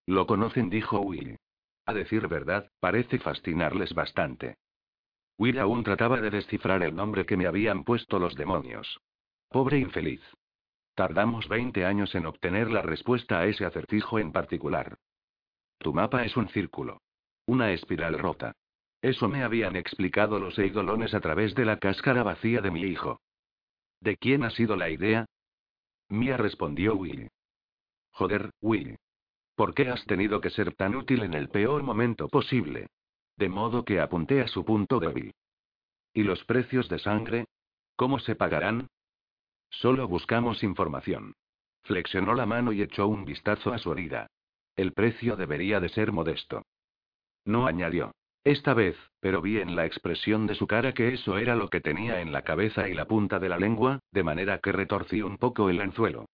[0.05, 1.37] Lo conocen, dijo Will.
[1.85, 4.55] A decir verdad, parece fascinarles bastante.
[5.37, 8.99] Will aún trataba de descifrar el nombre que me habían puesto los demonios.
[9.49, 10.21] Pobre infeliz.
[10.95, 14.97] Tardamos 20 años en obtener la respuesta a ese acertijo en particular.
[15.79, 17.01] Tu mapa es un círculo.
[17.45, 18.53] Una espiral rota.
[19.01, 23.19] Eso me habían explicado los eidolones a través de la cáscara vacía de mi hijo.
[23.99, 25.25] ¿De quién ha sido la idea?
[26.09, 27.29] Mía respondió Will.
[28.11, 28.97] Joder, Will.
[29.55, 32.87] ¿Por qué has tenido que ser tan útil en el peor momento posible?
[33.35, 35.33] De modo que apunté a su punto débil.
[36.13, 37.45] ¿Y los precios de sangre?
[37.95, 38.87] ¿Cómo se pagarán?
[39.73, 41.33] Solo buscamos información.
[41.83, 44.27] Flexionó la mano y echó un vistazo a su herida.
[44.75, 46.63] El precio debería de ser modesto.
[47.45, 48.11] No añadió.
[48.43, 51.81] Esta vez, pero vi en la expresión de su cara que eso era lo que
[51.81, 55.37] tenía en la cabeza y la punta de la lengua, de manera que retorcí un
[55.37, 56.25] poco el anzuelo.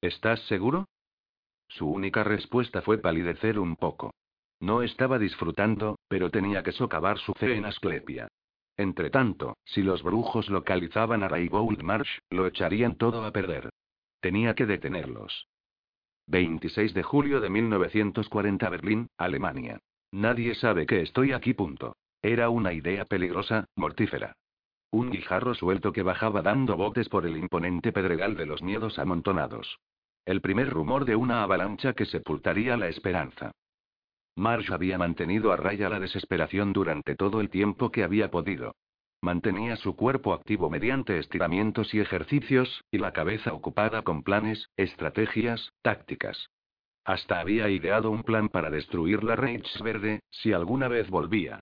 [0.00, 0.86] ¿Estás seguro?
[1.68, 4.12] Su única respuesta fue palidecer un poco.
[4.60, 8.28] No estaba disfrutando, pero tenía que socavar su fe en Asclepia.
[8.76, 13.70] Entretanto, si los brujos localizaban a Raybould Marsh, lo echarían todo a perder.
[14.20, 15.48] Tenía que detenerlos.
[16.26, 19.78] 26 de julio de 1940 Berlín, Alemania.
[20.12, 21.54] Nadie sabe que estoy aquí.
[21.54, 21.96] Punto.
[22.22, 24.34] Era una idea peligrosa, mortífera.
[24.90, 29.78] Un guijarro suelto que bajaba dando botes por el imponente pedregal de los miedos amontonados.
[30.24, 33.52] El primer rumor de una avalancha que sepultaría la esperanza.
[34.36, 38.76] Marsh había mantenido a raya la desesperación durante todo el tiempo que había podido.
[39.22, 45.72] Mantenía su cuerpo activo mediante estiramientos y ejercicios, y la cabeza ocupada con planes, estrategias,
[45.82, 46.50] tácticas.
[47.04, 51.60] Hasta había ideado un plan para destruir la Verde, si alguna vez volvía.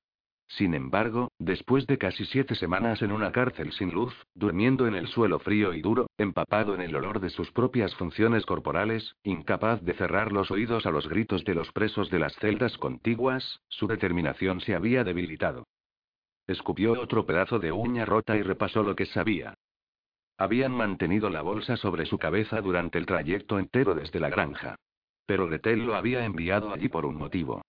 [0.56, 5.09] Sin embargo, después de casi siete semanas en una cárcel sin luz, durmiendo en el
[5.09, 9.94] suelo frío y duro, empapado en el olor de sus propias funciones corporales, incapaz de
[9.94, 14.60] cerrar los oídos a los gritos de los presos de las celdas contiguas, su determinación
[14.60, 15.66] se había debilitado.
[16.47, 19.55] Escupió otro pedazo de uña rota y repasó lo que sabía.
[20.39, 24.76] Habían mantenido la bolsa sobre su cabeza durante el trayecto entero desde la granja.
[25.26, 27.62] Pero Gretel lo había enviado allí por un motivo.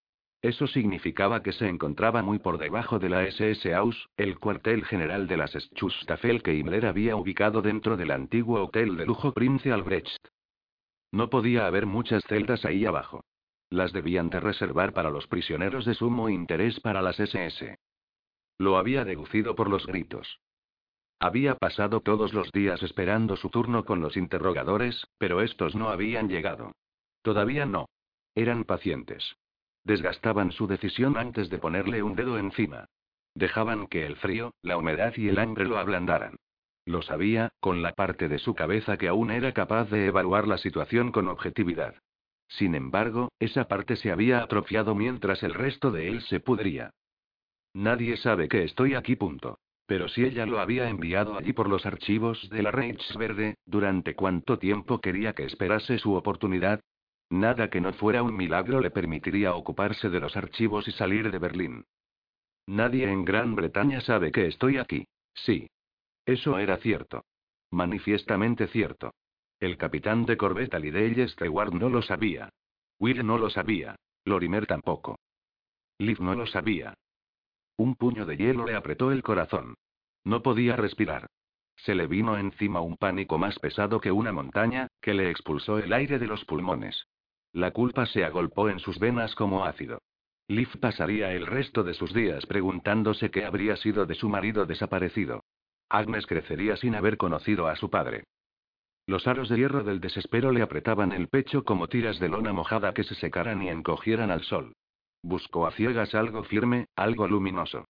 [0.45, 5.25] Eso significaba que se encontraba muy por debajo de la SS Aus, el cuartel general
[5.25, 10.23] de las Schustaffel que Himmler había ubicado dentro del antiguo hotel de lujo Prince Albrecht.
[11.11, 13.23] No podía haber muchas celdas ahí abajo.
[13.71, 17.79] Las debían de reservar para los prisioneros de sumo interés para las SS.
[18.59, 20.41] Lo había deducido por los gritos.
[21.19, 26.29] Había pasado todos los días esperando su turno con los interrogadores, pero estos no habían
[26.29, 26.71] llegado.
[27.23, 27.87] Todavía no.
[28.35, 29.35] Eran pacientes.
[29.85, 32.87] Desgastaban su decisión antes de ponerle un dedo encima.
[33.35, 36.35] Dejaban que el frío, la humedad y el hambre lo ablandaran.
[36.85, 40.57] Lo sabía, con la parte de su cabeza que aún era capaz de evaluar la
[40.57, 41.95] situación con objetividad.
[42.47, 46.91] Sin embargo, esa parte se había atrofiado mientras el resto de él se pudría.
[47.73, 49.15] Nadie sabe que estoy aquí.
[49.15, 49.59] Punto.
[49.87, 54.57] Pero si ella lo había enviado allí por los archivos de la Verde, ¿durante cuánto
[54.57, 56.81] tiempo quería que esperase su oportunidad?
[57.29, 61.39] Nada que no fuera un milagro le permitiría ocuparse de los archivos y salir de
[61.39, 61.85] Berlín.
[62.67, 65.07] Nadie en Gran Bretaña sabe que estoy aquí.
[65.33, 65.69] Sí.
[66.25, 67.25] Eso era cierto.
[67.71, 69.13] Manifiestamente cierto.
[69.59, 72.49] El capitán de corbeta Lidell Stewart no lo sabía.
[72.99, 73.95] Will no lo sabía.
[74.25, 75.19] Lorimer tampoco.
[75.97, 76.93] Liv no lo sabía.
[77.77, 79.75] Un puño de hielo le apretó el corazón.
[80.23, 81.27] No podía respirar.
[81.77, 85.93] Se le vino encima un pánico más pesado que una montaña, que le expulsó el
[85.93, 87.07] aire de los pulmones.
[87.55, 90.01] La culpa se agolpó en sus venas como ácido.
[90.49, 95.45] Liv pasaría el resto de sus días preguntándose qué habría sido de su marido desaparecido.
[95.87, 98.25] Agnes crecería sin haber conocido a su padre.
[99.07, 102.93] Los aros de hierro del desespero le apretaban el pecho como tiras de lona mojada
[102.93, 104.73] que se secaran y encogieran al sol.
[105.23, 107.85] Buscó a ciegas algo firme, algo luminoso.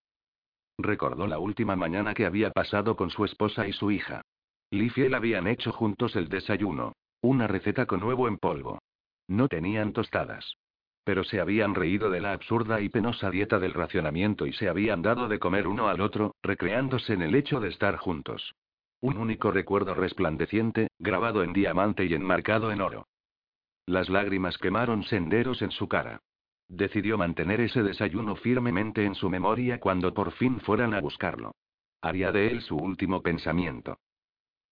[0.77, 4.21] Recordó la última mañana que había pasado con su esposa y su hija.
[4.69, 6.93] Liv y él habían hecho juntos el desayuno.
[7.23, 8.77] Una receta con huevo en polvo.
[9.27, 10.57] No tenían tostadas.
[11.03, 15.01] Pero se habían reído de la absurda y penosa dieta del racionamiento y se habían
[15.01, 18.55] dado de comer uno al otro, recreándose en el hecho de estar juntos.
[19.01, 23.07] Un único recuerdo resplandeciente, grabado en diamante y enmarcado en oro.
[23.85, 26.21] Las lágrimas quemaron senderos en su cara.
[26.67, 31.53] Decidió mantener ese desayuno firmemente en su memoria cuando por fin fueran a buscarlo.
[32.01, 33.99] Haría de él su último pensamiento.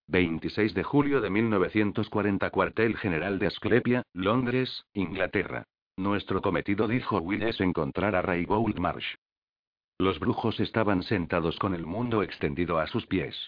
[0.08, 5.64] 26 de julio de 1940 Cuartel General de Asclepia, Londres, Inglaterra.
[5.98, 9.16] Nuestro cometido, dijo Will, es encontrar a Raybould Marsh.
[9.98, 13.48] Los brujos estaban sentados con el mundo extendido a sus pies.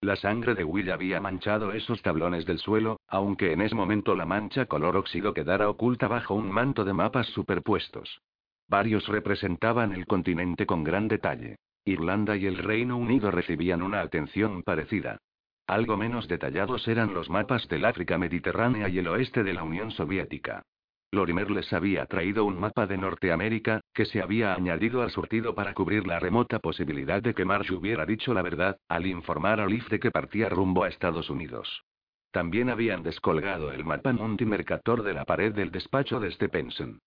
[0.00, 4.26] La sangre de Will había manchado esos tablones del suelo, aunque en ese momento la
[4.26, 8.20] mancha color óxido quedara oculta bajo un manto de mapas superpuestos.
[8.68, 11.56] Varios representaban el continente con gran detalle.
[11.84, 15.18] Irlanda y el Reino Unido recibían una atención parecida.
[15.66, 19.90] Algo menos detallados eran los mapas del África Mediterránea y el oeste de la Unión
[19.90, 20.62] Soviética.
[21.10, 25.74] Lorimer les había traído un mapa de Norteamérica, que se había añadido al surtido para
[25.74, 29.88] cubrir la remota posibilidad de que Marsh hubiera dicho la verdad, al informar a Leaf
[29.88, 31.82] de que partía rumbo a Estados Unidos.
[32.30, 37.00] También habían descolgado el mapa Mercator de la pared del despacho de Stephenson.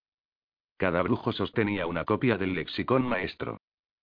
[0.78, 3.60] Cada brujo sostenía una copia del lexicón maestro.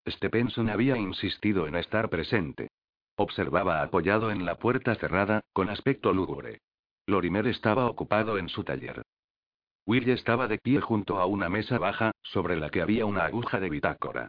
[0.07, 2.69] Stephenson había insistido en estar presente.
[3.19, 6.61] Observaba apoyado en la puerta cerrada, con aspecto lúgubre.
[7.07, 9.01] Lorimer estaba ocupado en su taller.
[9.87, 13.59] Will estaba de pie junto a una mesa baja, sobre la que había una aguja
[13.59, 14.27] de bitácora.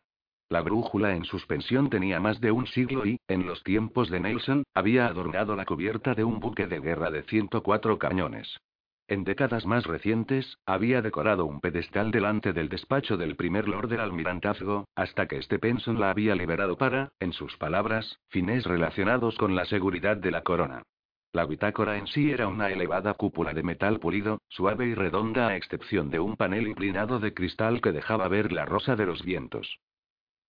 [0.48, 4.64] La brújula en suspensión tenía más de un siglo y, en los tiempos de Nelson,
[4.72, 8.58] había adornado la cubierta de un buque de guerra de 104 cañones.
[9.08, 14.00] En décadas más recientes, había decorado un pedestal delante del despacho del primer lord del
[14.00, 19.64] almirantazgo, hasta que Stephenson la había liberado para, en sus palabras, fines relacionados con la
[19.64, 20.82] seguridad de la corona.
[21.32, 25.56] La bitácora en sí era una elevada cúpula de metal pulido, suave y redonda a
[25.56, 29.78] excepción de un panel inclinado de cristal que dejaba ver la rosa de los vientos.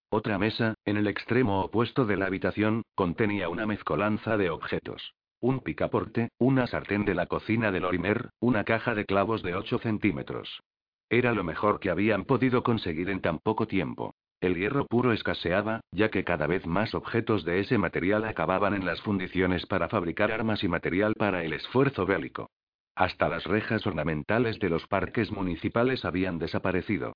[0.10, 5.14] Otra mesa, en el extremo opuesto de la habitación, contenía una mezcolanza de objetos.
[5.41, 9.79] Un picaporte, una sartén de la cocina de Lorimer, una caja de clavos de 8
[9.79, 10.59] centímetros.
[11.09, 14.15] Era lo mejor que habían podido conseguir en tan poco tiempo.
[14.41, 18.85] El hierro puro escaseaba, ya que cada vez más objetos de ese material acababan en
[18.85, 22.49] las fundiciones para fabricar armas y material para el esfuerzo bélico.
[22.95, 27.13] Hasta las rejas ornamentales de los parques municipales habían desaparecido.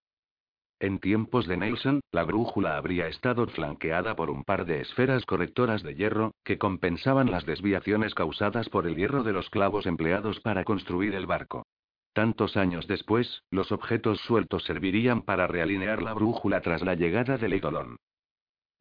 [0.84, 5.82] En tiempos de Nelson, la brújula habría estado flanqueada por un par de esferas correctoras
[5.82, 10.66] de hierro, que compensaban las desviaciones causadas por el hierro de los clavos empleados para
[10.66, 11.66] construir el barco.
[12.12, 17.54] Tantos años después, los objetos sueltos servirían para realinear la brújula tras la llegada del
[17.54, 17.96] eidolon.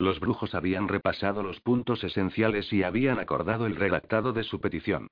[0.00, 5.06] Los brujos habían repasado los puntos esenciales y habían acordado el redactado de su petición.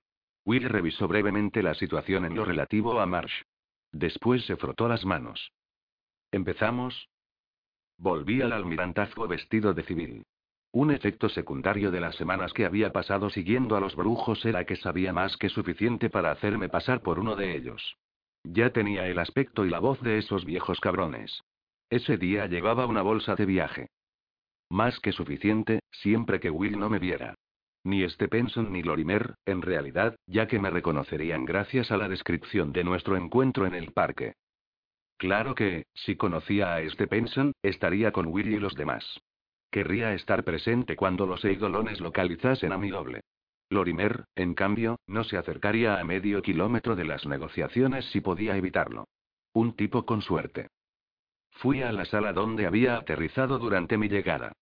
[0.44, 3.42] Will revisó brevemente la situación en lo relativo a Marsh.
[3.92, 5.52] Después se frotó las manos.
[6.32, 7.08] ¿Empezamos?
[7.98, 10.22] Volví al almirantazgo vestido de civil.
[10.72, 14.76] Un efecto secundario de las semanas que había pasado siguiendo a los brujos era que
[14.76, 17.96] sabía más que suficiente para hacerme pasar por uno de ellos.
[18.44, 21.42] Ya tenía el aspecto y la voz de esos viejos cabrones.
[21.90, 23.88] Ese día llevaba una bolsa de viaje.
[24.70, 27.34] Más que suficiente, siempre que Will no me viera.
[27.82, 32.84] Ni Stephenson ni Lorimer, en realidad, ya que me reconocerían gracias a la descripción de
[32.84, 34.34] nuestro encuentro en el parque.
[35.20, 39.20] Claro que, si conocía a Stephenson, estaría con Will y los demás.
[39.70, 43.20] Querría estar presente cuando los eidolones localizasen a mi doble.
[43.68, 49.08] Lorimer, en cambio, no se acercaría a medio kilómetro de las negociaciones si podía evitarlo.
[49.52, 50.68] Un tipo con suerte.
[51.50, 54.52] Fui a la sala donde había aterrizado durante mi llegada.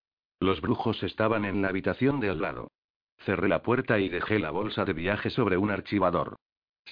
[0.41, 2.73] Los brujos estaban en la habitación de al lado.
[3.19, 6.35] Cerré la puerta y dejé la bolsa de viaje sobre un archivador.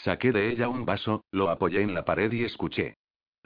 [0.04, 2.94] Saqué de ella un vaso, lo apoyé en la pared y escuché.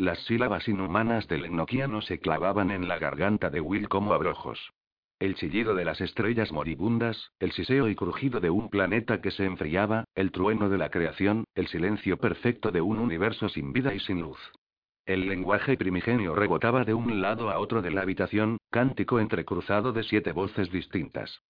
[0.01, 4.73] Las sílabas inhumanas del enoquiano se clavaban en la garganta de Will como abrojos.
[5.19, 9.45] El chillido de las estrellas moribundas, el siseo y crujido de un planeta que se
[9.45, 14.01] enfriaba, el trueno de la creación, el silencio perfecto de un universo sin vida y
[14.01, 14.39] sin luz.
[15.05, 20.03] El lenguaje primigenio rebotaba de un lado a otro de la habitación, cántico entrecruzado de
[20.05, 21.43] siete voces distintas.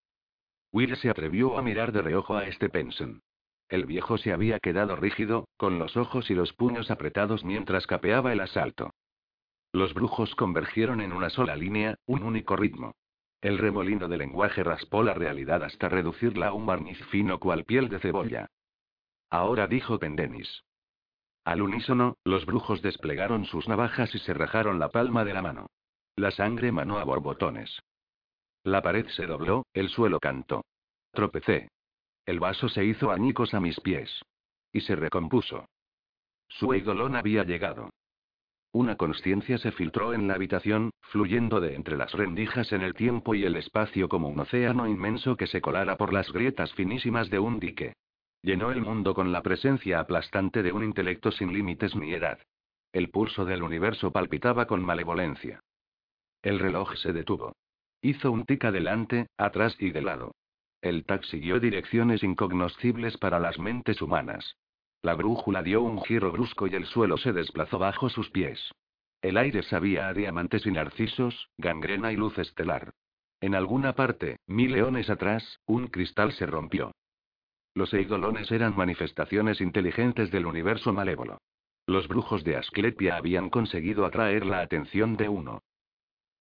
[0.72, 3.22] Will se atrevió a mirar de reojo a este Penson.
[3.70, 8.32] El viejo se había quedado rígido, con los ojos y los puños apretados mientras capeaba
[8.32, 8.92] el asalto.
[9.72, 12.96] Los brujos convergieron en una sola línea, un único ritmo.
[13.40, 17.88] El remolino de lenguaje raspó la realidad hasta reducirla a un barniz fino cual piel
[17.88, 18.48] de cebolla.
[19.30, 20.64] Ahora dijo Pendenis.
[21.44, 25.66] Al unísono, los brujos desplegaron sus navajas y se rajaron la palma de la mano.
[26.16, 27.80] La sangre manó a borbotones.
[28.64, 30.64] La pared se dobló, el suelo cantó.
[31.12, 31.68] Tropecé.
[32.26, 34.22] El vaso se hizo añicos a mis pies.
[34.72, 35.66] Y se recompuso.
[36.48, 37.90] Su eidolon había llegado.
[38.72, 43.34] Una conciencia se filtró en la habitación, fluyendo de entre las rendijas en el tiempo
[43.34, 47.40] y el espacio como un océano inmenso que se colara por las grietas finísimas de
[47.40, 47.94] un dique.
[48.42, 52.38] Llenó el mundo con la presencia aplastante de un intelecto sin límites ni edad.
[52.92, 55.60] El pulso del universo palpitaba con malevolencia.
[56.42, 57.54] El reloj se detuvo.
[58.00, 60.32] Hizo un tic adelante, atrás y de lado.
[60.82, 64.56] El tac siguió direcciones incognoscibles para las mentes humanas.
[65.02, 68.72] La brújula dio un giro brusco y el suelo se desplazó bajo sus pies.
[69.22, 72.94] El aire sabía a diamantes y narcisos, gangrena y luz estelar.
[73.40, 76.92] En alguna parte, mil leones atrás, un cristal se rompió.
[77.74, 81.38] Los eidolones eran manifestaciones inteligentes del universo malévolo.
[81.86, 85.62] Los brujos de Asclepia habían conseguido atraer la atención de uno.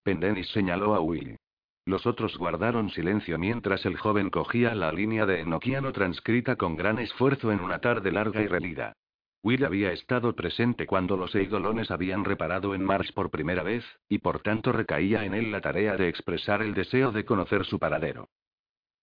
[0.03, 1.37] Pendennis señaló a Will.
[1.85, 6.99] Los otros guardaron silencio mientras el joven cogía la línea de Enoquiano transcrita con gran
[6.99, 8.93] esfuerzo en una tarde larga y relida.
[9.41, 14.17] Will había estado presente cuando los eidolones habían reparado en Mars por primera vez, y
[14.17, 18.27] por tanto recaía en él la tarea de expresar el deseo de conocer su paradero.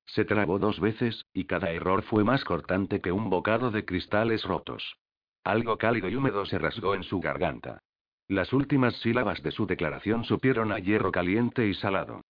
[0.04, 4.44] Se trabó dos veces, y cada error fue más cortante que un bocado de cristales
[4.44, 4.96] rotos.
[5.42, 7.80] Algo cálido y húmedo se rasgó en su garganta.
[8.28, 12.22] Las últimas sílabas de su declaración supieron a hierro caliente y salado.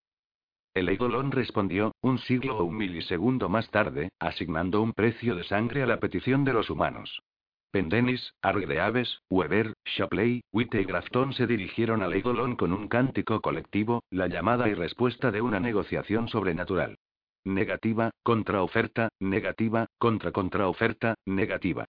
[0.77, 5.83] El Eidolon respondió, un siglo o un milisegundo más tarde, asignando un precio de sangre
[5.83, 7.23] a la petición de los humanos.
[7.71, 14.03] Pendennis, Argreaves, Weber, Shapley, Witte y Grafton se dirigieron al Eidolon con un cántico colectivo,
[14.11, 16.99] la llamada y respuesta de una negociación sobrenatural.
[17.47, 21.87] Negativa, contraoferta, negativa, contra contraoferta, negativa.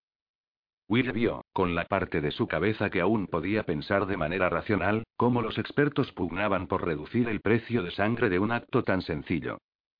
[0.90, 5.04] Will vio, con la parte de su cabeza que aún podía pensar de manera racional,
[5.18, 9.58] cómo los expertos pugnaban por reducir el precio de sangre de un acto tan sencillo.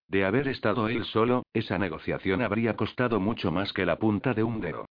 [0.08, 4.44] De haber estado él solo, esa negociación habría costado mucho más que la punta de
[4.44, 4.86] un dedo.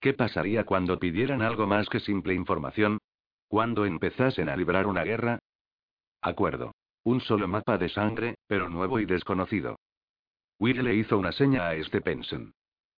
[0.00, 2.98] ¿Qué pasaría cuando pidieran algo más que simple información?
[3.46, 5.38] ¿Cuándo empezasen a librar una guerra?
[6.22, 6.72] Acuerdo.
[7.04, 9.76] Un solo mapa de sangre, pero nuevo y desconocido.
[10.58, 12.54] Will le hizo una seña a este Penson.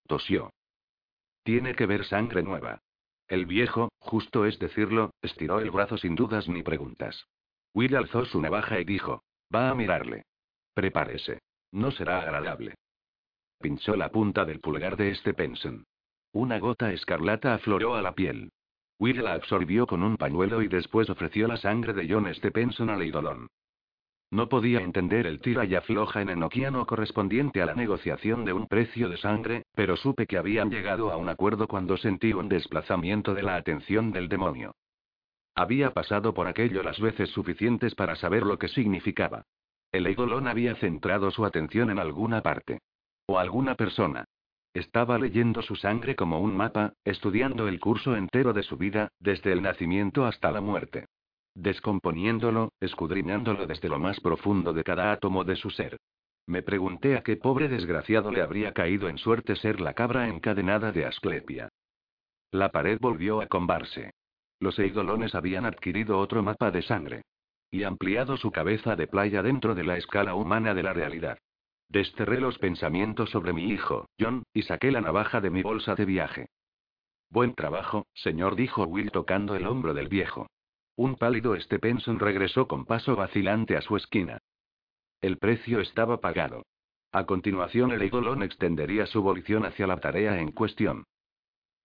[0.06, 0.50] Tosió.
[1.44, 2.80] Tiene que ver sangre nueva.
[3.28, 7.26] El viejo, justo es decirlo, estiró el brazo sin dudas ni preguntas.
[7.74, 9.22] Will alzó su navaja y dijo:
[9.54, 10.24] Va a mirarle.
[10.74, 11.40] Prepárese.
[11.70, 12.74] No será agradable.
[13.60, 15.84] Pinchó la punta del pulgar de este Penson.
[16.32, 18.50] Una gota escarlata afloró a la piel.
[18.98, 23.02] Will la absorbió con un pañuelo y después ofreció la sangre de John Stepenson al
[23.02, 23.48] idolón.
[24.30, 28.66] No podía entender el tira y afloja en enoquiano correspondiente a la negociación de un
[28.66, 33.34] precio de sangre, pero supe que habían llegado a un acuerdo cuando sentí un desplazamiento
[33.34, 34.74] de la atención del demonio.
[35.54, 39.44] Había pasado por aquello las veces suficientes para saber lo que significaba.
[39.92, 42.80] El Eidolon había centrado su atención en alguna parte.
[43.26, 44.24] O alguna persona.
[44.74, 49.52] Estaba leyendo su sangre como un mapa, estudiando el curso entero de su vida, desde
[49.52, 51.06] el nacimiento hasta la muerte
[51.54, 55.98] descomponiéndolo, escudriñándolo desde lo más profundo de cada átomo de su ser.
[56.46, 60.92] Me pregunté a qué pobre desgraciado le habría caído en suerte ser la cabra encadenada
[60.92, 61.70] de Asclepia.
[62.50, 64.12] La pared volvió a combarse.
[64.60, 67.22] Los eidolones habían adquirido otro mapa de sangre.
[67.70, 71.38] Y ampliado su cabeza de playa dentro de la escala humana de la realidad.
[71.88, 76.04] Desterré los pensamientos sobre mi hijo, John, y saqué la navaja de mi bolsa de
[76.04, 76.46] viaje.
[77.30, 80.46] Buen trabajo, señor, dijo Will tocando el hombro del viejo.
[80.96, 84.38] Un pálido Stepenson regresó con paso vacilante a su esquina.
[85.20, 86.62] El precio estaba pagado.
[87.10, 91.04] A continuación el Eidolon extendería su volición hacia la tarea en cuestión.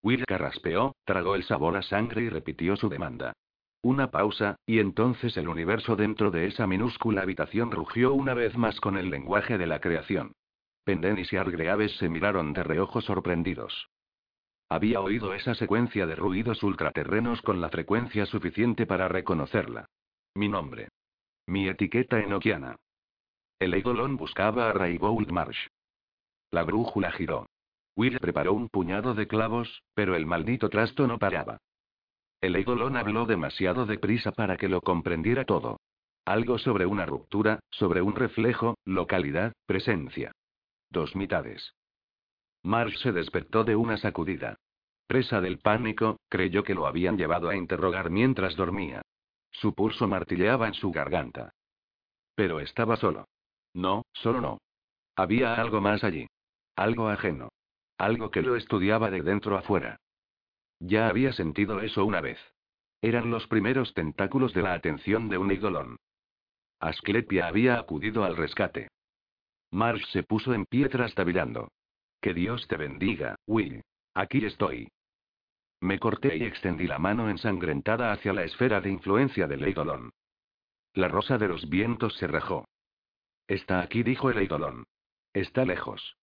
[0.04, 3.34] Will carraspeó, tragó el sabor a sangre y repitió su demanda.
[3.82, 8.80] Una pausa, y entonces el universo dentro de esa minúscula habitación rugió una vez más
[8.80, 10.34] con el lenguaje de la creación.
[10.84, 13.90] Pendenis y Argreaves se miraron de reojo sorprendidos.
[14.70, 19.90] Había oído esa secuencia de ruidos ultraterrenos con la frecuencia suficiente para reconocerla.
[20.36, 20.90] Mi nombre.
[21.48, 22.76] Mi etiqueta enoquiana.
[23.58, 25.68] El Eidolon buscaba a Raybould Marsh.
[26.52, 27.48] La brújula giró.
[27.96, 31.58] Will preparó un puñado de clavos, pero el maldito trasto no paraba.
[32.40, 35.80] El Eidolon habló demasiado deprisa para que lo comprendiera todo.
[36.26, 40.32] Algo sobre una ruptura, sobre un reflejo, localidad, presencia.
[40.92, 41.74] Dos mitades.
[42.64, 44.58] Marsh se despertó de una sacudida.
[45.08, 49.02] Presa del pánico, creyó que lo habían llevado a interrogar mientras dormía.
[49.52, 51.52] Su pulso martilleaba en su garganta.
[52.36, 53.28] Pero estaba solo.
[53.74, 54.60] No, solo no.
[55.16, 56.28] Había algo más allí.
[56.76, 57.50] Algo ajeno.
[57.98, 60.00] Algo que lo estudiaba de dentro a fuera.
[60.80, 62.40] Ya había sentido eso una vez.
[63.02, 65.98] Eran los primeros tentáculos de la atención de un idolón.
[66.80, 68.90] Asclepia había acudido al rescate.
[69.72, 71.70] Marsh se puso en pie trastabillando.
[72.22, 73.82] Que Dios te bendiga, Will.
[74.14, 74.90] Aquí estoy.
[75.82, 80.12] Me corté y extendí la mano ensangrentada hacia la esfera de influencia del Eidolon.
[80.94, 82.68] La rosa de los vientos se rajó.
[83.48, 84.84] Está aquí, dijo el Eidolon.
[85.34, 86.18] Está lejos.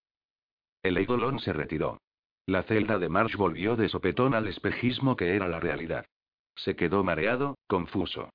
[0.82, 1.98] El Eidolon se retiró.
[2.44, 6.06] La celda de Marsh volvió de sopetón al espejismo que era la realidad.
[6.54, 8.30] Se quedó mareado, confuso.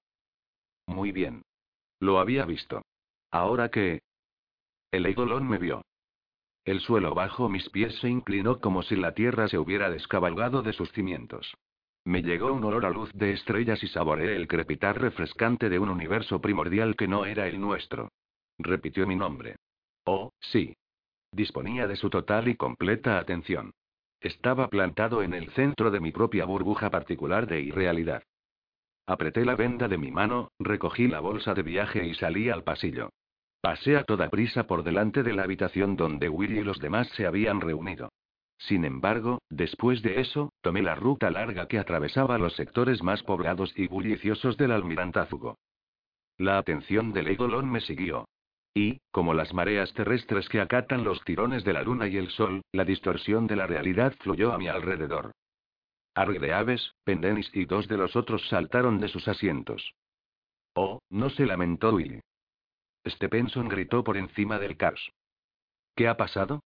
[0.88, 1.44] Muy bien.
[2.00, 2.82] Lo había visto.
[3.30, 4.02] Ahora que...
[4.92, 5.84] El Eidolon me vio.
[6.64, 10.74] El suelo bajo mis pies se inclinó como si la tierra se hubiera descabalgado de
[10.74, 11.56] sus cimientos.
[12.06, 15.90] Me llegó un olor a luz de estrellas y saboreé el crepitar refrescante de un
[15.90, 18.12] universo primordial que no era el nuestro.
[18.58, 19.56] Repitió mi nombre.
[20.06, 20.76] Oh, sí.
[21.32, 23.72] Disponía de su total y completa atención.
[24.20, 28.24] Estaba plantado en el centro de mi propia burbuja particular de irrealidad.
[29.08, 33.10] Apreté la venda de mi mano, recogí la bolsa de viaje y salí al pasillo.
[33.62, 37.28] Pasé a toda prisa por delante de la habitación donde Willy y los demás se
[37.28, 38.12] habían reunido.
[38.58, 43.72] Sin embargo, después de eso, tomé la ruta larga que atravesaba los sectores más poblados
[43.76, 45.58] y bulliciosos del almirantazgo.
[46.38, 48.28] La atención del Eidolon me siguió.
[48.74, 52.62] Y, como las mareas terrestres que acatan los tirones de la luna y el sol,
[52.72, 55.32] la distorsión de la realidad fluyó a mi alrededor.
[56.16, 59.94] Arg de aves, Pendenis y dos de los otros saltaron de sus asientos.
[60.74, 62.22] Oh, no se lamentó Willy.
[63.08, 65.12] Stepenson gritó por encima del caos.
[65.96, 66.62] ¿Qué ha pasado?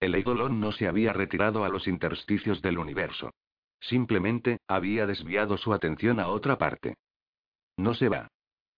[0.00, 3.32] El Eidolon no se había retirado a los intersticios del universo.
[3.80, 6.96] Simplemente, había desviado su atención a otra parte.
[7.76, 8.28] No se va.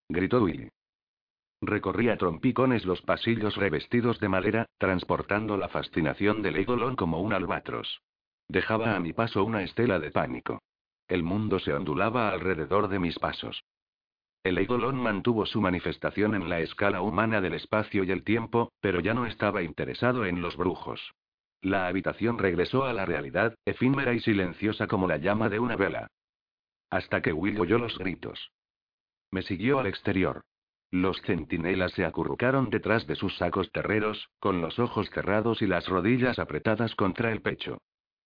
[0.09, 0.69] Gritó Willy.
[1.61, 8.01] Recorría trompicones los pasillos revestidos de madera, transportando la fascinación del Eidolon como un albatros.
[8.47, 10.61] Dejaba a mi paso una estela de pánico.
[11.07, 13.63] El mundo se ondulaba alrededor de mis pasos.
[14.43, 18.99] El Eidolon mantuvo su manifestación en la escala humana del espacio y el tiempo, pero
[18.99, 21.13] ya no estaba interesado en los brujos.
[21.61, 26.07] La habitación regresó a la realidad, efímera y silenciosa como la llama de una vela.
[26.89, 28.51] Hasta que Will oyó los gritos.
[29.29, 30.41] Me siguió al exterior.
[30.89, 35.87] Los centinelas se acurrucaron detrás de sus sacos terreros, con los ojos cerrados y las
[35.87, 37.77] rodillas apretadas contra el pecho.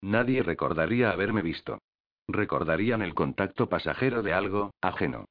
[0.02, 1.80] Nadie recordaría haberme visto.
[2.28, 5.26] Recordarían el contacto pasajero de algo, ajeno.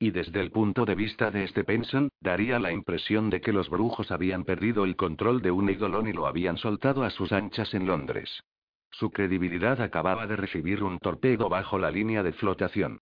[0.00, 3.68] Y desde el punto de vista de este Penson, daría la impresión de que los
[3.68, 7.74] brujos habían perdido el control de un idolón y lo habían soltado a sus anchas
[7.74, 8.42] en Londres.
[8.90, 13.00] Su credibilidad acababa de recibir un torpedo bajo la línea de flotación.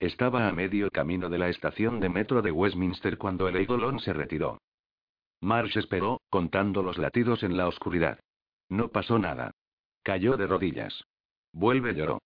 [0.00, 4.12] Estaba a medio camino de la estación de metro de Westminster cuando el Eidolon se
[4.12, 4.58] retiró.
[5.40, 8.20] Marsh esperó, contando los latidos en la oscuridad.
[8.68, 9.52] No pasó nada.
[10.02, 11.04] Cayó de rodillas.
[11.52, 12.20] Vuelve lloró.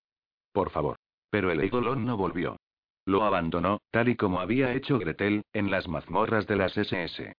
[0.53, 0.97] Por favor.
[1.31, 2.57] Pero el Eidolon no volvió.
[3.07, 7.35] Lo abandonó, tal y como había hecho Gretel, en las mazmorras de las SS.